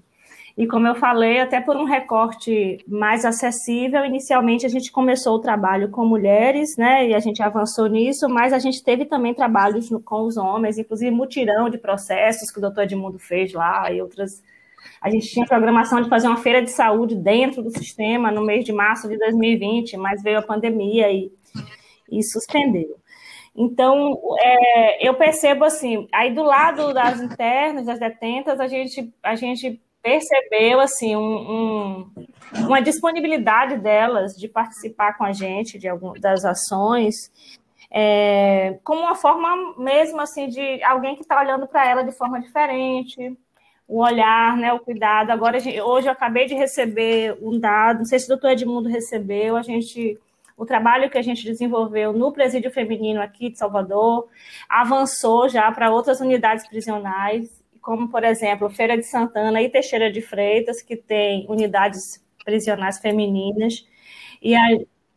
E 0.58 0.66
como 0.66 0.88
eu 0.88 0.96
falei, 0.96 1.38
até 1.38 1.60
por 1.60 1.76
um 1.76 1.84
recorte 1.84 2.84
mais 2.88 3.24
acessível, 3.24 4.04
inicialmente 4.04 4.66
a 4.66 4.68
gente 4.68 4.90
começou 4.90 5.36
o 5.36 5.40
trabalho 5.40 5.88
com 5.88 6.04
mulheres, 6.04 6.76
né? 6.76 7.08
E 7.08 7.14
a 7.14 7.20
gente 7.20 7.40
avançou 7.40 7.86
nisso, 7.86 8.28
mas 8.28 8.52
a 8.52 8.58
gente 8.58 8.82
teve 8.82 9.04
também 9.04 9.32
trabalhos 9.32 9.88
com 10.04 10.26
os 10.26 10.36
homens, 10.36 10.76
inclusive 10.76 11.12
mutirão 11.12 11.70
de 11.70 11.78
processos 11.78 12.50
que 12.50 12.58
o 12.58 12.60
doutor 12.60 12.82
Edmundo 12.82 13.20
fez 13.20 13.52
lá 13.52 13.88
e 13.92 14.02
outras. 14.02 14.42
A 15.00 15.08
gente 15.10 15.28
tinha 15.28 15.46
programação 15.46 16.02
de 16.02 16.08
fazer 16.08 16.26
uma 16.26 16.38
feira 16.38 16.60
de 16.60 16.72
saúde 16.72 17.14
dentro 17.14 17.62
do 17.62 17.70
sistema 17.70 18.32
no 18.32 18.44
mês 18.44 18.64
de 18.64 18.72
março 18.72 19.08
de 19.08 19.16
2020, 19.16 19.96
mas 19.96 20.20
veio 20.24 20.40
a 20.40 20.42
pandemia 20.42 21.08
e, 21.12 21.30
e 22.10 22.20
suspendeu. 22.24 22.96
Então, 23.58 24.18
é, 24.40 25.08
eu 25.08 25.14
percebo 25.14 25.64
assim, 25.64 26.06
aí 26.12 26.32
do 26.32 26.42
lado 26.42 26.94
das 26.94 27.20
internas, 27.20 27.86
das 27.86 27.98
detentas, 27.98 28.60
a 28.60 28.68
gente, 28.68 29.12
a 29.22 29.34
gente 29.34 29.82
percebeu 30.00 30.78
assim 30.78 31.16
um, 31.16 31.20
um, 31.20 32.26
uma 32.66 32.80
disponibilidade 32.80 33.76
delas 33.78 34.34
de 34.36 34.46
participar 34.46 35.18
com 35.18 35.24
a 35.24 35.32
gente 35.32 35.76
de 35.76 35.88
algumas 35.88 36.20
das 36.20 36.44
ações 36.44 37.32
é, 37.90 38.78
como 38.84 39.00
uma 39.00 39.14
forma 39.14 39.74
mesmo 39.78 40.20
assim 40.20 40.48
de 40.48 40.82
alguém 40.82 41.16
que 41.16 41.22
está 41.22 41.40
olhando 41.40 41.66
para 41.66 41.88
ela 41.88 42.02
de 42.04 42.12
forma 42.12 42.40
diferente 42.40 43.36
o 43.86 44.02
olhar, 44.02 44.54
né, 44.58 44.70
o 44.70 44.80
cuidado. 44.80 45.30
Agora, 45.30 45.56
hoje 45.56 46.06
eu 46.06 46.12
acabei 46.12 46.46
de 46.46 46.54
receber 46.54 47.38
um 47.40 47.58
dado, 47.58 48.00
não 48.00 48.04
sei 48.04 48.18
se 48.18 48.26
o 48.26 48.28
doutor 48.28 48.50
Edmundo 48.50 48.86
recebeu, 48.86 49.56
a 49.56 49.62
gente, 49.62 50.18
o 50.58 50.66
trabalho 50.66 51.08
que 51.08 51.16
a 51.16 51.22
gente 51.22 51.44
desenvolveu 51.44 52.12
no 52.12 52.32
presídio 52.32 52.70
feminino 52.70 53.22
aqui 53.22 53.48
de 53.48 53.56
Salvador 53.56 54.28
avançou 54.68 55.48
já 55.48 55.70
para 55.72 55.90
outras 55.90 56.20
unidades 56.20 56.68
prisionais 56.68 57.58
como, 57.88 58.06
por 58.10 58.22
exemplo, 58.22 58.68
Feira 58.68 58.98
de 58.98 59.04
Santana 59.04 59.62
e 59.62 59.70
Teixeira 59.70 60.12
de 60.12 60.20
Freitas, 60.20 60.82
que 60.82 60.94
tem 60.94 61.46
unidades 61.48 62.22
prisionais 62.44 62.98
femininas. 62.98 63.86
E 64.42 64.54
a, 64.54 64.60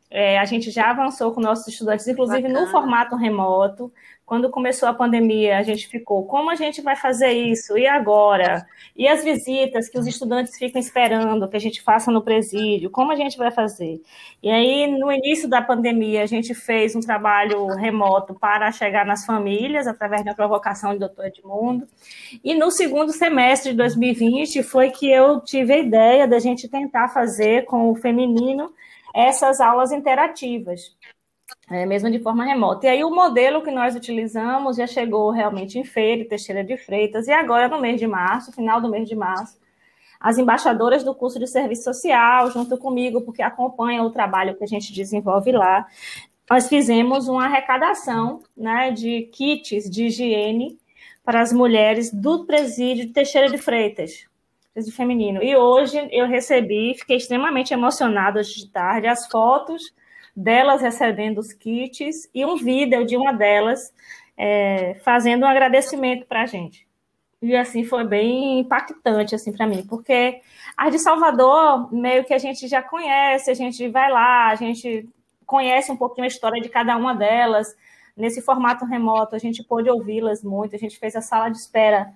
é, 0.09 0.39
a 0.39 0.45
gente 0.45 0.71
já 0.71 0.89
avançou 0.89 1.33
com 1.33 1.41
nossos 1.41 1.67
estudantes, 1.67 2.07
inclusive 2.07 2.43
Bacana. 2.43 2.61
no 2.61 2.67
formato 2.71 3.17
remoto. 3.17 3.91
Quando 4.31 4.49
começou 4.49 4.87
a 4.87 4.93
pandemia, 4.93 5.57
a 5.57 5.61
gente 5.61 5.89
ficou, 5.89 6.25
como 6.25 6.49
a 6.49 6.55
gente 6.55 6.81
vai 6.81 6.95
fazer 6.95 7.33
isso? 7.33 7.77
E 7.77 7.85
agora? 7.85 8.65
E 8.95 9.05
as 9.05 9.25
visitas 9.25 9.89
que 9.89 9.99
os 9.99 10.07
estudantes 10.07 10.57
ficam 10.57 10.79
esperando 10.79 11.49
que 11.49 11.57
a 11.57 11.59
gente 11.59 11.81
faça 11.81 12.09
no 12.09 12.21
presídio, 12.21 12.89
como 12.89 13.11
a 13.11 13.15
gente 13.17 13.37
vai 13.37 13.51
fazer? 13.51 14.01
E 14.41 14.49
aí, 14.49 14.87
no 14.87 15.11
início 15.11 15.49
da 15.49 15.61
pandemia, 15.61 16.23
a 16.23 16.25
gente 16.25 16.53
fez 16.53 16.95
um 16.95 17.01
trabalho 17.01 17.75
remoto 17.75 18.33
para 18.33 18.71
chegar 18.71 19.05
nas 19.05 19.25
famílias, 19.25 19.85
através 19.85 20.23
da 20.23 20.33
provocação 20.33 20.93
do 20.93 20.99
doutor 20.99 21.25
Edmundo. 21.25 21.85
E 22.41 22.55
no 22.55 22.71
segundo 22.71 23.11
semestre 23.11 23.71
de 23.71 23.77
2020 23.79 24.63
foi 24.63 24.91
que 24.91 25.11
eu 25.11 25.41
tive 25.41 25.73
a 25.73 25.77
ideia 25.77 26.25
da 26.25 26.39
gente 26.39 26.69
tentar 26.69 27.09
fazer 27.09 27.65
com 27.65 27.91
o 27.91 27.95
feminino 27.95 28.71
essas 29.13 29.59
aulas 29.59 29.91
interativas 29.91 30.95
é, 31.71 31.85
mesmo 31.85 32.11
de 32.11 32.19
forma 32.19 32.43
remota. 32.43 32.85
E 32.85 32.89
aí 32.89 33.03
o 33.03 33.09
modelo 33.09 33.63
que 33.63 33.71
nós 33.71 33.95
utilizamos 33.95 34.75
já 34.75 34.85
chegou 34.85 35.31
realmente 35.31 35.79
em 35.79 35.85
Feira, 35.85 36.27
Teixeira 36.27 36.65
de 36.65 36.75
Freitas, 36.75 37.27
e 37.27 37.31
agora 37.31 37.69
no 37.69 37.79
mês 37.79 37.97
de 37.97 38.05
março, 38.05 38.51
final 38.51 38.81
do 38.81 38.89
mês 38.89 39.07
de 39.07 39.15
março, 39.15 39.57
as 40.19 40.37
embaixadoras 40.37 41.01
do 41.01 41.15
curso 41.15 41.39
de 41.39 41.47
serviço 41.47 41.85
social, 41.85 42.51
junto 42.51 42.77
comigo, 42.77 43.21
porque 43.21 43.41
acompanham 43.41 44.05
o 44.05 44.11
trabalho 44.11 44.55
que 44.55 44.65
a 44.65 44.67
gente 44.67 44.93
desenvolve 44.93 45.53
lá, 45.53 45.87
nós 46.49 46.67
fizemos 46.67 47.29
uma 47.29 47.45
arrecadação 47.45 48.41
né, 48.55 48.91
de 48.91 49.29
kits 49.31 49.89
de 49.89 50.07
higiene 50.07 50.77
para 51.23 51.39
as 51.39 51.53
mulheres 51.53 52.11
do 52.13 52.45
presídio 52.45 53.07
de 53.07 53.13
Teixeira 53.13 53.49
de 53.49 53.57
Freitas, 53.57 54.25
presídio 54.73 54.97
feminino. 54.97 55.41
E 55.41 55.55
hoje 55.55 56.05
eu 56.11 56.27
recebi, 56.27 56.93
fiquei 56.95 57.15
extremamente 57.15 57.73
emocionada 57.73 58.41
hoje 58.41 58.55
de 58.55 58.69
tarde, 58.69 59.07
as 59.07 59.27
fotos 59.27 59.93
delas 60.35 60.81
recebendo 60.81 61.39
os 61.39 61.53
kits 61.53 62.29
e 62.33 62.45
um 62.45 62.55
vídeo 62.55 63.05
de 63.05 63.17
uma 63.17 63.33
delas 63.33 63.93
é, 64.37 64.95
fazendo 65.03 65.43
um 65.43 65.47
agradecimento 65.47 66.25
para 66.25 66.43
a 66.43 66.45
gente. 66.45 66.87
E 67.41 67.55
assim 67.55 67.83
foi 67.83 68.03
bem 68.03 68.59
impactante 68.59 69.33
assim 69.33 69.51
para 69.51 69.65
mim, 69.65 69.83
porque 69.87 70.41
as 70.77 70.91
de 70.91 70.99
Salvador 70.99 71.91
meio 71.91 72.23
que 72.23 72.33
a 72.33 72.37
gente 72.37 72.67
já 72.67 72.81
conhece, 72.83 73.49
a 73.49 73.53
gente 73.55 73.87
vai 73.89 74.11
lá, 74.11 74.49
a 74.49 74.55
gente 74.55 75.09
conhece 75.45 75.91
um 75.91 75.97
pouquinho 75.97 76.25
a 76.25 76.27
história 76.27 76.61
de 76.61 76.69
cada 76.69 76.95
uma 76.95 77.13
delas. 77.15 77.75
Nesse 78.15 78.41
formato 78.41 78.85
remoto, 78.85 79.35
a 79.35 79.39
gente 79.39 79.63
pôde 79.63 79.89
ouvi-las 79.89 80.43
muito, 80.43 80.75
a 80.75 80.79
gente 80.79 80.99
fez 80.99 81.15
a 81.15 81.21
sala 81.21 81.49
de 81.49 81.57
espera 81.57 82.11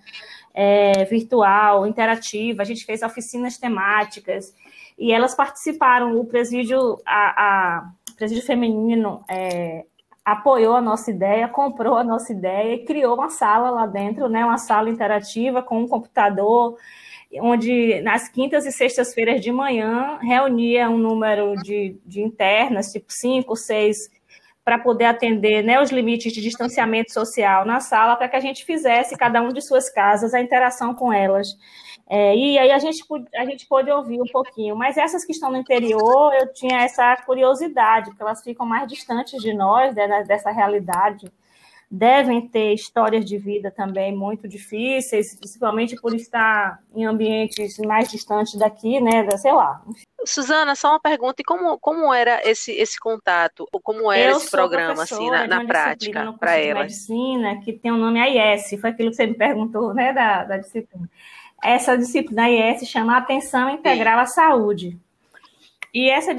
é, 0.53 1.05
virtual, 1.05 1.87
interativa, 1.87 2.61
a 2.61 2.65
gente 2.65 2.85
fez 2.85 3.01
oficinas 3.01 3.57
temáticas, 3.57 4.53
e 4.97 5.11
elas 5.11 5.35
participaram. 5.35 6.19
O 6.19 6.25
presídio, 6.25 7.01
a, 7.05 7.45
a 7.45 7.91
presídio 8.15 8.45
feminino 8.45 9.23
é, 9.29 9.85
apoiou 10.23 10.75
a 10.75 10.81
nossa 10.81 11.11
ideia, 11.11 11.47
comprou 11.47 11.97
a 11.97 12.03
nossa 12.03 12.31
ideia 12.33 12.73
e 12.73 12.85
criou 12.85 13.15
uma 13.15 13.29
sala 13.29 13.69
lá 13.69 13.85
dentro, 13.85 14.27
né, 14.27 14.43
uma 14.43 14.57
sala 14.57 14.89
interativa 14.89 15.61
com 15.61 15.81
um 15.81 15.87
computador, 15.87 16.77
onde 17.41 18.01
nas 18.01 18.27
quintas 18.27 18.65
e 18.65 18.71
sextas-feiras 18.71 19.41
de 19.41 19.51
manhã 19.51 20.17
reunia 20.21 20.89
um 20.89 20.97
número 20.97 21.55
de, 21.61 21.97
de 22.05 22.21
internas, 22.21 22.91
tipo 22.91 23.11
cinco, 23.11 23.55
seis, 23.55 24.09
para 24.65 24.79
poder 24.79 25.05
atender 25.05 25.63
né, 25.63 25.79
os 25.79 25.91
limites 25.91 26.33
de 26.33 26.41
distanciamento 26.41 27.13
social 27.13 27.63
na 27.65 27.79
sala, 27.79 28.15
para 28.15 28.27
que 28.27 28.35
a 28.35 28.39
gente 28.39 28.65
fizesse, 28.65 29.15
cada 29.15 29.39
um 29.39 29.53
de 29.53 29.61
suas 29.61 29.91
casas, 29.91 30.33
a 30.33 30.41
interação 30.41 30.95
com 30.95 31.13
elas. 31.13 31.55
É, 32.09 32.35
e 32.35 32.57
aí 32.57 32.71
a 32.71 32.79
gente, 32.79 33.03
a 33.35 33.45
gente 33.45 33.67
pôde 33.67 33.91
ouvir 33.91 34.19
um 34.19 34.25
pouquinho. 34.25 34.75
Mas 34.75 34.97
essas 34.97 35.23
que 35.23 35.31
estão 35.31 35.51
no 35.51 35.57
interior, 35.57 36.33
eu 36.33 36.51
tinha 36.51 36.81
essa 36.81 37.15
curiosidade, 37.17 38.09
porque 38.09 38.23
elas 38.23 38.43
ficam 38.43 38.65
mais 38.65 38.87
distantes 38.87 39.39
de 39.39 39.53
nós, 39.53 39.93
né, 39.93 40.23
dessa 40.23 40.49
realidade 40.49 41.31
devem 41.95 42.47
ter 42.47 42.73
histórias 42.73 43.23
de 43.23 43.37
vida 43.37 43.71
também 43.71 44.13
muito 44.13 44.47
difíceis, 44.47 45.33
principalmente 45.35 45.95
por 45.95 46.13
estar 46.13 46.79
em 46.93 47.05
ambientes 47.05 47.77
mais 47.77 48.11
distantes 48.11 48.55
daqui, 48.55 48.99
né, 48.99 49.29
sei 49.37 49.53
lá. 49.53 49.81
Suzana, 50.25 50.75
só 50.75 50.89
uma 50.89 50.99
pergunta, 50.99 51.41
e 51.41 51.45
como, 51.45 51.79
como 51.79 52.13
era 52.13 52.41
esse, 52.47 52.71
esse 52.73 52.99
contato, 52.99 53.65
ou 53.71 53.79
como 53.79 54.11
era 54.11 54.31
Eu 54.31 54.37
esse 54.37 54.51
programa, 54.51 55.03
assim, 55.03 55.29
na, 55.29 55.47
na 55.47 55.65
prática, 55.65 56.33
para 56.33 56.57
ela? 56.57 56.81
medicina, 56.81 57.61
que 57.61 57.71
tem 57.71 57.91
o 57.91 57.97
nome 57.97 58.19
AIS, 58.19 58.79
foi 58.81 58.89
aquilo 58.89 59.09
que 59.09 59.15
você 59.15 59.27
me 59.27 59.35
perguntou, 59.35 59.93
né, 59.93 60.11
da, 60.11 60.43
da 60.43 60.57
disciplina. 60.57 61.09
Essa 61.63 61.97
disciplina 61.97 62.43
AIS 62.43 62.87
chama 62.87 63.17
Atenção 63.17 63.69
Integral 63.69 64.19
à 64.19 64.25
Saúde. 64.25 64.99
E 65.95 66.09
essa 66.09 66.33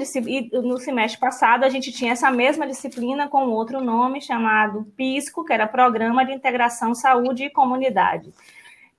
no 0.51 0.77
semestre 0.77 1.19
passado, 1.19 1.63
a 1.63 1.69
gente 1.69 1.91
tinha 1.91 2.11
essa 2.11 2.29
mesma 2.29 2.67
disciplina 2.67 3.27
com 3.27 3.49
outro 3.49 3.81
nome 3.81 4.21
chamado 4.21 4.85
PISCO, 4.95 5.43
que 5.43 5.51
era 5.51 5.65
Programa 5.65 6.23
de 6.23 6.31
Integração 6.31 6.93
Saúde 6.93 7.45
e 7.45 7.49
Comunidade. 7.49 8.31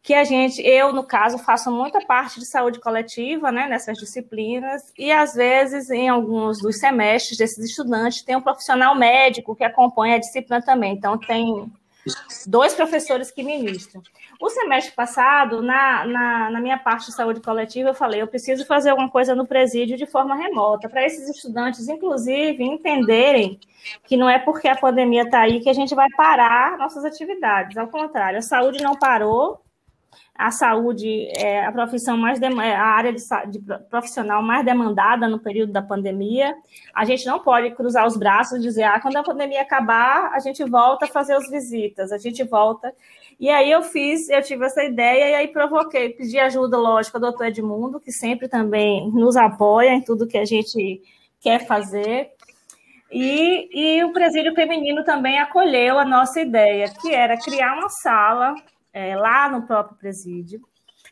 Que 0.02 0.14
a 0.14 0.24
gente, 0.24 0.60
eu, 0.60 0.92
no 0.92 1.04
caso, 1.04 1.38
faço 1.38 1.70
muita 1.70 2.00
parte 2.04 2.40
de 2.40 2.46
saúde 2.46 2.80
coletiva, 2.80 3.52
né, 3.52 3.68
nessas 3.68 3.98
disciplinas, 3.98 4.92
e 4.98 5.12
às 5.12 5.32
vezes, 5.34 5.90
em 5.90 6.08
alguns 6.08 6.60
dos 6.60 6.80
semestres 6.80 7.38
desses 7.38 7.64
estudantes, 7.70 8.22
tem 8.22 8.34
um 8.34 8.42
profissional 8.42 8.96
médico 8.96 9.54
que 9.54 9.62
acompanha 9.62 10.16
a 10.16 10.18
disciplina 10.18 10.60
também. 10.60 10.92
Então, 10.92 11.16
tem 11.16 11.70
dois 12.46 12.74
professores 12.74 13.30
que 13.30 13.42
ministram. 13.42 14.02
O 14.40 14.48
semestre 14.48 14.94
passado, 14.94 15.62
na, 15.62 16.04
na, 16.06 16.50
na, 16.50 16.60
minha 16.60 16.78
parte 16.78 17.06
de 17.06 17.14
saúde 17.14 17.40
coletiva, 17.40 17.90
eu 17.90 17.94
falei, 17.94 18.22
eu 18.22 18.26
preciso 18.28 18.64
fazer 18.64 18.90
alguma 18.90 19.10
coisa 19.10 19.34
no 19.34 19.46
presídio 19.46 19.96
de 19.96 20.06
forma 20.06 20.34
remota, 20.36 20.88
para 20.88 21.04
esses 21.04 21.28
estudantes, 21.28 21.88
inclusive, 21.88 22.62
entenderem 22.62 23.58
que 24.04 24.16
não 24.16 24.28
é 24.28 24.38
porque 24.38 24.68
a 24.68 24.76
pandemia 24.76 25.22
está 25.22 25.40
aí 25.40 25.60
que 25.60 25.68
a 25.68 25.74
gente 25.74 25.94
vai 25.94 26.08
parar 26.16 26.78
nossas 26.78 27.04
atividades. 27.04 27.76
Ao 27.76 27.88
contrário, 27.88 28.38
a 28.38 28.42
saúde 28.42 28.82
não 28.82 28.96
parou, 28.96 29.60
a 30.38 30.52
saúde 30.52 31.26
é 31.36 31.66
a 31.66 31.72
profissão 31.72 32.16
mais 32.16 32.40
é 32.40 32.46
a 32.46 32.84
área 32.84 33.12
de, 33.12 33.20
de, 33.50 33.58
profissional 33.90 34.40
mais 34.40 34.64
demandada 34.64 35.26
no 35.26 35.40
período 35.40 35.72
da 35.72 35.82
pandemia. 35.82 36.54
A 36.94 37.04
gente 37.04 37.26
não 37.26 37.40
pode 37.40 37.72
cruzar 37.72 38.06
os 38.06 38.16
braços 38.16 38.58
e 38.58 38.62
dizer, 38.62 38.84
ah, 38.84 39.00
quando 39.00 39.16
a 39.16 39.24
pandemia 39.24 39.62
acabar, 39.62 40.30
a 40.32 40.38
gente 40.38 40.62
volta 40.64 41.06
a 41.06 41.08
fazer 41.08 41.34
as 41.34 41.50
visitas, 41.50 42.12
a 42.12 42.18
gente 42.18 42.44
volta. 42.44 42.94
E 43.40 43.50
aí 43.50 43.68
eu 43.68 43.82
fiz, 43.82 44.28
eu 44.28 44.40
tive 44.40 44.64
essa 44.64 44.84
ideia 44.84 45.30
e 45.30 45.34
aí 45.34 45.48
provoquei, 45.48 46.10
pedi 46.10 46.38
ajuda, 46.38 46.78
lógico, 46.78 47.16
ao 47.16 47.20
doutor 47.20 47.48
Edmundo, 47.48 47.98
que 47.98 48.12
sempre 48.12 48.46
também 48.46 49.10
nos 49.10 49.36
apoia 49.36 49.90
em 49.90 50.02
tudo 50.02 50.28
que 50.28 50.38
a 50.38 50.44
gente 50.44 51.02
quer 51.40 51.66
fazer. 51.66 52.30
E, 53.10 53.68
e 53.72 54.04
o 54.04 54.12
presídio 54.12 54.54
feminino 54.54 55.02
também 55.02 55.40
acolheu 55.40 55.98
a 55.98 56.04
nossa 56.04 56.40
ideia, 56.40 56.92
que 57.00 57.12
era 57.12 57.36
criar 57.36 57.76
uma 57.76 57.88
sala 57.88 58.54
é, 58.98 59.14
lá 59.16 59.48
no 59.48 59.62
próprio 59.62 59.96
presídio, 59.96 60.60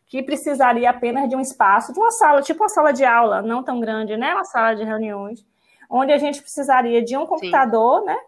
que 0.08 0.20
precisaria 0.20 0.90
apenas 0.90 1.28
de 1.28 1.36
um 1.36 1.40
espaço, 1.40 1.92
de 1.92 2.00
uma 2.00 2.10
sala, 2.10 2.42
tipo 2.42 2.62
uma 2.62 2.68
sala 2.68 2.92
de 2.92 3.04
aula, 3.04 3.42
não 3.42 3.62
tão 3.62 3.78
grande, 3.78 4.16
né? 4.16 4.34
Uma 4.34 4.44
sala 4.44 4.74
de 4.74 4.82
reuniões, 4.82 5.46
onde 5.88 6.12
a 6.12 6.18
gente 6.18 6.42
precisaria 6.42 7.04
de 7.04 7.16
um 7.16 7.26
computador, 7.26 8.00
Sim. 8.00 8.06
né? 8.06 8.18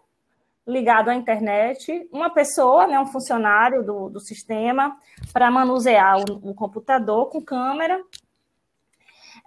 Ligado 0.65 1.09
à 1.09 1.15
internet, 1.15 2.07
uma 2.11 2.29
pessoa, 2.29 2.85
né, 2.85 2.99
um 2.99 3.07
funcionário 3.07 3.83
do, 3.83 4.07
do 4.07 4.19
sistema, 4.19 4.95
para 5.33 5.49
manusear 5.49 6.19
o, 6.19 6.51
o, 6.51 6.53
computador 6.53 7.27
com 7.29 7.41
câmera, 7.41 7.99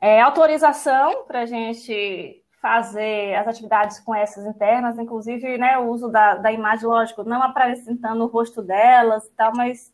é, 0.00 0.20
autorização 0.20 1.22
para 1.24 1.42
a 1.42 1.46
gente 1.46 2.42
fazer 2.60 3.36
as 3.36 3.46
atividades 3.46 4.00
com 4.00 4.12
essas 4.12 4.44
internas, 4.46 4.98
inclusive 4.98 5.56
né, 5.58 5.78
o 5.78 5.90
uso 5.90 6.08
da, 6.08 6.34
da 6.34 6.50
imagem, 6.50 6.86
lógico, 6.86 7.22
não 7.22 7.40
apresentando 7.40 8.24
o 8.24 8.26
rosto 8.26 8.60
delas 8.60 9.24
e 9.26 9.30
tal, 9.34 9.52
mas 9.54 9.91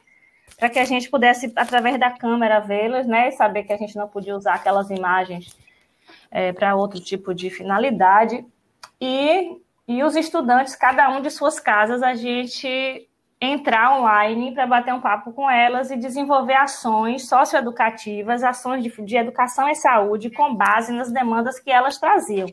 para 0.57 0.69
que 0.71 0.79
a 0.79 0.85
gente 0.85 1.11
pudesse, 1.11 1.53
através 1.57 1.99
da 1.99 2.11
câmera, 2.11 2.61
vê-las, 2.61 3.07
né? 3.07 3.29
E 3.29 3.33
saber 3.33 3.65
que 3.65 3.73
a 3.73 3.77
gente 3.77 3.97
não 3.97 4.09
podia 4.09 4.37
usar 4.37 4.55
aquelas 4.55 4.91
imagens 4.91 5.57
é, 6.31 6.53
para 6.53 6.75
outro 6.75 7.01
tipo 7.01 7.35
de 7.35 7.51
finalidade. 7.51 8.45
E, 9.01 9.61
e 9.87 10.03
os 10.03 10.17
estudantes, 10.17 10.75
cada 10.75 11.09
um 11.11 11.21
de 11.21 11.31
suas 11.31 11.61
casas, 11.61 12.03
a 12.03 12.15
gente 12.15 13.09
entrar 13.41 13.99
online 13.99 14.53
para 14.53 14.67
bater 14.67 14.93
um 14.93 15.01
papo 15.01 15.33
com 15.33 15.49
elas 15.49 15.91
e 15.91 15.97
desenvolver 15.97 16.55
ações 16.55 17.29
socioeducativas, 17.29 18.43
ações 18.43 18.83
de, 18.83 18.91
de 19.03 19.17
educação 19.17 19.69
e 19.69 19.75
saúde 19.77 20.31
com 20.31 20.55
base 20.55 20.93
nas 20.93 21.13
demandas 21.13 21.61
que 21.61 21.71
elas 21.71 21.99
traziam. 21.99 22.49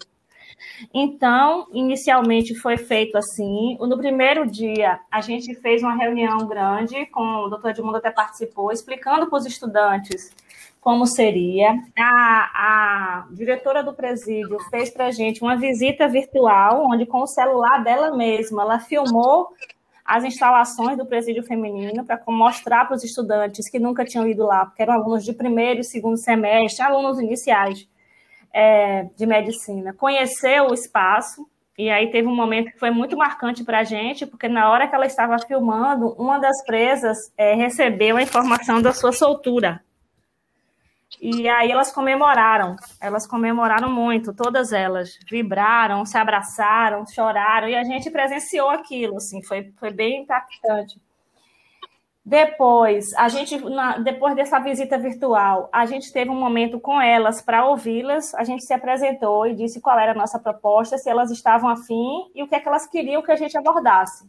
Então, 0.93 1.67
inicialmente 1.71 2.55
foi 2.55 2.77
feito 2.77 3.17
assim. 3.17 3.77
No 3.79 3.97
primeiro 3.97 4.45
dia, 4.49 4.99
a 5.11 5.21
gente 5.21 5.53
fez 5.55 5.81
uma 5.81 5.95
reunião 5.95 6.39
grande, 6.47 7.05
com 7.07 7.21
o 7.21 7.49
doutor 7.49 7.71
Edmundo 7.71 7.97
até 7.97 8.11
participou, 8.11 8.71
explicando 8.71 9.27
para 9.27 9.37
os 9.37 9.45
estudantes 9.45 10.33
como 10.81 11.07
seria. 11.07 11.81
A, 11.97 12.51
a 12.53 13.27
diretora 13.31 13.83
do 13.83 13.93
presídio 13.93 14.59
fez 14.69 14.91
para 14.91 15.07
a 15.07 15.11
gente 15.11 15.41
uma 15.41 15.55
visita 15.55 16.07
virtual, 16.07 16.85
onde 16.87 17.05
com 17.05 17.21
o 17.21 17.27
celular 17.27 17.83
dela 17.83 18.15
mesma, 18.15 18.61
ela 18.61 18.79
filmou 18.79 19.49
as 20.05 20.23
instalações 20.23 20.95
do 20.95 21.05
presídio 21.05 21.41
feminino 21.41 22.05
para 22.05 22.21
mostrar 22.27 22.85
para 22.85 22.95
os 22.95 23.03
estudantes 23.03 23.67
que 23.67 23.79
nunca 23.79 24.05
tinham 24.05 24.27
ido 24.27 24.45
lá, 24.45 24.67
porque 24.67 24.83
eram 24.83 24.93
alunos 24.93 25.25
de 25.25 25.33
primeiro 25.33 25.79
e 25.79 25.83
segundo 25.83 26.17
semestre, 26.17 26.85
alunos 26.85 27.19
iniciais 27.19 27.87
é, 28.55 29.09
de 29.17 29.25
medicina, 29.25 29.93
conheceu 29.93 30.67
o 30.69 30.73
espaço, 30.73 31.45
e 31.77 31.89
aí 31.89 32.09
teve 32.09 32.25
um 32.25 32.35
momento 32.35 32.71
que 32.71 32.79
foi 32.79 32.89
muito 32.89 33.17
marcante 33.17 33.65
para 33.65 33.79
a 33.79 33.83
gente, 33.83 34.25
porque 34.25 34.47
na 34.47 34.71
hora 34.71 34.87
que 34.87 34.95
ela 34.95 35.05
estava 35.05 35.37
filmando, 35.39 36.15
uma 36.17 36.39
das 36.39 36.63
presas 36.63 37.17
é, 37.37 37.53
recebeu 37.53 38.15
a 38.15 38.21
informação 38.21 38.81
da 38.81 38.93
sua 38.93 39.11
soltura. 39.11 39.83
E 41.19 41.49
aí 41.49 41.69
elas 41.69 41.91
comemoraram, 41.91 42.77
elas 43.01 43.27
comemoraram 43.27 43.91
muito, 43.91 44.33
todas 44.33 44.71
elas 44.71 45.19
vibraram, 45.29 46.05
se 46.05 46.17
abraçaram, 46.17 47.05
choraram, 47.05 47.67
e 47.67 47.75
a 47.75 47.83
gente 47.83 48.09
presenciou 48.09 48.69
aquilo, 48.69 49.17
assim, 49.17 49.43
foi, 49.43 49.73
foi 49.77 49.91
bem 49.91 50.21
impactante. 50.21 50.97
Depois, 52.25 53.13
a 53.13 53.29
gente, 53.29 53.55
na, 53.69 53.99
depois 53.99 54.35
dessa 54.35 54.57
visita 54.57 54.97
virtual, 54.97 55.69
a 55.71 55.85
gente 55.85 56.11
teve 56.11 56.31
um 56.31 56.39
momento 56.39 56.79
com 56.79 56.99
elas 56.99 57.39
para 57.39 57.67
ouvi-las. 57.67 58.33
A 58.33 58.43
gente 58.43 58.65
se 58.65 58.73
apresentou 58.73 59.45
e 59.45 59.53
disse 59.53 59.79
qual 59.79 59.99
era 59.99 60.11
a 60.11 60.15
nossa 60.15 60.39
proposta, 60.39 60.97
se 60.97 61.07
elas 61.07 61.29
estavam 61.29 61.69
afim 61.69 62.31
e 62.33 62.41
o 62.41 62.47
que 62.47 62.55
é 62.55 62.59
que 62.59 62.67
elas 62.67 62.87
queriam 62.87 63.21
que 63.21 63.31
a 63.31 63.35
gente 63.35 63.55
abordasse. 63.55 64.27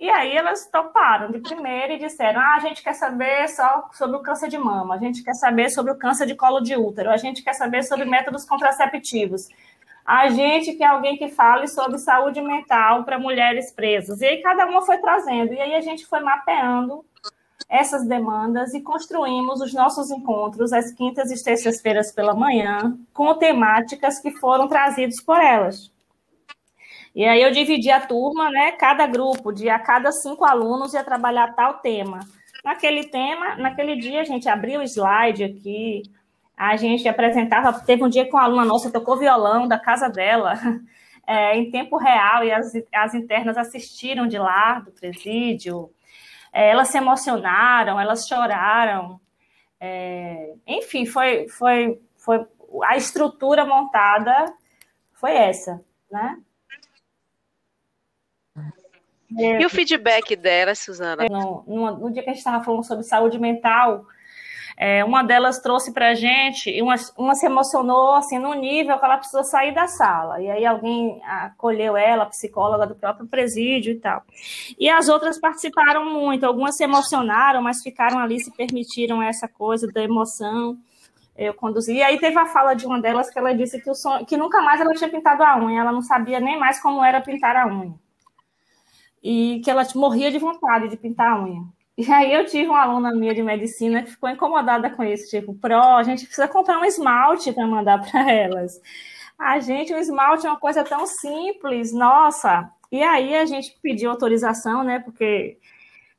E 0.00 0.08
aí 0.08 0.34
elas 0.34 0.66
toparam 0.66 1.30
de 1.30 1.38
primeira 1.38 1.92
e 1.92 1.98
disseram: 1.98 2.40
ah, 2.40 2.54
a 2.56 2.60
gente 2.60 2.82
quer 2.82 2.94
saber 2.94 3.46
só 3.48 3.90
sobre 3.92 4.16
o 4.16 4.22
câncer 4.22 4.48
de 4.48 4.56
mama, 4.56 4.94
a 4.94 4.98
gente 4.98 5.22
quer 5.22 5.34
saber 5.34 5.68
sobre 5.68 5.92
o 5.92 5.98
câncer 5.98 6.26
de 6.26 6.34
colo 6.34 6.60
de 6.60 6.74
útero, 6.76 7.10
a 7.10 7.16
gente 7.18 7.42
quer 7.42 7.52
saber 7.52 7.82
sobre 7.82 8.06
métodos 8.06 8.46
contraceptivos. 8.46 9.48
A 10.04 10.28
gente 10.28 10.74
quer 10.74 10.86
alguém 10.86 11.16
que 11.16 11.28
fale 11.28 11.66
sobre 11.66 11.98
saúde 11.98 12.40
mental 12.42 13.04
para 13.04 13.18
mulheres 13.18 13.72
presas. 13.72 14.20
E 14.20 14.26
aí 14.26 14.42
cada 14.42 14.66
uma 14.66 14.82
foi 14.82 14.98
trazendo. 14.98 15.54
E 15.54 15.60
aí 15.60 15.74
a 15.74 15.80
gente 15.80 16.04
foi 16.04 16.20
mapeando 16.20 17.04
essas 17.68 18.06
demandas 18.06 18.74
e 18.74 18.82
construímos 18.82 19.60
os 19.60 19.72
nossos 19.72 20.10
encontros 20.10 20.72
às 20.72 20.92
quintas 20.92 21.30
e 21.30 21.36
sextas-feiras 21.36 22.12
pela 22.12 22.34
manhã, 22.34 22.98
com 23.12 23.34
temáticas 23.34 24.20
que 24.20 24.30
foram 24.32 24.68
trazidas 24.68 25.22
por 25.22 25.40
elas. 25.40 25.90
E 27.14 27.24
aí 27.24 27.40
eu 27.40 27.52
dividi 27.52 27.90
a 27.90 28.00
turma, 28.00 28.50
né? 28.50 28.72
Cada 28.72 29.06
grupo, 29.06 29.52
de 29.52 29.70
a 29.70 29.78
cada 29.78 30.10
cinco 30.10 30.44
alunos 30.44 30.94
ia 30.94 31.04
trabalhar 31.04 31.54
tal 31.54 31.74
tema. 31.74 32.20
Naquele 32.64 33.04
tema, 33.04 33.56
naquele 33.56 33.96
dia 33.96 34.20
a 34.20 34.24
gente 34.24 34.48
abriu 34.48 34.80
o 34.80 34.82
slide 34.82 35.44
aqui, 35.44 36.02
a 36.56 36.76
gente 36.76 37.08
apresentava, 37.08 37.72
teve 37.80 38.04
um 38.04 38.08
dia 38.08 38.24
que 38.24 38.32
uma 38.32 38.44
aluna 38.44 38.64
nossa 38.64 38.90
tocou 38.90 39.16
violão 39.16 39.66
da 39.66 39.78
casa 39.78 40.08
dela, 40.08 40.54
é, 41.26 41.56
em 41.56 41.70
tempo 41.70 41.96
real, 41.96 42.44
e 42.44 42.52
as, 42.52 42.72
as 42.94 43.14
internas 43.14 43.56
assistiram 43.56 44.26
de 44.26 44.38
lá, 44.38 44.80
do 44.80 44.92
presídio, 44.92 45.90
é, 46.52 46.70
elas 46.70 46.88
se 46.88 46.98
emocionaram, 46.98 48.00
elas 48.00 48.26
choraram, 48.26 49.20
é, 49.80 50.54
enfim, 50.66 51.04
foi, 51.06 51.48
foi, 51.48 52.00
foi 52.16 52.46
a 52.84 52.96
estrutura 52.96 53.64
montada 53.64 54.54
foi 55.24 55.32
essa, 55.32 55.82
né? 56.10 56.38
E 59.30 59.64
o 59.64 59.70
feedback 59.70 60.36
dela, 60.36 60.74
Suzana? 60.74 61.24
No, 61.30 61.64
no, 61.66 61.98
no 61.98 62.12
dia 62.12 62.22
que 62.22 62.28
a 62.28 62.32
gente 62.32 62.40
estava 62.40 62.62
falando 62.62 62.84
sobre 62.84 63.04
saúde 63.04 63.38
mental, 63.38 64.06
é, 64.76 65.04
uma 65.04 65.22
delas 65.22 65.60
trouxe 65.60 65.92
para 65.92 66.10
a 66.10 66.14
gente, 66.14 66.70
e 66.70 66.82
uma, 66.82 66.94
uma 67.16 67.34
se 67.34 67.46
emocionou 67.46 68.14
assim, 68.14 68.38
no 68.38 68.54
nível 68.54 68.98
que 68.98 69.04
ela 69.04 69.16
precisou 69.16 69.44
sair 69.44 69.72
da 69.72 69.86
sala. 69.86 70.40
E 70.40 70.50
aí 70.50 70.66
alguém 70.66 71.20
acolheu 71.24 71.96
ela, 71.96 72.26
psicóloga 72.26 72.86
do 72.86 72.94
próprio 72.94 73.26
presídio 73.26 73.92
e 73.92 74.00
tal. 74.00 74.22
E 74.78 74.88
as 74.88 75.08
outras 75.08 75.38
participaram 75.38 76.04
muito, 76.04 76.44
algumas 76.44 76.76
se 76.76 76.84
emocionaram, 76.84 77.62
mas 77.62 77.82
ficaram 77.82 78.18
ali, 78.18 78.40
se 78.40 78.50
permitiram 78.50 79.22
essa 79.22 79.48
coisa 79.48 79.86
da 79.88 80.02
emoção. 80.02 80.76
Eu 81.36 81.54
conduzi. 81.54 81.94
E 81.94 82.02
aí 82.02 82.18
teve 82.18 82.38
a 82.38 82.46
fala 82.46 82.74
de 82.74 82.86
uma 82.86 83.00
delas 83.00 83.28
que 83.28 83.38
ela 83.38 83.52
disse 83.52 83.80
que, 83.80 83.90
o 83.90 83.94
sonho, 83.94 84.24
que 84.24 84.36
nunca 84.36 84.62
mais 84.62 84.80
ela 84.80 84.94
tinha 84.94 85.10
pintado 85.10 85.42
a 85.42 85.58
unha, 85.58 85.80
ela 85.80 85.92
não 85.92 86.02
sabia 86.02 86.38
nem 86.38 86.58
mais 86.58 86.80
como 86.80 87.04
era 87.04 87.20
pintar 87.20 87.56
a 87.56 87.66
unha 87.66 87.94
e 89.24 89.62
que 89.64 89.70
ela 89.70 89.82
morria 89.94 90.30
de 90.30 90.38
vontade 90.38 90.86
de 90.86 90.98
pintar 90.98 91.32
a 91.32 91.42
unha. 91.42 91.64
E 91.96 92.10
aí 92.10 92.32
eu 92.32 92.44
tive 92.44 92.66
uma 92.68 92.82
aluna 92.82 93.14
minha 93.14 93.34
de 93.34 93.42
medicina 93.42 94.02
que 94.02 94.10
ficou 94.10 94.28
incomodada 94.28 94.90
com 94.90 95.04
isso, 95.04 95.30
tipo, 95.30 95.54
pro, 95.54 95.80
a 95.80 96.02
gente 96.02 96.24
precisa 96.26 96.48
comprar 96.48 96.80
um 96.80 96.84
esmalte 96.84 97.52
para 97.52 97.66
mandar 97.66 98.00
para 98.00 98.30
elas. 98.32 98.80
A 99.38 99.60
gente, 99.60 99.92
o 99.92 99.98
esmalte 99.98 100.46
é 100.46 100.50
uma 100.50 100.58
coisa 100.58 100.82
tão 100.84 101.06
simples, 101.06 101.92
nossa. 101.92 102.70
E 102.90 103.02
aí 103.02 103.36
a 103.36 103.46
gente 103.46 103.76
pediu 103.82 104.10
autorização, 104.10 104.82
né? 104.84 104.98
Porque 105.00 105.58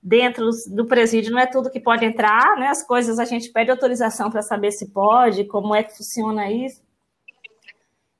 dentro 0.01 0.49
do 0.67 0.85
presídio 0.85 1.33
não 1.33 1.39
é 1.39 1.45
tudo 1.45 1.69
que 1.69 1.79
pode 1.79 2.05
entrar, 2.05 2.57
né? 2.57 2.67
As 2.67 2.83
coisas 2.83 3.19
a 3.19 3.25
gente 3.25 3.51
pede 3.51 3.71
autorização 3.71 4.31
para 4.31 4.41
saber 4.41 4.71
se 4.71 4.91
pode, 4.91 5.45
como 5.45 5.75
é 5.75 5.83
que 5.83 5.97
funciona 5.97 6.49
isso 6.51 6.85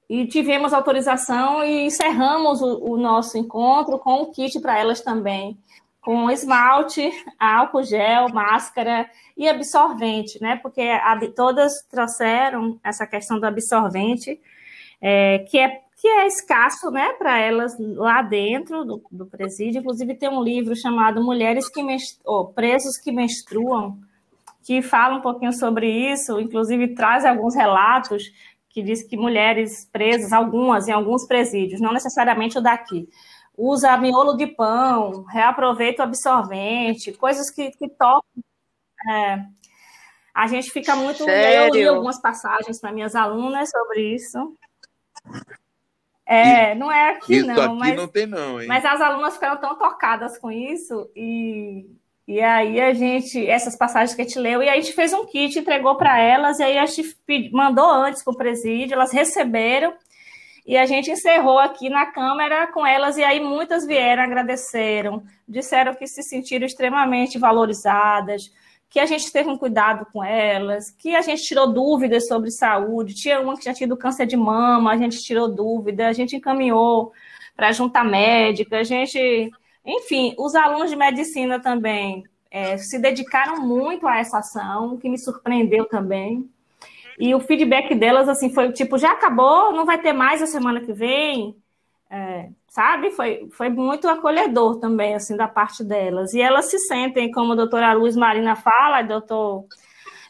e 0.10 0.28
tivemos 0.28 0.74
autorização 0.74 1.64
e 1.64 1.86
encerramos 1.86 2.62
o, 2.62 2.92
o 2.92 2.98
nosso 2.98 3.38
encontro 3.38 3.98
com 3.98 4.22
o 4.22 4.32
kit 4.32 4.60
para 4.60 4.78
elas 4.78 5.02
também, 5.02 5.58
com 6.06 6.30
esmalte, 6.30 7.12
álcool 7.40 7.82
gel, 7.82 8.30
máscara 8.30 9.10
e 9.36 9.50
absorvente, 9.50 10.40
né? 10.40 10.56
Porque 10.58 10.82
a, 10.82 11.20
todas 11.36 11.74
trouxeram 11.90 12.80
essa 12.84 13.08
questão 13.08 13.40
do 13.40 13.46
absorvente, 13.48 14.40
é, 15.02 15.40
que 15.40 15.58
é 15.58 15.82
que 15.98 16.08
é 16.08 16.28
escasso, 16.28 16.92
né, 16.92 17.14
para 17.14 17.40
elas 17.40 17.74
lá 17.80 18.22
dentro 18.22 18.84
do, 18.84 19.02
do, 19.10 19.26
presídio. 19.26 19.80
Inclusive 19.80 20.14
tem 20.14 20.30
um 20.30 20.44
livro 20.44 20.76
chamado 20.76 21.24
Mulheres 21.24 21.70
que 21.70 21.82
oh, 22.26 22.46
presos 22.46 22.98
que 22.98 23.14
menstruam, 23.14 23.98
que 24.64 24.82
fala 24.82 25.16
um 25.16 25.22
pouquinho 25.22 25.54
sobre 25.54 25.90
isso. 25.90 26.40
Inclusive 26.40 26.94
traz 26.94 27.26
alguns 27.26 27.56
relatos 27.56 28.24
que 28.70 28.84
diz 28.84 29.02
que 29.02 29.16
mulheres 29.16 29.90
presas, 29.92 30.34
algumas 30.34 30.88
em 30.90 30.92
alguns 30.92 31.26
presídios, 31.26 31.80
não 31.80 31.94
necessariamente 31.94 32.58
o 32.58 32.62
daqui, 32.62 33.08
usa 33.58 33.98
miolo 33.98 34.36
de 34.36 34.48
pão, 34.48 35.24
reaproveita 35.24 36.04
o 36.04 36.06
absorvente, 36.06 37.12
coisas 37.14 37.50
que, 37.50 37.72
que 37.72 37.90
tocam. 37.90 38.44
É, 39.10 39.46
a 40.34 40.48
gente 40.48 40.72
fica 40.72 40.96
muito. 40.96 41.24
Sério? 41.24 41.68
Eu 41.68 41.74
li 41.74 41.88
algumas 41.88 42.20
passagens 42.20 42.80
para 42.80 42.92
minhas 42.92 43.16
alunas 43.16 43.70
sobre 43.70 44.16
isso. 44.16 44.58
É, 46.26 46.74
não 46.76 46.92
é 46.92 47.12
aqui, 47.12 47.38
isso 47.38 47.48
não. 47.48 47.64
Aqui 47.64 47.76
mas, 47.76 47.96
não 47.96 48.08
tem, 48.08 48.26
não, 48.26 48.60
hein? 48.60 48.68
Mas 48.68 48.84
as 48.84 49.00
alunas 49.00 49.36
ficaram 49.36 49.58
tão 49.62 49.78
tocadas 49.78 50.38
com 50.38 50.52
isso 50.52 51.10
e 51.16 51.86
e 52.28 52.42
aí 52.42 52.82
a 52.82 52.92
gente, 52.92 53.46
essas 53.48 53.76
passagens 53.76 54.16
que 54.16 54.22
a 54.22 54.26
gente 54.26 54.40
leu, 54.40 54.64
e 54.64 54.68
aí 54.68 54.80
a 54.80 54.82
gente 54.82 54.96
fez 54.96 55.14
um 55.14 55.26
kit, 55.28 55.60
entregou 55.60 55.96
para 55.96 56.20
elas, 56.20 56.58
e 56.58 56.64
aí 56.64 56.78
a 56.78 56.86
gente 56.88 57.16
mandou 57.52 57.88
antes 57.88 58.24
para 58.24 58.34
o 58.34 58.38
presídio, 58.38 58.96
elas 58.96 59.12
receberam, 59.12 59.94
e 60.66 60.78
a 60.78 60.86
gente 60.86 61.12
encerrou 61.12 61.60
aqui 61.60 61.90
na 61.90 62.08
Câmara 62.08 62.68
com 62.68 62.86
elas, 62.86 63.18
e 63.18 63.24
aí 63.24 63.40
muitas 63.40 63.86
vieram, 63.86 64.24
agradeceram, 64.24 65.24
disseram 65.48 65.94
que 65.94 66.08
se 66.08 66.24
sentiram 66.24 66.66
extremamente 66.66 67.38
valorizadas, 67.38 68.52
que 68.90 69.00
a 69.00 69.06
gente 69.06 69.32
teve 69.32 69.50
um 69.50 69.58
cuidado 69.58 70.08
com 70.12 70.24
elas, 70.24 70.90
que 70.90 71.16
a 71.16 71.22
gente 71.22 71.44
tirou 71.44 71.72
dúvidas 71.72 72.28
sobre 72.28 72.50
saúde, 72.50 73.14
tinha 73.14 73.40
uma 73.42 73.56
que 73.56 73.62
tinha 73.62 73.74
tido 73.74 73.98
câncer 73.98 74.26
de 74.26 74.38
mama, 74.38 74.92
a 74.92 74.98
gente 74.98 75.22
tirou 75.22 75.48
dúvida, 75.48 76.08
a 76.08 76.14
gente 76.14 76.36
encaminhou 76.36 77.12
para 77.56 77.70
a 77.70 77.72
junta 77.72 78.04
médica, 78.04 78.80
a 78.80 78.84
gente 78.84 79.52
enfim, 79.86 80.34
os 80.38 80.56
alunos 80.56 80.90
de 80.90 80.96
medicina 80.96 81.60
também 81.60 82.24
é, 82.50 82.76
se 82.78 82.98
dedicaram 82.98 83.62
muito 83.62 84.08
a 84.08 84.18
essa 84.18 84.40
ação, 84.40 84.96
o 84.96 84.98
que 84.98 85.08
me 85.08 85.18
surpreendeu 85.18 85.86
também. 85.86 86.50
E 87.18 87.34
o 87.34 87.40
feedback 87.40 87.96
delas, 87.96 88.28
assim, 88.28 88.54
foi 88.54 88.72
tipo, 88.72 88.98
já 88.98 89.12
acabou, 89.12 89.72
não 89.72 89.86
vai 89.86 89.98
ter 89.98 90.14
mais 90.14 90.42
a 90.42 90.48
semana 90.48 90.82
que 90.82 90.92
vem, 90.92 91.56
é, 92.10 92.50
sabe? 92.68 93.12
Foi, 93.12 93.48
foi 93.52 93.70
muito 93.70 94.08
acolhedor 94.08 94.80
também, 94.80 95.16
assim, 95.16 95.36
da 95.36 95.48
parte 95.48 95.84
delas. 95.84 96.34
E 96.34 96.42
elas 96.42 96.66
se 96.66 96.78
sentem, 96.80 97.32
como 97.32 97.54
a 97.54 97.56
doutora 97.56 97.94
Luz 97.94 98.16
Marina 98.16 98.56
fala, 98.56 99.02
doutor 99.02 99.66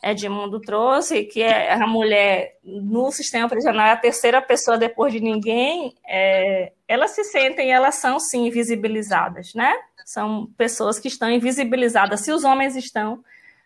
Edmundo 0.04 0.60
trouxe, 0.60 1.24
que 1.24 1.42
é 1.42 1.74
a 1.74 1.88
mulher 1.88 2.58
no 2.64 3.12
sistema 3.12 3.50
prisional 3.50 3.88
é 3.88 3.92
a 3.92 3.98
terceira 3.98 4.40
pessoa 4.40 4.78
depois 4.78 5.12
de 5.12 5.20
ninguém, 5.20 5.96
é, 6.08 6.72
elas 6.88 7.12
se 7.12 7.24
sentem, 7.24 7.72
elas 7.72 7.96
são 7.96 8.20
sim 8.20 8.46
invisibilizadas, 8.46 9.56
né? 9.56 9.74
São 10.06 10.46
pessoas 10.56 11.00
que 11.00 11.08
estão 11.08 11.32
invisibilizadas. 11.32 12.22
Se 12.22 12.32
os 12.32 12.44
homens 12.44 12.76
estão, 12.76 13.24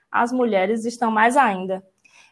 as 0.09 0.31
mulheres 0.31 0.85
estão 0.85 1.11
mais 1.11 1.35
ainda 1.35 1.83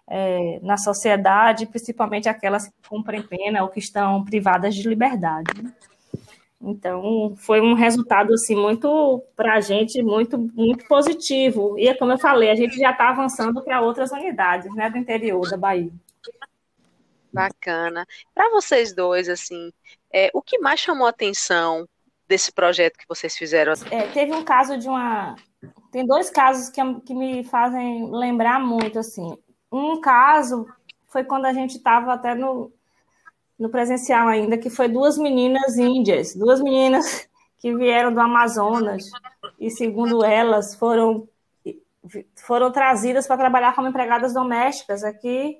é, 0.09 0.59
na 0.61 0.77
sociedade, 0.77 1.65
principalmente 1.65 2.29
aquelas 2.29 2.67
que 2.67 2.89
cumprem 2.89 3.21
pena 3.21 3.63
ou 3.63 3.69
que 3.69 3.79
estão 3.79 4.23
privadas 4.23 4.73
de 4.73 4.87
liberdade. 4.87 5.51
Né? 5.61 5.73
Então, 6.61 7.35
foi 7.37 7.61
um 7.61 7.73
resultado 7.73 8.33
assim 8.33 8.55
muito 8.55 9.23
para 9.35 9.55
a 9.55 9.61
gente 9.61 10.01
muito 10.01 10.37
muito 10.37 10.87
positivo. 10.87 11.77
E 11.77 11.93
como 11.95 12.13
eu 12.13 12.17
falei, 12.17 12.49
a 12.49 12.55
gente 12.55 12.77
já 12.77 12.91
está 12.91 13.09
avançando 13.09 13.63
para 13.63 13.81
outras 13.81 14.11
unidades, 14.11 14.73
né, 14.73 14.89
do 14.89 14.97
interior 14.97 15.47
da 15.49 15.57
Bahia. 15.57 15.91
Bacana. 17.31 18.07
Para 18.33 18.49
vocês 18.49 18.93
dois, 18.93 19.29
assim, 19.29 19.71
é, 20.11 20.31
o 20.33 20.41
que 20.41 20.57
mais 20.57 20.79
chamou 20.79 21.05
a 21.05 21.11
atenção 21.11 21.87
desse 22.27 22.51
projeto 22.51 22.97
que 22.97 23.07
vocês 23.07 23.37
fizeram? 23.37 23.73
É, 23.91 24.07
teve 24.07 24.33
um 24.33 24.43
caso 24.43 24.77
de 24.77 24.87
uma, 24.87 25.35
tem 25.91 26.05
dois 26.05 26.29
casos 26.29 26.69
que, 26.69 26.81
que 27.01 27.13
me 27.13 27.43
fazem 27.43 28.09
lembrar 28.11 28.59
muito 28.59 28.97
assim. 28.97 29.37
Um 29.71 29.99
caso 29.99 30.67
foi 31.07 31.23
quando 31.23 31.45
a 31.45 31.53
gente 31.53 31.77
estava 31.77 32.13
até 32.13 32.35
no 32.35 32.71
no 33.57 33.69
presencial 33.69 34.27
ainda, 34.27 34.57
que 34.57 34.69
foi 34.69 34.87
duas 34.87 35.17
meninas 35.17 35.77
índias, 35.77 36.35
duas 36.35 36.61
meninas 36.61 37.27
que 37.57 37.75
vieram 37.75 38.13
do 38.13 38.19
Amazonas 38.19 39.09
e, 39.59 39.71
segundo 39.71 40.23
elas, 40.23 40.75
foram, 40.75 41.27
foram 42.35 42.71
trazidas 42.71 43.25
para 43.25 43.37
trabalhar 43.37 43.73
como 43.73 43.87
empregadas 43.87 44.33
domésticas 44.33 45.03
aqui 45.03 45.59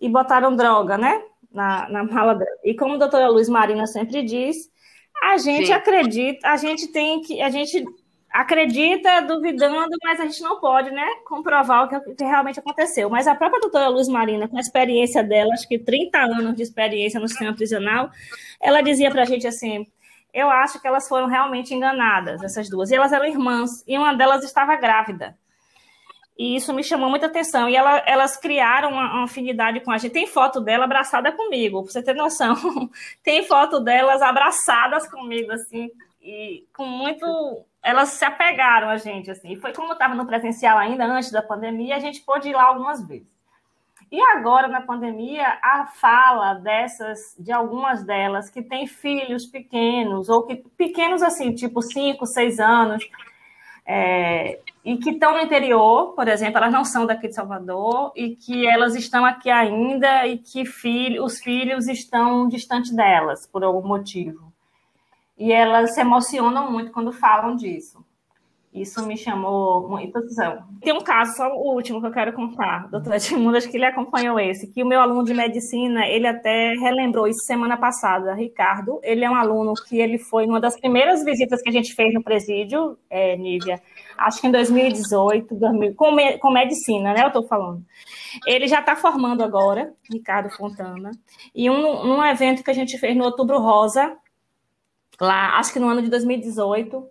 e 0.00 0.08
botaram 0.08 0.56
droga, 0.56 0.96
né? 0.96 1.22
Na, 1.52 1.88
na 1.88 2.04
mala 2.04 2.34
dela. 2.34 2.50
E 2.64 2.74
como 2.74 2.94
a 2.94 2.98
doutora 2.98 3.28
Luiz 3.28 3.48
Marina 3.48 3.86
sempre 3.86 4.22
diz, 4.22 4.70
a 5.22 5.38
gente 5.38 5.66
Sim. 5.66 5.72
acredita, 5.72 6.48
a 6.48 6.56
gente 6.56 6.88
tem 6.88 7.20
que, 7.20 7.40
a 7.40 7.50
gente 7.50 7.84
acredita, 8.40 9.22
duvidando, 9.22 9.96
mas 10.04 10.20
a 10.20 10.24
gente 10.26 10.42
não 10.42 10.60
pode, 10.60 10.90
né, 10.90 11.06
comprovar 11.24 11.84
o 11.84 12.14
que, 12.14 12.24
realmente 12.24 12.60
aconteceu. 12.60 13.08
Mas 13.08 13.26
a 13.26 13.34
própria 13.34 13.60
doutora 13.60 13.88
Luz 13.88 14.08
Marina, 14.08 14.46
com 14.46 14.58
a 14.58 14.60
experiência 14.60 15.22
dela, 15.22 15.54
acho 15.54 15.66
que 15.66 15.78
30 15.78 16.18
anos 16.18 16.54
de 16.54 16.62
experiência 16.62 17.18
no 17.18 17.28
sistema 17.28 17.54
prisional, 17.54 18.10
ela 18.60 18.82
dizia 18.82 19.10
para 19.10 19.22
a 19.22 19.24
gente 19.24 19.46
assim, 19.46 19.86
eu 20.34 20.50
acho 20.50 20.80
que 20.80 20.86
elas 20.86 21.08
foram 21.08 21.26
realmente 21.26 21.74
enganadas, 21.74 22.42
essas 22.42 22.68
duas. 22.68 22.90
E 22.90 22.94
elas 22.94 23.12
eram 23.12 23.24
irmãs, 23.24 23.82
e 23.86 23.96
uma 23.96 24.14
delas 24.14 24.44
estava 24.44 24.76
grávida. 24.76 25.36
E 26.38 26.54
isso 26.56 26.74
me 26.74 26.84
chamou 26.84 27.08
muita 27.08 27.26
atenção. 27.26 27.70
E 27.70 27.74
ela, 27.74 28.02
elas 28.06 28.36
criaram 28.36 28.90
uma, 28.90 29.14
uma, 29.14 29.24
afinidade 29.24 29.80
com 29.80 29.90
a 29.90 29.96
gente. 29.96 30.12
Tem 30.12 30.26
foto 30.26 30.60
dela 30.60 30.84
abraçada 30.84 31.32
comigo, 31.32 31.82
pra 31.82 31.90
você 31.90 32.02
ter 32.02 32.14
noção. 32.14 32.54
Tem 33.24 33.42
foto 33.44 33.80
delas 33.80 34.20
abraçadas 34.20 35.10
comigo, 35.10 35.50
assim, 35.52 35.90
e 36.20 36.66
com 36.74 36.84
muito. 36.84 37.64
Elas 37.86 38.08
se 38.08 38.24
apegaram 38.24 38.88
a 38.88 38.96
gente, 38.96 39.30
assim. 39.30 39.52
E 39.52 39.60
foi 39.60 39.72
como 39.72 39.90
eu 39.90 39.92
estava 39.92 40.12
no 40.12 40.26
presencial 40.26 40.76
ainda, 40.76 41.04
antes 41.06 41.30
da 41.30 41.40
pandemia, 41.40 41.94
a 41.94 42.00
gente 42.00 42.20
pôde 42.20 42.48
ir 42.48 42.52
lá 42.52 42.64
algumas 42.64 43.06
vezes. 43.06 43.28
E 44.10 44.20
agora, 44.20 44.66
na 44.66 44.80
pandemia, 44.80 45.58
a 45.62 45.86
fala 45.86 46.54
dessas, 46.54 47.36
de 47.38 47.52
algumas 47.52 48.04
delas 48.04 48.50
que 48.50 48.60
têm 48.60 48.88
filhos 48.88 49.46
pequenos, 49.46 50.28
ou 50.28 50.42
que 50.42 50.56
pequenos 50.76 51.22
assim, 51.22 51.54
tipo 51.54 51.80
5, 51.80 52.26
6 52.26 52.58
anos, 52.58 53.08
é, 53.86 54.58
e 54.84 54.96
que 54.96 55.10
estão 55.10 55.34
no 55.34 55.40
interior, 55.40 56.12
por 56.14 56.26
exemplo, 56.26 56.58
elas 56.58 56.72
não 56.72 56.84
são 56.84 57.06
daqui 57.06 57.28
de 57.28 57.34
Salvador, 57.34 58.12
e 58.16 58.34
que 58.34 58.66
elas 58.66 58.96
estão 58.96 59.24
aqui 59.24 59.48
ainda 59.48 60.26
e 60.26 60.38
que 60.38 60.64
filho, 60.64 61.24
os 61.24 61.38
filhos 61.38 61.86
estão 61.86 62.48
distante 62.48 62.94
delas, 62.94 63.46
por 63.46 63.62
algum 63.62 63.86
motivo. 63.86 64.55
E 65.38 65.52
elas 65.52 65.94
se 65.94 66.00
emocionam 66.00 66.70
muito 66.70 66.92
quando 66.92 67.12
falam 67.12 67.54
disso. 67.56 68.04
Isso 68.76 69.06
me 69.06 69.16
chamou 69.16 69.88
muita 69.88 70.18
atenção. 70.18 70.64
Tem 70.82 70.92
um 70.92 71.00
caso, 71.00 71.34
só 71.34 71.48
o 71.48 71.74
último 71.74 71.98
que 71.98 72.08
eu 72.08 72.12
quero 72.12 72.34
contar, 72.34 72.88
doutor 72.90 73.14
Edmundo, 73.14 73.56
acho 73.56 73.70
que 73.70 73.78
ele 73.78 73.86
acompanhou 73.86 74.38
esse, 74.38 74.70
que 74.70 74.82
o 74.82 74.86
meu 74.86 75.00
aluno 75.00 75.24
de 75.24 75.32
medicina, 75.32 76.06
ele 76.06 76.26
até 76.26 76.74
relembrou 76.74 77.26
isso 77.26 77.46
semana 77.46 77.78
passada, 77.78 78.34
Ricardo, 78.34 79.00
ele 79.02 79.24
é 79.24 79.30
um 79.30 79.34
aluno 79.34 79.72
que 79.88 79.98
ele 79.98 80.18
foi 80.18 80.44
uma 80.44 80.60
das 80.60 80.78
primeiras 80.78 81.24
visitas 81.24 81.62
que 81.62 81.70
a 81.70 81.72
gente 81.72 81.94
fez 81.94 82.12
no 82.12 82.22
presídio, 82.22 82.98
é, 83.08 83.34
Nívia, 83.34 83.80
acho 84.18 84.42
que 84.42 84.46
em 84.46 84.52
2018, 84.52 85.54
2000, 85.54 85.94
com, 85.94 86.12
me, 86.12 86.36
com 86.36 86.50
medicina, 86.50 87.14
né, 87.14 87.22
eu 87.22 87.28
estou 87.28 87.46
falando. 87.46 87.82
Ele 88.46 88.68
já 88.68 88.80
está 88.80 88.94
formando 88.94 89.42
agora, 89.42 89.90
Ricardo 90.12 90.50
Fontana, 90.50 91.12
e 91.54 91.70
um, 91.70 92.16
um 92.16 92.22
evento 92.22 92.62
que 92.62 92.70
a 92.70 92.74
gente 92.74 92.98
fez 92.98 93.16
no 93.16 93.24
Outubro 93.24 93.58
Rosa, 93.58 94.18
lá, 95.20 95.58
acho 95.58 95.72
que 95.72 95.78
no 95.78 95.88
ano 95.88 96.02
de 96.02 96.08
2018, 96.08 97.10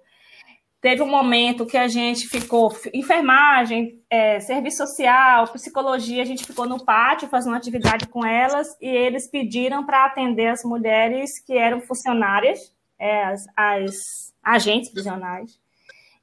Teve 0.86 1.02
um 1.02 1.10
momento 1.10 1.66
que 1.66 1.78
a 1.78 1.88
gente 1.88 2.28
ficou, 2.28 2.72
enfermagem, 2.94 4.04
é, 4.08 4.40
serviço 4.40 4.86
social, 4.86 5.48
psicologia, 5.48 6.22
a 6.22 6.26
gente 6.26 6.46
ficou 6.46 6.70
no 6.70 6.86
pátio 6.86 7.28
fazendo 7.28 7.56
atividade 7.56 8.08
com 8.08 8.24
elas 8.24 8.78
e 8.80 8.88
eles 8.88 9.28
pediram 9.28 9.84
para 9.84 10.06
atender 10.06 10.46
as 10.46 10.64
mulheres 10.64 11.44
que 11.44 11.58
eram 11.58 11.82
funcionárias, 11.82 12.72
é, 13.00 13.24
as, 13.24 13.46
as 13.58 13.96
agentes 14.44 14.92
prisionais. 14.92 15.60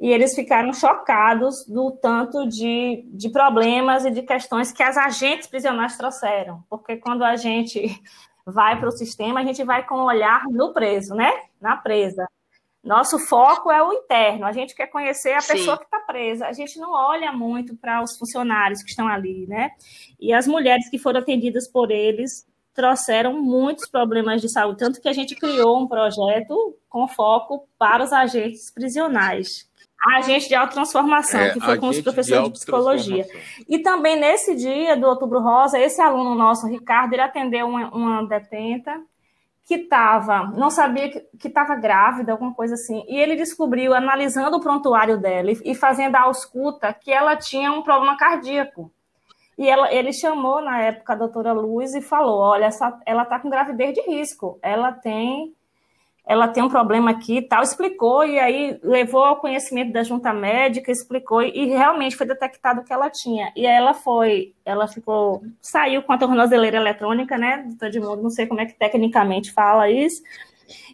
E 0.01 0.13
eles 0.13 0.33
ficaram 0.33 0.73
chocados 0.73 1.67
do 1.67 1.91
tanto 1.91 2.47
de, 2.47 3.05
de 3.09 3.31
problemas 3.31 4.05
e 4.05 4.13
de 4.13 4.23
questões 4.23 4.71
que 4.71 4.85
as 4.85 4.97
agentes 4.97 5.49
prisionais 5.49 5.97
trouxeram. 5.97 6.63
Porque 6.71 6.99
quando 6.99 7.25
a 7.25 7.35
gente 7.35 8.01
vai 8.47 8.79
para 8.79 8.89
o 8.89 8.93
sistema, 8.93 9.41
a 9.41 9.45
gente 9.45 9.63
vai 9.65 9.87
com 9.87 9.97
o 9.97 10.05
olhar 10.05 10.45
no 10.49 10.73
preso, 10.73 11.15
né? 11.15 11.33
Na 11.61 11.77
presa. 11.77 12.27
Nosso 12.83 13.19
foco 13.19 13.71
é 13.71 13.81
o 13.81 13.93
interno, 13.93 14.45
a 14.45 14.51
gente 14.51 14.75
quer 14.75 14.89
conhecer 14.89 15.35
a 15.35 15.41
Sim. 15.41 15.53
pessoa 15.53 15.79
que 15.79 15.85
está 15.85 16.01
presa, 16.01 16.47
a 16.49 16.53
gente 16.53 16.81
não 16.81 16.93
olha 16.93 17.31
muito 17.33 17.77
para 17.77 18.03
os 18.03 18.19
funcionários 18.19 18.83
que 18.83 18.91
estão 18.91 19.07
ali, 19.07 19.47
né? 19.47 19.71
E 20.19 20.33
as 20.33 20.49
mulheres 20.49 20.89
que 20.91 20.99
foram 20.99 21.21
atendidas 21.21 21.69
por 21.69 21.93
eles 21.93 22.45
trouxeram 22.75 23.41
muitos 23.41 23.89
problemas 23.89 24.41
de 24.41 24.49
saúde, 24.49 24.79
tanto 24.79 25.01
que 25.01 25.09
a 25.09 25.13
gente 25.13 25.37
criou 25.37 25.81
um 25.81 25.87
projeto 25.87 26.77
com 26.89 27.07
foco 27.07 27.69
para 27.79 28.03
os 28.03 28.13
agentes 28.13 28.71
prisionais. 28.71 29.71
Agente 30.05 30.49
de 30.49 30.55
autotransformação, 30.55 31.41
é, 31.41 31.51
que 31.51 31.61
foi 31.61 31.79
com 31.79 31.89
os 31.89 32.01
professores 32.01 32.43
de, 32.43 32.49
de 32.49 32.59
psicologia. 32.59 33.27
E 33.69 33.79
também 33.79 34.19
nesse 34.19 34.57
dia 34.57 34.97
do 34.97 35.07
Outubro 35.07 35.41
Rosa, 35.41 35.79
esse 35.79 36.01
aluno 36.01 36.35
nosso, 36.35 36.67
Ricardo, 36.67 37.13
ele 37.13 37.23
atendeu 37.23 37.69
uma, 37.69 37.89
uma 37.95 38.27
detenta 38.27 39.01
que 39.65 39.75
estava, 39.75 40.49
não 40.49 40.71
sabia 40.71 41.09
que 41.09 41.47
estava 41.49 41.77
grávida, 41.77 42.33
alguma 42.33 42.53
coisa 42.53 42.75
assim, 42.75 43.05
e 43.09 43.17
ele 43.17 43.37
descobriu, 43.37 43.95
analisando 43.95 44.57
o 44.57 44.61
prontuário 44.61 45.19
dela 45.19 45.53
e, 45.53 45.75
fazendo 45.75 46.17
a 46.17 46.23
ausculta, 46.23 46.93
que 46.93 47.13
ela 47.13 47.37
tinha 47.37 47.73
um 47.73 47.83
problema 47.83 48.17
cardíaco. 48.17 48.93
E 49.57 49.69
ela, 49.69 49.93
ele 49.93 50.13
chamou, 50.13 50.61
na 50.61 50.81
época, 50.81 51.13
a 51.13 51.17
doutora 51.17 51.53
Luz 51.53 51.95
e 51.95 52.01
falou: 52.01 52.41
Olha, 52.41 52.65
essa, 52.65 52.99
ela 53.07 53.23
está 53.23 53.39
com 53.39 53.51
gravidez 53.51 53.95
de 53.95 54.01
risco, 54.03 54.59
ela 54.63 54.93
tem 54.93 55.55
ela 56.25 56.47
tem 56.47 56.63
um 56.63 56.69
problema 56.69 57.11
aqui 57.11 57.39
e 57.39 57.43
tal, 57.43 57.63
explicou, 57.63 58.25
e 58.25 58.39
aí 58.39 58.79
levou 58.83 59.25
ao 59.25 59.37
conhecimento 59.37 59.93
da 59.93 60.05
junta 60.05 60.33
médica, 60.33 60.91
explicou, 60.91 61.43
e 61.43 61.67
realmente 61.67 62.17
foi 62.17 62.27
detectado 62.27 62.81
o 62.81 62.85
que 62.85 62.93
ela 62.93 63.11
tinha. 63.11 63.53
E 63.57 63.67
aí 63.67 63.75
ela 63.75 63.93
foi, 63.93 64.55
ela 64.65 64.87
ficou, 64.87 65.43
saiu 65.61 66.03
com 66.03 66.13
a 66.13 66.19
tornozeleira 66.19 66.77
eletrônica, 66.77 67.37
né, 67.37 67.65
de 67.69 67.77
todo 67.77 68.01
mundo, 68.01 68.23
não 68.23 68.31
sei 68.31 68.47
como 68.47 68.61
é 68.61 68.67
que 68.67 68.75
tecnicamente 68.75 69.53
fala 69.53 69.91
isso, 69.91 70.23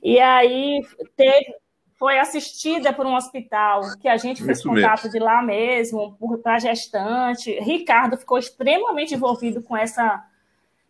e 0.02 0.18
aí 0.18 0.80
teve, 1.14 1.54
foi 1.98 2.18
assistida 2.18 2.92
por 2.92 3.04
um 3.04 3.14
hospital 3.14 3.82
que 4.00 4.08
a 4.08 4.16
gente 4.16 4.42
fez 4.42 4.58
isso 4.58 4.68
contato 4.68 5.04
mesmo. 5.04 5.10
de 5.10 5.18
lá 5.18 5.42
mesmo, 5.42 6.16
para 6.42 6.58
gestante. 6.60 7.58
Ricardo 7.60 8.16
ficou 8.16 8.38
extremamente 8.38 9.14
envolvido 9.14 9.60
com 9.60 9.76
essa 9.76 10.24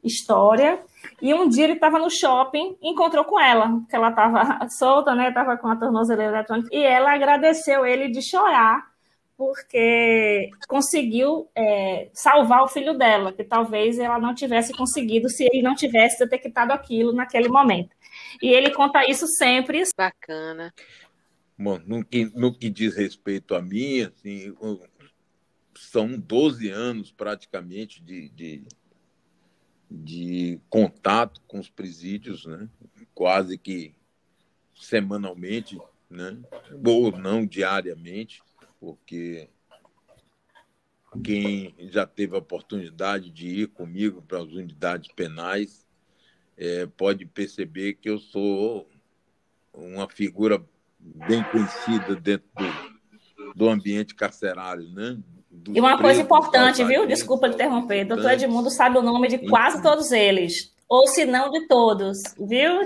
história. 0.05 0.79
E 1.21 1.35
um 1.35 1.49
dia 1.49 1.65
ele 1.65 1.73
estava 1.75 1.99
no 1.99 2.11
shopping 2.11 2.77
e 2.81 2.91
encontrou 2.91 3.25
com 3.25 3.41
ela, 3.41 3.69
porque 3.69 3.97
ela 3.97 4.11
estava 4.11 4.69
solta, 4.71 5.15
né? 5.15 5.29
Estava 5.29 5.57
com 5.57 5.69
a 5.69 5.77
tornozeleira 5.77 6.33
eletrônica. 6.33 6.69
E 6.73 6.83
ela 6.83 7.13
agradeceu 7.13 7.85
ele 7.85 8.09
de 8.09 8.23
chorar, 8.23 8.87
porque 9.37 10.51
conseguiu 10.69 11.49
é, 11.55 12.09
salvar 12.13 12.63
o 12.63 12.69
filho 12.69 12.97
dela, 12.97 13.33
que 13.33 13.45
talvez 13.45 13.99
ela 13.99 14.19
não 14.19 14.35
tivesse 14.35 14.73
conseguido 14.73 15.29
se 15.29 15.45
ele 15.45 15.63
não 15.63 15.75
tivesse 15.75 16.19
detectado 16.19 16.73
aquilo 16.73 17.13
naquele 17.13 17.49
momento. 17.49 17.91
E 18.43 18.49
ele 18.49 18.71
conta 18.71 19.09
isso 19.09 19.27
sempre. 19.27 19.83
Bacana. 19.97 20.73
Bom, 21.59 21.81
no 21.85 22.05
que, 22.05 22.27
no 22.37 22.53
que 22.53 22.71
diz 22.71 22.95
respeito 22.95 23.55
a 23.57 23.61
mim, 23.61 24.03
assim, 24.03 24.55
são 25.77 26.17
12 26.17 26.69
anos 26.69 27.11
praticamente 27.11 28.03
de, 28.03 28.29
de 28.29 28.63
de 29.91 30.61
contato 30.69 31.41
com 31.47 31.59
os 31.59 31.71
presídios, 31.71 32.45
né? 32.45 32.69
quase 33.15 33.57
que 33.57 33.95
semanalmente, 34.75 35.79
né? 36.11 36.39
ou 36.85 37.11
não 37.13 37.47
diariamente, 37.47 38.43
porque 38.79 39.49
quem 41.25 41.75
já 41.91 42.07
teve 42.07 42.35
a 42.35 42.39
oportunidade 42.39 43.31
de 43.31 43.63
ir 43.63 43.69
comigo 43.69 44.23
para 44.23 44.39
as 44.39 44.49
unidades 44.49 45.11
penais 45.13 45.87
é, 46.57 46.87
pode 46.87 47.25
perceber 47.25 47.95
que 47.95 48.11
eu 48.11 48.19
sou 48.19 48.89
uma 49.73 50.09
figura 50.09 50.63
bem 50.99 51.43
conhecida 51.45 52.17
dentro 52.17 52.49
do, 52.57 53.55
do 53.55 53.69
ambiente 53.69 54.15
carcerário, 54.15 54.89
né? 54.91 55.19
E 55.69 55.81
uma 55.81 55.99
coisa 55.99 56.21
importante, 56.21 56.85
viu? 56.85 57.07
Desculpa 57.07 57.49
interromper. 57.49 58.05
Doutor 58.05 58.33
Edmundo 58.33 58.71
sabe 58.71 58.99
o 58.99 59.03
nome 59.03 59.29
de 59.29 59.39
quase 59.49 59.83
todos 59.83 60.13
eles. 60.13 60.73
Ou 60.89 61.07
se 61.07 61.25
não 61.25 61.51
de 61.51 61.67
todos, 61.67 62.19
viu? 62.39 62.81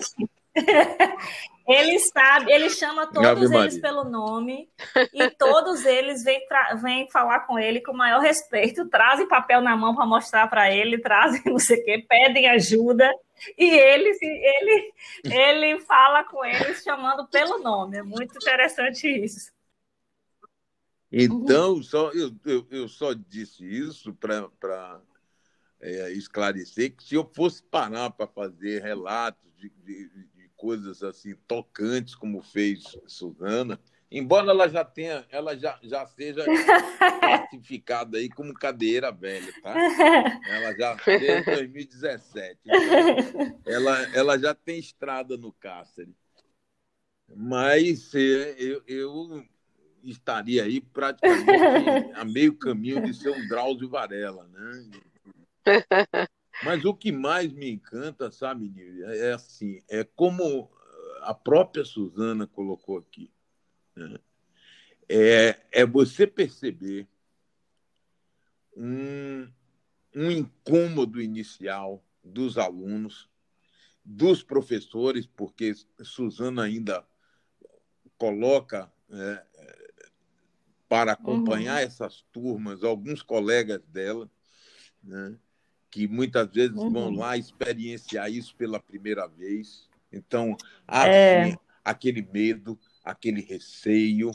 Ele 1.66 1.98
sabe, 2.00 2.52
ele 2.52 2.68
chama 2.68 3.06
todos 3.06 3.50
eles 3.50 3.78
pelo 3.78 4.02
nome 4.02 4.68
e 5.14 5.30
todos 5.30 5.84
eles 5.84 6.24
vêm, 6.24 6.40
vêm 6.82 7.08
falar 7.08 7.40
com 7.46 7.56
ele 7.56 7.80
com 7.80 7.92
o 7.92 7.96
maior 7.96 8.20
respeito, 8.20 8.88
trazem 8.88 9.28
papel 9.28 9.60
na 9.60 9.76
mão 9.76 9.94
para 9.94 10.04
mostrar 10.04 10.48
para 10.48 10.72
ele, 10.72 10.98
trazem 10.98 11.40
não 11.46 11.60
sei 11.60 11.78
o 11.78 11.84
quê, 11.84 12.04
pedem 12.08 12.48
ajuda 12.48 13.08
e 13.56 13.64
ele, 13.64 14.18
ele, 14.20 14.92
ele 15.24 15.80
fala 15.82 16.24
com 16.24 16.44
eles 16.44 16.82
chamando 16.82 17.28
pelo 17.28 17.58
nome. 17.58 17.98
É 17.98 18.02
muito 18.02 18.36
interessante 18.36 19.06
isso. 19.06 19.51
Então, 21.12 21.82
só, 21.82 22.10
eu, 22.12 22.34
eu, 22.46 22.66
eu 22.70 22.88
só 22.88 23.12
disse 23.12 23.64
isso 23.64 24.14
para 24.14 24.98
é, 25.78 26.10
esclarecer 26.12 26.96
que 26.96 27.04
se 27.04 27.14
eu 27.14 27.30
fosse 27.34 27.62
parar 27.62 28.10
para 28.10 28.26
fazer 28.26 28.80
relatos 28.80 29.52
de, 29.58 29.68
de, 29.84 30.08
de, 30.08 30.48
coisas 30.56 31.02
assim 31.02 31.34
tocantes, 31.48 32.14
como 32.14 32.40
fez 32.40 32.96
Suzana, 33.08 33.80
embora 34.08 34.48
ela 34.50 34.68
já 34.68 34.84
tenha, 34.84 35.26
ela 35.28 35.56
já, 35.56 35.76
já 35.82 36.06
seja 36.06 36.44
classificada 37.20 38.16
aí 38.16 38.28
como 38.28 38.54
cadeira 38.54 39.10
velha, 39.10 39.52
tá? 39.60 39.74
Ela 40.48 40.72
já 40.76 40.94
desde 41.04 41.50
2017. 41.50 42.60
Então, 42.64 43.60
ela, 43.66 44.02
ela 44.14 44.38
já 44.38 44.54
tem 44.54 44.78
estrada 44.78 45.36
no 45.36 45.52
cárcere. 45.52 46.14
Mas 47.34 48.14
é, 48.14 48.54
eu, 48.56 48.82
eu 48.86 49.44
estaria 50.02 50.64
aí 50.64 50.80
praticamente 50.80 52.12
a 52.14 52.24
meio 52.24 52.54
caminho 52.54 53.02
de 53.02 53.14
ser 53.14 53.30
um 53.30 53.48
Drauzio 53.48 53.88
Varela, 53.88 54.48
né? 54.48 54.90
Mas 56.64 56.84
o 56.84 56.94
que 56.94 57.10
mais 57.10 57.52
me 57.52 57.70
encanta, 57.70 58.30
sabe, 58.30 58.68
Nívia, 58.68 59.06
é 59.06 59.32
assim, 59.32 59.82
é 59.88 60.04
como 60.04 60.70
a 61.22 61.34
própria 61.34 61.84
Suzana 61.84 62.46
colocou 62.46 62.98
aqui. 62.98 63.30
Né? 63.96 64.18
É, 65.08 65.60
é 65.72 65.86
você 65.86 66.26
perceber 66.26 67.08
um, 68.76 69.48
um 70.14 70.30
incômodo 70.30 71.20
inicial 71.20 72.04
dos 72.22 72.58
alunos, 72.58 73.28
dos 74.04 74.42
professores, 74.42 75.26
porque 75.26 75.74
Suzana 76.02 76.64
ainda 76.64 77.06
coloca 78.16 78.92
é, 79.10 79.46
para 80.92 81.12
acompanhar 81.12 81.78
uhum. 81.80 81.86
essas 81.86 82.22
turmas 82.30 82.84
alguns 82.84 83.22
colegas 83.22 83.80
dela, 83.86 84.30
né, 85.02 85.38
que 85.90 86.06
muitas 86.06 86.52
vezes 86.52 86.76
uhum. 86.76 86.92
vão 86.92 87.10
lá 87.14 87.34
experienciar 87.34 88.30
isso 88.30 88.54
pela 88.56 88.78
primeira 88.78 89.26
vez. 89.26 89.88
Então, 90.12 90.54
há 90.86 91.08
é... 91.08 91.44
assim, 91.44 91.56
aquele 91.82 92.20
medo, 92.20 92.78
aquele 93.02 93.40
receio, 93.40 94.32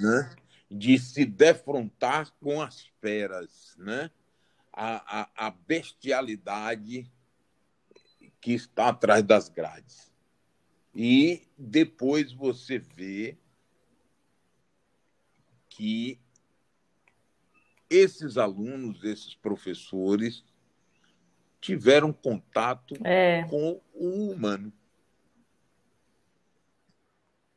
né? 0.00 0.34
de 0.70 0.98
se 0.98 1.26
defrontar 1.26 2.32
com 2.40 2.62
as 2.62 2.86
feras, 3.02 3.74
né? 3.76 4.10
a, 4.72 5.20
a, 5.20 5.46
a 5.48 5.50
bestialidade 5.50 7.06
que 8.40 8.52
está 8.52 8.88
atrás 8.88 9.22
das 9.22 9.50
grades. 9.50 10.10
E 10.94 11.42
depois 11.58 12.32
você 12.32 12.78
vê 12.78 13.36
que 15.78 16.20
esses 17.88 18.36
alunos, 18.36 19.04
esses 19.04 19.34
professores, 19.36 20.44
tiveram 21.60 22.12
contato 22.12 22.94
é. 23.06 23.44
com 23.48 23.80
o 23.94 24.32
humano. 24.32 24.72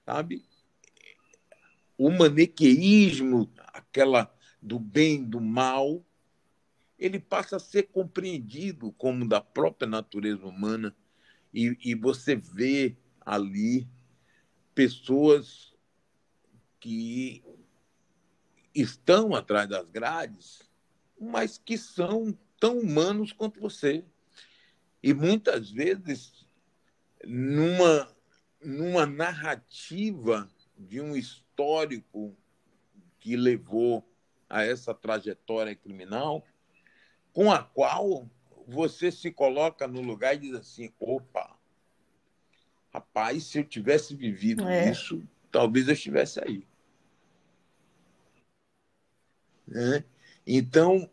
Sabe? 0.06 0.46
o 2.02 2.10
maniqueísmo, 2.10 3.48
aquela 3.68 4.36
do 4.60 4.80
bem, 4.80 5.24
do 5.24 5.40
mal, 5.40 6.04
ele 6.98 7.20
passa 7.20 7.58
a 7.58 7.60
ser 7.60 7.90
compreendido 7.92 8.92
como 8.94 9.28
da 9.28 9.40
própria 9.40 9.88
natureza 9.88 10.44
humana 10.48 10.96
e, 11.54 11.78
e 11.84 11.94
você 11.94 12.36
vê 12.36 12.98
ali 13.24 13.88
pessoas 14.74 15.76
que 16.80 17.44
estão 18.74 19.36
atrás 19.36 19.68
das 19.68 19.88
grades, 19.90 20.62
mas 21.20 21.58
que 21.58 21.78
são 21.78 22.38
tão 22.60 22.80
humanos 22.80 23.32
quanto 23.32 23.60
você. 23.60 24.06
E 25.04 25.14
muitas 25.14 25.70
vezes, 25.72 26.46
numa, 27.24 28.08
numa 28.64 29.06
narrativa 29.06 30.50
de 30.78 31.02
um 31.02 31.16
histórico 31.16 32.36
que 33.20 33.36
levou 33.36 34.08
a 34.50 34.64
essa 34.64 34.94
trajetória 34.94 35.76
criminal, 35.76 36.46
com 37.34 37.52
a 37.52 37.64
qual 37.64 38.30
você 38.68 39.12
se 39.12 39.32
coloca 39.32 39.88
no 39.88 40.02
lugar 40.02 40.36
e 40.36 40.40
diz 40.40 40.54
assim: 40.54 40.94
opa, 41.00 41.58
rapaz, 42.94 43.46
se 43.46 43.60
eu 43.60 43.64
tivesse 43.64 44.16
vivido 44.16 44.68
é. 44.68 44.92
isso, 44.92 45.24
talvez 45.52 45.88
eu 45.88 45.94
estivesse 45.94 46.40
aí. 46.44 46.68
Né? 49.72 50.04
Então, 50.46 51.10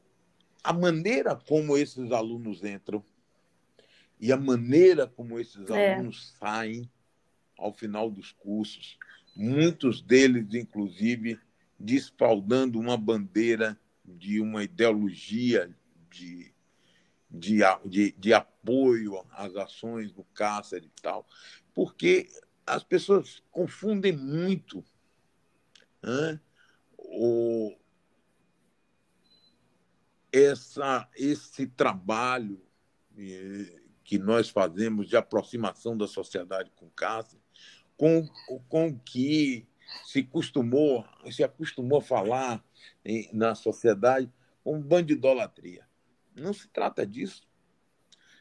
a 0.64 0.72
maneira 0.72 1.36
como 1.36 1.78
esses 1.78 2.10
alunos 2.10 2.64
entram 2.64 3.04
e 4.20 4.32
a 4.32 4.36
maneira 4.36 5.06
como 5.06 5.38
esses 5.38 5.70
é. 5.70 5.94
alunos 5.94 6.34
saem 6.40 6.90
ao 7.56 7.72
final 7.72 8.10
dos 8.10 8.32
cursos, 8.32 8.98
muitos 9.36 10.02
deles, 10.02 10.52
inclusive, 10.54 11.38
desfaldando 11.78 12.80
uma 12.80 12.96
bandeira 12.96 13.78
de 14.04 14.40
uma 14.40 14.64
ideologia 14.64 15.72
de, 16.10 16.52
de, 17.30 17.58
de, 17.84 18.12
de 18.18 18.34
apoio 18.34 19.24
às 19.30 19.54
ações 19.54 20.10
do 20.10 20.24
cárcere 20.34 20.86
e 20.86 21.00
tal, 21.00 21.24
porque 21.72 22.28
as 22.66 22.82
pessoas 22.82 23.40
confundem 23.52 24.16
muito 24.16 24.84
né, 26.02 26.40
o, 26.96 27.76
essa, 30.32 31.08
esse 31.16 31.66
trabalho 31.66 32.60
eh, 33.16 33.80
que 34.04 34.18
nós 34.18 34.48
fazemos 34.48 35.08
de 35.08 35.16
aproximação 35.16 35.96
da 35.96 36.06
sociedade 36.06 36.70
com 36.76 36.86
o 36.86 36.90
cárcere 36.90 37.40
com, 37.98 38.26
com 38.68 38.98
que 39.00 39.66
se 40.06 40.22
costumou, 40.22 41.04
se 41.30 41.42
acostumou 41.42 41.98
a 41.98 42.02
falar 42.02 42.64
em, 43.04 43.28
na 43.32 43.54
sociedade 43.54 44.32
como 44.62 44.80
bandidolatria. 44.80 45.86
Não 46.34 46.52
se 46.52 46.68
trata 46.68 47.04
disso. 47.04 47.46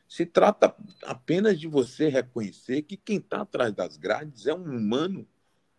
Se 0.07 0.25
trata 0.25 0.73
apenas 1.03 1.59
de 1.59 1.67
você 1.67 2.07
reconhecer 2.07 2.83
que 2.83 2.95
quem 2.95 3.17
está 3.17 3.41
atrás 3.41 3.73
das 3.73 3.97
grades 3.97 4.45
é 4.45 4.53
um 4.53 4.63
humano, 4.63 5.27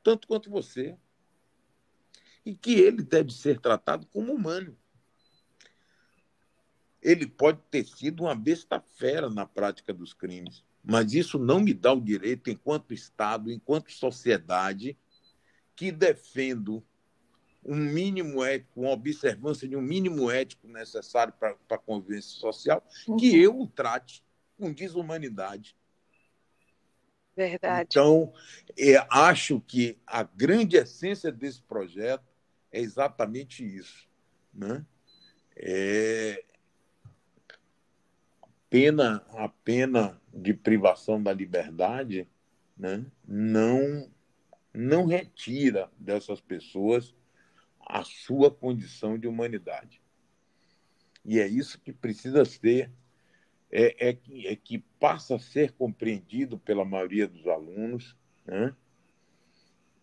tanto 0.03 0.27
quanto 0.27 0.51
você. 0.51 0.99
E 2.45 2.55
que 2.55 2.75
ele 2.75 3.03
deve 3.03 3.33
ser 3.33 3.61
tratado 3.61 4.07
como 4.07 4.33
humano. 4.33 4.77
Ele 7.03 7.27
pode 7.27 7.61
ter 7.71 7.85
sido 7.85 8.25
uma 8.25 8.35
besta 8.35 8.81
fera 8.81 9.31
na 9.31 9.47
prática 9.47 9.93
dos 9.93 10.13
crimes. 10.13 10.65
Mas 10.83 11.13
isso 11.13 11.39
não 11.39 11.61
me 11.61 11.75
dá 11.75 11.93
o 11.93 12.01
direito, 12.01 12.51
enquanto 12.51 12.95
Estado, 12.95 13.53
enquanto 13.53 13.93
sociedade, 13.93 14.97
que 15.77 15.93
defendo 15.93 16.83
um 17.65 17.77
mínimo 17.77 18.43
ético, 18.43 18.81
uma 18.81 18.91
observância 18.91 19.69
de 19.69 19.77
um 19.77 19.83
mínimo 19.83 20.31
ético 20.31 20.67
necessário 20.67 21.33
para 21.39 21.57
a 21.71 21.79
convivência 21.79 22.39
social, 22.41 22.83
uhum. 23.07 23.17
que 23.17 23.37
eu 23.37 23.61
o 23.61 23.67
trate 23.67 24.25
com 24.59 24.73
desumanidade. 24.73 25.77
Verdade. 27.37 27.87
Então, 27.91 28.33
é, 28.77 28.97
acho 29.11 29.61
que 29.61 29.97
a 30.07 30.25
grande 30.25 30.77
essência 30.77 31.31
desse 31.31 31.63
projeto 31.63 32.25
é 32.73 32.81
exatamente 32.81 33.65
isso. 33.65 34.09
Né? 34.53 34.85
É, 35.55 36.45
pena, 38.71 39.25
a 39.31 39.49
pena 39.49 40.21
de 40.33 40.53
privação 40.55 41.23
da 41.23 41.33
liberdade 41.33 42.29
né, 42.77 43.05
não, 43.27 44.11
não 44.73 45.07
retira 45.07 45.91
dessas 45.99 46.41
pessoas 46.41 47.15
a 47.81 48.05
sua 48.05 48.51
condição 48.51 49.19
de 49.19 49.27
humanidade. 49.27 50.03
E 51.25 51.39
é 51.41 51.47
isso 51.47 51.81
que 51.81 51.93
precisa 51.93 52.45
ser, 52.45 52.91
é, 53.71 54.09
é, 54.09 54.13
que, 54.13 54.47
é 54.47 54.57
que 54.57 54.79
passa 55.01 55.37
a 55.37 55.41
ser 55.41 55.73
compreendido 55.73 56.59
pela 56.59 56.85
maioria 56.85 57.27
dos 57.27 57.47
alunos. 57.47 58.17
Né? 58.47 58.75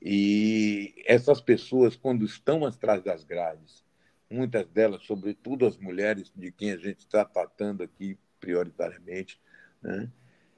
E 0.02 1.04
essas 1.06 1.42
pessoas, 1.42 1.96
quando 1.96 2.26
estão 2.26 2.66
atrás 2.66 3.04
das 3.04 3.24
grades, 3.24 3.86
muitas 4.30 4.68
delas, 4.68 5.04
sobretudo 5.04 5.66
as 5.66 5.78
mulheres 5.78 6.32
de 6.36 6.52
quem 6.52 6.72
a 6.72 6.78
gente 6.78 7.00
está 7.00 7.24
tratando 7.24 7.84
aqui 7.84 8.18
prioritariamente, 8.46 9.42
né? 9.82 10.12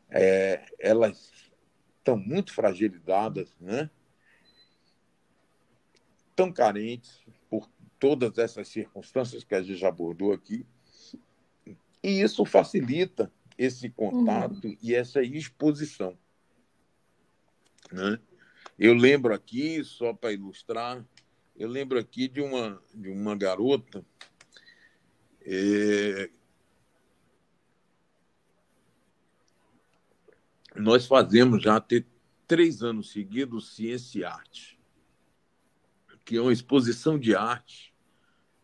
É, 0.09 0.65
elas 0.77 1.31
estão 1.97 2.18
muito 2.18 2.53
fragilizadas, 2.53 3.55
né? 3.59 3.89
tão 6.35 6.51
carentes 6.51 7.22
por 7.49 7.68
todas 7.97 8.38
essas 8.38 8.68
circunstâncias 8.68 9.43
que 9.43 9.55
a 9.55 9.61
gente 9.61 9.80
já 9.80 9.88
abordou 9.88 10.34
aqui. 10.34 10.65
E 12.03 12.22
isso 12.22 12.45
facilita 12.45 13.31
esse 13.57 13.89
contato 13.89 14.68
uhum. 14.68 14.77
e 14.81 14.93
essa 14.93 15.23
exposição. 15.23 16.18
Né? 17.91 18.19
Eu 18.77 18.93
lembro 18.93 19.34
aqui, 19.34 19.84
só 19.84 20.14
para 20.14 20.31
ilustrar, 20.31 21.03
eu 21.55 21.68
lembro 21.68 21.97
aqui 21.97 22.27
de 22.27 22.39
uma, 22.39 22.81
de 22.93 23.09
uma 23.09 23.35
garota 23.35 24.05
é, 25.41 26.30
nós 30.78 31.06
fazemos 31.06 31.62
já 31.64 31.80
ter 31.80 32.06
três 32.48 32.82
anos 32.82 33.12
seguidos 33.12 33.76
Ciência 33.76 34.20
e 34.20 34.24
Arte, 34.24 34.80
que 36.24 36.38
é 36.38 36.41
uma 36.41 36.54
exposição 36.54 37.18
de 37.18 37.36
arte 37.36 37.95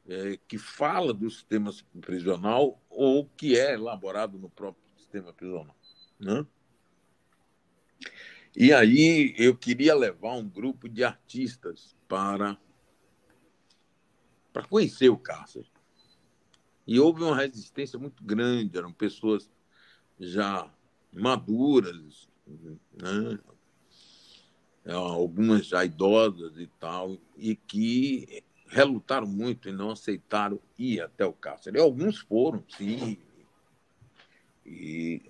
é, 0.05 0.37
que 0.47 0.57
fala 0.57 1.13
do 1.13 1.29
sistema 1.29 1.71
prisional 2.01 2.81
ou 2.89 3.25
que 3.25 3.57
é 3.57 3.73
elaborado 3.73 4.37
no 4.37 4.49
próprio 4.49 4.83
sistema 4.97 5.31
prisional. 5.31 5.75
Né? 6.19 6.45
E 8.55 8.73
aí 8.73 9.33
eu 9.37 9.55
queria 9.55 9.95
levar 9.95 10.33
um 10.33 10.47
grupo 10.47 10.89
de 10.89 11.03
artistas 11.03 11.95
para, 12.07 12.57
para 14.51 14.67
conhecer 14.67 15.09
o 15.09 15.17
cárcere. 15.17 15.71
E 16.85 16.99
houve 16.99 17.23
uma 17.23 17.37
resistência 17.37 17.97
muito 17.97 18.23
grande, 18.23 18.77
eram 18.77 18.91
pessoas 18.91 19.49
já 20.19 20.69
maduras, 21.13 22.27
né? 22.91 23.39
algumas 24.91 25.65
já 25.65 25.85
idosas 25.85 26.57
e 26.57 26.67
tal, 26.79 27.17
e 27.37 27.55
que 27.55 28.43
relutaram 28.67 29.27
muito 29.27 29.69
e 29.69 29.71
não 29.71 29.91
aceitaram 29.91 30.59
ir 30.77 31.01
até 31.01 31.25
o 31.25 31.31
cárcere. 31.31 31.79
Alguns 31.79 32.19
foram, 32.19 32.63
sim, 32.67 33.17
e 34.65 35.21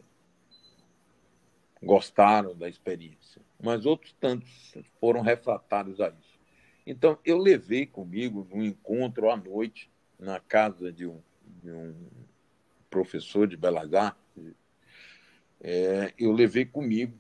gostaram 1.82 2.56
da 2.56 2.70
experiência, 2.70 3.42
mas 3.62 3.86
outros 3.86 4.14
tantos 4.20 4.74
foram 5.00 5.22
refratários 5.22 6.00
a 6.00 6.10
isso. 6.10 6.40
Então, 6.86 7.18
eu 7.24 7.38
levei 7.38 7.86
comigo 7.86 8.48
num 8.50 8.64
encontro 8.64 9.30
à 9.30 9.38
noite 9.38 9.90
na 10.20 10.40
casa 10.40 10.92
de 10.92 11.06
um, 11.06 11.22
de 11.62 11.72
um 11.72 11.94
professor 12.90 13.48
de 13.48 13.58
Belas 13.58 13.94
Artes, 13.94 14.23
é, 15.64 16.14
eu 16.20 16.34
levei 16.34 16.66
comigo 16.66 17.18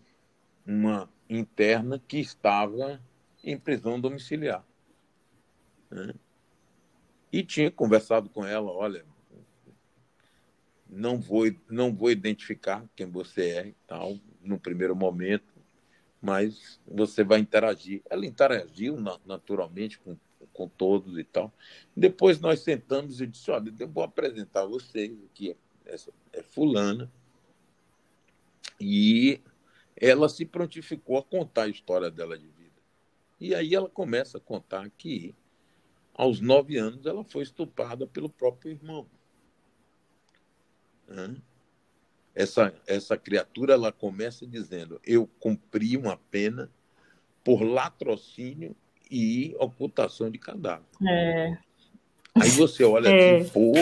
uma 0.68 1.10
interna 1.30 1.98
que 2.07 2.20
estava 2.20 3.02
em 3.41 3.57
prisão 3.57 3.99
domiciliar. 3.99 4.65
Né? 5.90 6.14
E 7.32 7.41
tinha 7.41 7.72
conversado 7.72 8.30
com 8.30 8.45
ela, 8.45 8.70
olha, 8.70 9.06
não 10.90 11.20
vou, 11.20 11.45
não 11.70 11.91
vou 11.94 12.11
identificar 12.11 12.86
quem 12.95 13.07
você 13.07 13.49
é 13.49 13.74
tal, 13.88 14.20
no 14.41 14.60
primeiro 14.60 14.95
momento, 14.95 15.53
mas 16.22 16.80
você 16.86 17.24
vai 17.24 17.40
interagir. 17.40 18.02
Ela 18.10 18.26
interagiu 18.26 18.98
naturalmente 19.26 19.98
com, 19.99 20.18
com 20.52 20.68
todos 20.68 21.18
e 21.18 21.24
tal. 21.24 21.52
Depois 21.95 22.40
nós 22.40 22.60
sentamos 22.60 23.22
e 23.22 23.28
disse, 23.28 23.49
olha, 23.49 23.74
eu 23.80 23.88
vou 23.88 24.03
apresentar 24.03 24.65
vocês 24.65 25.18
aqui, 25.26 25.56
essa 25.86 26.11
é 26.32 26.44
fulana, 26.44 27.11
e 28.80 29.41
ela 29.95 30.27
se 30.27 30.45
prontificou 30.45 31.18
a 31.18 31.23
contar 31.23 31.64
a 31.64 31.69
história 31.69 32.10
dela 32.10 32.38
de 32.38 32.48
vida. 32.48 32.72
E 33.40 33.53
aí 33.53 33.76
ela 33.76 33.90
começa 33.90 34.38
a 34.38 34.41
contar 34.41 34.90
que, 34.98 35.35
aos 36.14 36.40
nove 36.40 36.77
anos, 36.77 37.06
ela 37.06 37.23
foi 37.23 37.44
estuprada 37.44 38.07
pelo 38.07 38.30
próprio 38.30 38.72
irmão. 38.72 39.07
Essa, 42.35 42.73
essa 42.88 43.18
criatura 43.18 43.73
ela 43.73 43.91
começa 43.91 44.48
dizendo: 44.48 44.99
Eu 45.06 45.27
cumpri 45.40 45.95
uma 45.95 46.18
pena 46.18 46.69
por 47.44 47.61
latrocínio 47.61 48.76
e 49.11 49.56
ocultação 49.60 50.31
de 50.31 50.40
cadáver. 50.40 50.85
É. 51.07 51.57
Aí 52.35 52.49
você 52.49 52.84
olha 52.84 53.10
é. 53.14 53.38
assim, 53.38 53.49
pô, 53.49 53.73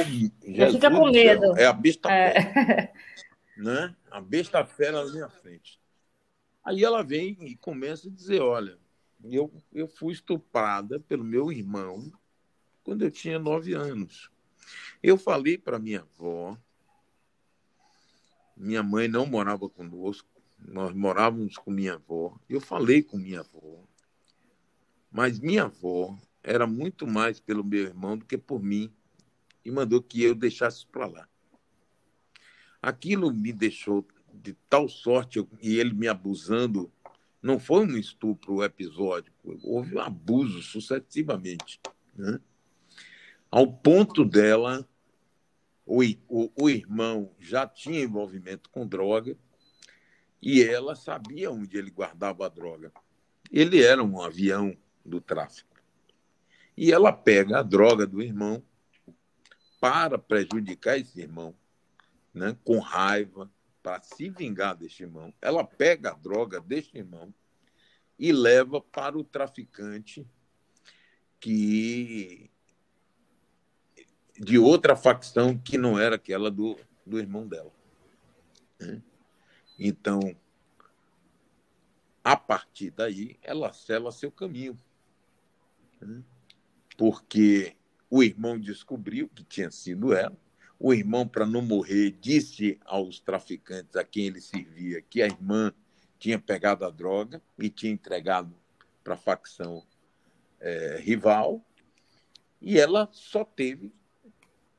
Jesus 0.46 0.74
fica 0.74 0.92
com 0.92 1.10
medo. 1.10 1.58
é 1.58 1.66
a 1.66 1.74
besta 1.74 2.12
é. 2.12 2.92
né? 3.56 3.96
A 4.12 4.20
besta 4.20 4.66
fera 4.66 5.06
na 5.06 5.12
minha 5.12 5.30
frente. 5.30 5.80
Aí 6.64 6.84
ela 6.84 7.02
vem 7.02 7.38
e 7.42 7.56
começa 7.56 8.10
a 8.10 8.12
dizer: 8.12 8.42
Olha, 8.42 8.78
eu, 9.24 9.52
eu 9.72 9.88
fui 9.88 10.12
estuprada 10.14 11.00
pelo 11.00 11.24
meu 11.24 11.50
irmão 11.50 12.12
quando 12.84 13.04
eu 13.04 13.10
tinha 13.10 13.40
nove 13.40 13.74
anos. 13.74 14.30
Eu 15.02 15.18
falei 15.18 15.58
para 15.58 15.80
minha 15.80 16.02
avó, 16.02 16.58
minha 18.56 18.84
mãe 18.84 19.08
não 19.08 19.26
morava 19.26 19.70
conosco, 19.70 20.30
nós 20.60 20.94
morávamos 20.94 21.58
com 21.58 21.72
minha 21.72 21.94
avó. 21.94 22.38
Eu 22.50 22.60
falei 22.60 23.02
com 23.02 23.18
minha 23.18 23.40
avó, 23.40 23.84
mas 25.10 25.40
minha 25.40 25.64
avó 25.64 26.18
era 26.44 26.68
muito 26.68 27.08
mais 27.08 27.40
pelo 27.40 27.64
meu 27.64 27.84
irmão 27.84 28.18
do 28.18 28.26
que 28.26 28.38
por 28.38 28.62
mim 28.62 28.94
e 29.64 29.72
mandou 29.72 30.02
que 30.02 30.22
eu 30.22 30.36
deixasse 30.36 30.86
para 30.86 31.08
lá. 31.08 31.31
Aquilo 32.82 33.32
me 33.34 33.54
deixou 33.54 34.06
de 34.34 34.54
tal 34.70 34.90
sorte 34.90 35.46
e 35.62 35.78
ele 35.78 35.94
me 35.94 36.08
abusando. 36.08 36.92
Não 37.42 37.60
foi 37.60 37.86
um 37.86 37.98
estupro 37.98 38.64
episódico, 38.64 39.60
houve 39.64 39.96
um 39.96 40.00
abuso 40.00 40.62
sucessivamente. 40.62 41.80
Né? 42.16 42.40
Ao 43.50 43.72
ponto 43.72 44.24
dela, 44.24 44.88
o, 45.86 46.02
o, 46.28 46.52
o 46.56 46.70
irmão 46.70 47.32
já 47.40 47.68
tinha 47.68 48.04
envolvimento 48.04 48.70
com 48.70 48.88
droga 48.88 49.36
e 50.42 50.64
ela 50.64 50.96
sabia 50.96 51.52
onde 51.52 51.78
ele 51.78 51.92
guardava 51.92 52.46
a 52.46 52.50
droga. 52.50 52.92
Ele 53.52 53.84
era 53.84 54.04
um 54.04 54.22
avião 54.22 54.76
do 55.06 55.20
tráfico. 55.20 55.70
E 56.76 56.92
ela 56.92 57.12
pega 57.12 57.60
a 57.60 57.64
droga 57.64 58.08
do 58.08 58.22
irmão 58.22 58.64
para 59.80 60.18
prejudicar 60.18 60.98
esse 60.98 61.20
irmão, 61.20 61.54
né, 62.34 62.58
com 62.64 62.80
raiva, 62.80 63.52
para 63.82 64.02
se 64.02 64.30
vingar 64.30 64.76
deste 64.76 65.04
irmão, 65.04 65.34
ela 65.42 65.64
pega 65.64 66.12
a 66.12 66.16
droga 66.16 66.62
deste 66.62 66.98
irmão 66.98 67.34
e 68.18 68.32
leva 68.32 68.80
para 68.80 69.18
o 69.18 69.24
traficante 69.24 70.26
que 71.40 72.52
de 74.40 74.58
outra 74.58 74.96
facção 74.96 75.58
que 75.58 75.78
não 75.78 76.00
era 76.00 76.16
aquela 76.16 76.50
do, 76.50 76.78
do 77.06 77.20
irmão 77.20 77.48
dela. 77.48 77.72
Né? 78.80 79.02
Então, 79.78 80.20
a 82.24 82.38
partir 82.38 82.92
daí, 82.92 83.38
ela 83.42 83.74
sela 83.74 84.12
seu 84.12 84.32
caminho. 84.32 84.78
Né? 86.00 86.24
Porque 86.98 87.76
o 88.10 88.24
irmão 88.24 88.60
descobriu 88.60 89.30
que 89.30 89.44
tinha 89.44 89.72
sido 89.72 90.14
ela, 90.14 90.38
o 90.84 90.96
irmão, 90.96 91.28
para 91.28 91.46
não 91.46 91.62
morrer, 91.62 92.18
disse 92.20 92.80
aos 92.86 93.20
traficantes 93.20 93.96
a 93.96 94.04
quem 94.04 94.26
ele 94.26 94.42
servia 94.42 95.00
que 95.00 95.22
a 95.22 95.28
irmã 95.28 95.72
tinha 96.18 96.40
pegado 96.40 96.84
a 96.84 96.90
droga 96.90 97.40
e 97.60 97.70
tinha 97.70 97.92
entregado 97.92 98.52
para 99.04 99.14
a 99.14 99.18
facção 99.18 99.86
é, 100.60 101.00
rival. 101.00 101.64
E 102.60 102.80
ela 102.80 103.08
só 103.12 103.46
teve 103.46 103.94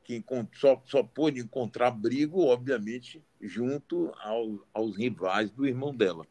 que 0.02 0.24
só, 0.54 0.82
só 0.84 1.04
pôde 1.04 1.40
encontrar 1.40 1.88
abrigo, 1.88 2.46
obviamente, 2.46 3.24
junto 3.40 4.12
ao, 4.18 4.66
aos 4.74 4.96
rivais 4.96 5.52
do 5.52 5.64
irmão 5.64 5.94
dela. 5.94 6.26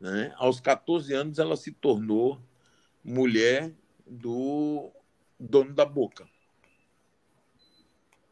Né? 0.00 0.32
Aos 0.36 0.58
14 0.58 1.12
anos, 1.12 1.38
ela 1.38 1.56
se 1.56 1.70
tornou 1.70 2.40
mulher 3.04 3.74
do 4.06 4.90
dono 5.38 5.74
da 5.74 5.84
boca. 5.84 6.26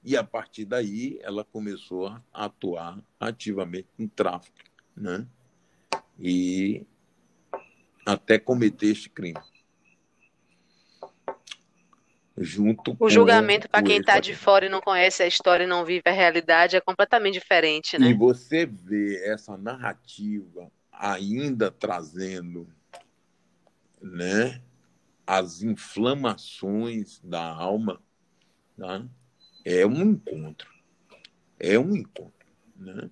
E 0.03 0.17
a 0.17 0.25
partir 0.25 0.65
daí 0.65 1.19
ela 1.23 1.45
começou 1.45 2.07
a 2.07 2.23
atuar 2.33 3.03
ativamente 3.19 3.89
no 3.99 4.09
tráfico, 4.09 4.57
né? 4.97 5.27
E 6.19 6.87
até 8.07 8.39
cometer 8.39 8.87
este 8.87 9.11
crime. 9.11 9.39
Junto 12.41 12.97
o 13.01 13.11
julgamento 13.11 13.69
para 13.69 13.83
quem 13.83 13.99
está 13.99 14.21
de 14.21 14.35
fora 14.35 14.67
e 14.67 14.69
não 14.69 14.81
conhece 14.81 15.23
a 15.25 15.27
história 15.27 15.65
e 15.65 15.67
não 15.67 15.85
vive 15.85 16.03
a 16.07 16.13
realidade 16.13 16.77
é 16.77 16.81
completamente 16.81 17.35
diferente, 17.35 17.99
né? 17.99 18.09
E 18.09 18.15
você 18.15 18.65
vê 18.65 19.25
essa 19.25 19.59
narrativa 19.59 20.71
ainda 20.93 21.71
trazendo, 21.71 22.69
né, 24.01 24.63
as 25.27 25.63
inflamações 25.63 27.21
da 27.23 27.45
alma, 27.45 28.01
né? 28.77 29.09
É 29.69 29.87
um 29.87 30.03
encontro. 30.03 30.73
É 31.59 31.79
um 31.79 31.95
encontro. 31.95 32.47
Né? 32.75 33.11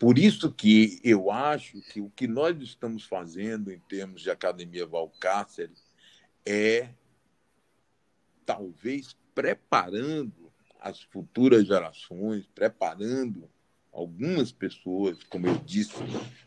Por 0.00 0.18
isso 0.18 0.50
que 0.50 0.98
eu 1.04 1.30
acho 1.30 1.80
que 1.82 2.00
o 2.00 2.10
que 2.10 2.26
nós 2.26 2.58
estamos 2.60 3.04
fazendo 3.04 3.70
em 3.70 3.78
termos 3.80 4.22
de 4.22 4.30
Academia 4.30 4.86
Valcácer 4.86 5.70
é 6.46 6.88
talvez 8.46 9.14
preparando 9.34 10.50
as 10.80 11.02
futuras 11.02 11.66
gerações, 11.66 12.46
preparando 12.54 13.48
algumas 13.92 14.50
pessoas, 14.50 15.22
como 15.24 15.46
eu 15.46 15.58
disse, 15.58 15.94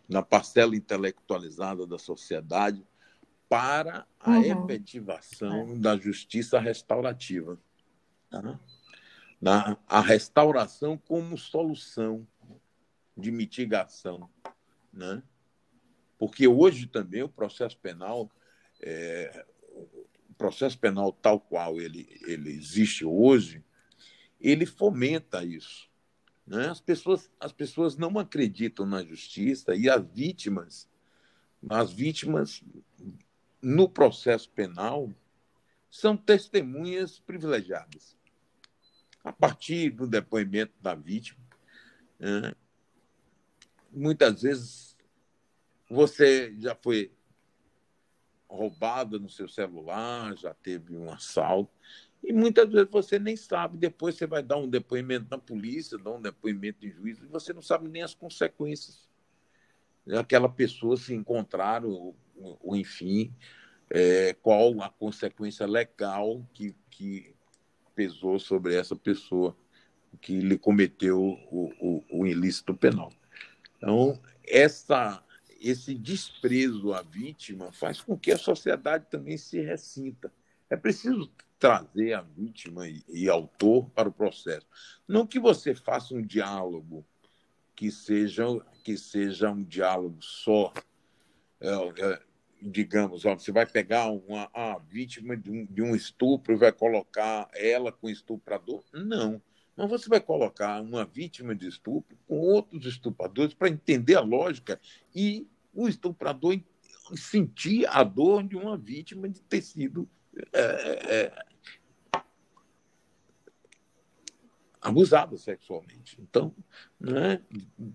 na 0.09 0.23
parcela 0.23 0.75
intelectualizada 0.75 1.85
da 1.85 1.99
sociedade, 1.99 2.83
para 3.47 4.05
a 4.19 4.31
uhum. 4.31 4.65
efetivação 4.65 5.69
é. 5.69 5.75
da 5.75 5.95
justiça 5.95 6.59
restaurativa. 6.59 7.57
Tá? 8.29 8.59
Na 9.39 9.77
a 9.87 10.01
restauração 10.01 10.97
como 10.97 11.37
solução 11.37 12.27
de 13.15 13.31
mitigação, 13.31 14.29
né? 14.91 15.21
Porque 16.17 16.47
hoje 16.47 16.87
também 16.87 17.23
o 17.23 17.29
processo 17.29 17.77
penal, 17.77 18.31
é, 18.81 19.45
o 20.29 20.33
processo 20.37 20.77
penal 20.79 21.11
tal 21.11 21.39
qual 21.39 21.79
ele, 21.79 22.07
ele 22.25 22.49
existe 22.51 23.05
hoje, 23.05 23.63
ele 24.39 24.65
fomenta 24.65 25.43
isso. 25.43 25.89
Né? 26.47 26.69
As, 26.69 26.79
pessoas, 26.79 27.29
as 27.39 27.51
pessoas 27.51 27.97
não 27.97 28.17
acreditam 28.17 28.85
na 28.85 29.03
justiça 29.03 29.75
e 29.75 29.89
as 29.89 30.05
vítimas, 30.13 30.87
as 31.69 31.91
vítimas 31.91 32.63
no 33.61 33.89
processo 33.89 34.49
penal 34.51 35.11
são 35.89 36.15
testemunhas 36.15 37.19
privilegiadas 37.19 38.15
a 39.25 39.33
partir 39.33 39.89
do 39.89 40.05
depoimento 40.05 40.73
da 40.79 40.93
vítima. 40.93 41.39
Né? 42.19 42.53
Muitas 43.91 44.43
vezes 44.43 44.95
você 45.89 46.55
já 46.59 46.75
foi 46.75 47.11
roubada 48.47 49.17
no 49.17 49.27
seu 49.27 49.47
celular, 49.47 50.37
já 50.37 50.53
teve 50.53 50.95
um 50.95 51.11
assalto. 51.11 51.73
E 52.23 52.31
muitas 52.31 52.71
vezes 52.71 52.89
você 52.89 53.17
nem 53.17 53.35
sabe. 53.35 53.77
Depois 53.77 54.15
você 54.15 54.27
vai 54.27 54.43
dar 54.43 54.57
um 54.57 54.69
depoimento 54.69 55.25
na 55.29 55.39
polícia, 55.39 55.97
dar 55.97 56.11
um 56.11 56.21
depoimento 56.21 56.85
em 56.85 56.91
juízo, 56.91 57.25
e 57.25 57.27
você 57.27 57.51
não 57.51 57.63
sabe 57.63 57.89
nem 57.89 58.03
as 58.03 58.13
consequências. 58.13 59.09
Aquela 60.19 60.47
pessoa 60.47 60.97
se 60.97 61.15
encontrar, 61.15 61.83
ou, 61.83 62.15
ou 62.35 62.75
enfim, 62.75 63.33
é, 63.89 64.33
qual 64.35 64.79
a 64.81 64.89
consequência 64.89 65.65
legal 65.65 66.45
que, 66.53 66.75
que 66.91 67.34
pesou 67.95 68.39
sobre 68.39 68.75
essa 68.75 68.95
pessoa 68.95 69.55
que 70.21 70.39
lhe 70.39 70.57
cometeu 70.57 71.19
o, 71.19 71.71
o, 71.79 72.21
o 72.21 72.27
ilícito 72.27 72.73
penal. 72.73 73.11
Então, 73.77 74.19
essa, 74.45 75.23
esse 75.59 75.95
desprezo 75.95 76.93
à 76.93 77.01
vítima 77.01 77.71
faz 77.71 78.01
com 78.01 78.17
que 78.17 78.31
a 78.31 78.37
sociedade 78.37 79.05
também 79.09 79.37
se 79.37 79.59
ressinta. 79.61 80.31
É 80.69 80.75
preciso 80.75 81.31
trazer 81.59 82.13
a 82.13 82.21
vítima 82.21 82.87
e, 82.87 83.03
e 83.07 83.29
autor 83.29 83.89
para 83.91 84.09
o 84.09 84.13
processo. 84.13 84.67
Não 85.07 85.25
que 85.25 85.39
você 85.39 85.73
faça 85.73 86.13
um 86.13 86.21
diálogo 86.21 87.05
que 87.75 87.91
seja, 87.91 88.45
que 88.83 88.97
seja 88.97 89.51
um 89.51 89.63
diálogo 89.63 90.17
só, 90.21 90.73
é, 91.59 91.69
é, 91.69 92.21
digamos, 92.61 93.25
ó, 93.25 93.35
você 93.35 93.51
vai 93.51 93.65
pegar 93.65 94.09
uma 94.09 94.49
a 94.53 94.79
vítima 94.79 95.35
de 95.35 95.51
um, 95.51 95.65
de 95.65 95.81
um 95.81 95.95
estupro 95.95 96.53
e 96.53 96.57
vai 96.57 96.71
colocar 96.71 97.49
ela 97.53 97.91
com 97.91 98.09
estuprador? 98.09 98.83
Não. 98.93 99.41
Mas 99.75 99.89
você 99.89 100.07
vai 100.07 100.21
colocar 100.21 100.81
uma 100.81 101.05
vítima 101.05 101.53
de 101.53 101.67
estupro 101.67 102.17
com 102.27 102.39
outros 102.39 102.85
estupradores 102.85 103.53
para 103.53 103.69
entender 103.69 104.15
a 104.15 104.21
lógica 104.21 104.79
e 105.13 105.47
o 105.73 105.87
estuprador 105.87 106.57
sentir 107.15 107.85
a 107.87 108.03
dor 108.03 108.43
de 108.43 108.55
uma 108.55 108.77
vítima 108.77 109.27
de 109.27 109.41
ter 109.41 109.61
sido 109.61 110.09
é, 110.53 110.61
é, 110.61 111.45
abusada 114.81 115.37
sexualmente. 115.37 116.17
Então, 116.21 116.55
né, 116.99 117.41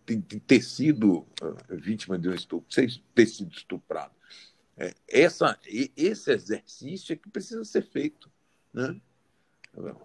de, 0.07 0.17
de 0.17 0.41
ter 0.41 0.63
sido 0.63 1.21
uh, 1.43 1.57
vítima 1.71 2.19
de 2.19 2.29
um 2.29 2.35
estupro, 2.35 2.69
ter 3.15 3.27
sido 3.27 3.53
estuprado. 3.53 4.13
É, 4.81 4.95
essa, 5.07 5.59
esse 5.67 6.33
exercício 6.33 7.13
é 7.13 7.17
que 7.17 7.29
precisa 7.29 7.63
ser 7.65 7.83
feito. 7.83 8.33
Né? 8.73 8.99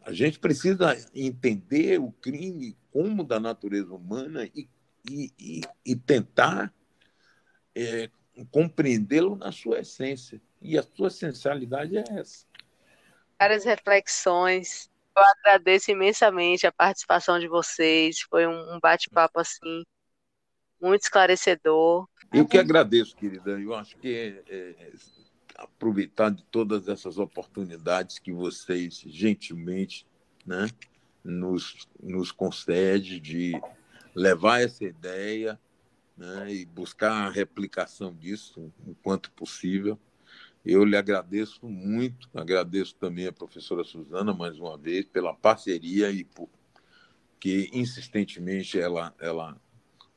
A 0.04 0.12
gente 0.12 0.38
precisa 0.38 0.94
entender 1.14 1.98
o 1.98 2.12
crime 2.12 2.78
como 2.92 3.24
da 3.24 3.40
natureza 3.40 3.94
humana 3.94 4.46
e, 4.54 4.70
e, 5.10 5.34
e, 5.40 5.62
e 5.86 5.96
tentar 5.96 6.74
é, 7.74 8.10
compreendê-lo 8.52 9.38
na 9.38 9.50
sua 9.50 9.80
essência. 9.80 10.42
E 10.62 10.78
a 10.78 10.84
sua 10.84 11.08
essencialidade 11.08 11.98
é 11.98 12.04
essa. 12.10 12.46
Várias 13.40 13.64
reflexões. 13.64 14.90
Eu 15.16 15.24
agradeço 15.24 15.90
imensamente 15.90 16.68
a 16.68 16.72
participação 16.72 17.40
de 17.40 17.48
vocês. 17.48 18.20
Foi 18.30 18.46
um 18.46 18.78
bate-papo 18.82 19.40
assim 19.40 19.86
muito 20.86 21.02
esclarecedor. 21.02 22.08
Eu 22.34 22.48
que 22.48 22.58
agradeço, 22.58 23.16
querida. 23.16 23.52
Eu 23.52 23.74
acho 23.74 23.98
que 23.98 24.14
é, 24.14 24.54
é, 24.54 24.92
aproveitar 25.56 26.30
de 26.30 26.44
todas 26.46 26.88
essas 26.88 27.18
oportunidades 27.18 28.20
que 28.20 28.32
vocês 28.32 29.04
gentilmente 29.06 30.06
né, 30.46 30.70
nos, 31.24 31.88
nos 32.02 32.32
concede 32.32 33.20
de 33.20 33.60
levar 34.14 34.62
essa 34.62 34.84
ideia 34.84 35.60
né, 36.18 36.54
e 36.54 36.66
buscar 36.66 37.12
a 37.12 37.30
replicação 37.30 38.14
disso 38.14 38.72
o 38.86 38.96
quanto 38.96 39.32
possível. 39.32 40.00
Eu 40.66 40.84
lhe 40.84 40.98
agradeço 40.98 41.68
muito, 41.68 42.28
agradeço 42.34 42.96
também 42.96 43.28
a 43.28 43.34
professora 43.34 43.84
Suzana 43.84 44.34
mais 44.34 44.58
uma 44.60 44.78
vez 44.78 45.06
pela 45.06 45.34
parceria 45.34 46.10
e 46.12 46.24
por 46.24 46.50
que 47.40 47.70
insistentemente 47.72 48.80
ela, 48.80 49.14
ela 49.20 49.56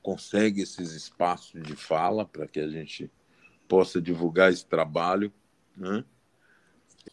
consegue 0.03 0.63
esses 0.63 0.93
espaços 0.93 1.63
de 1.63 1.75
fala 1.77 2.25
para 2.25 2.47
que 2.47 2.61
a 2.61 2.69
gente 2.69 3.11
possa 3.67 4.01
divulgar 4.01 4.51
esse 4.51 4.65
trabalho. 4.65 5.33
Né? 5.77 6.05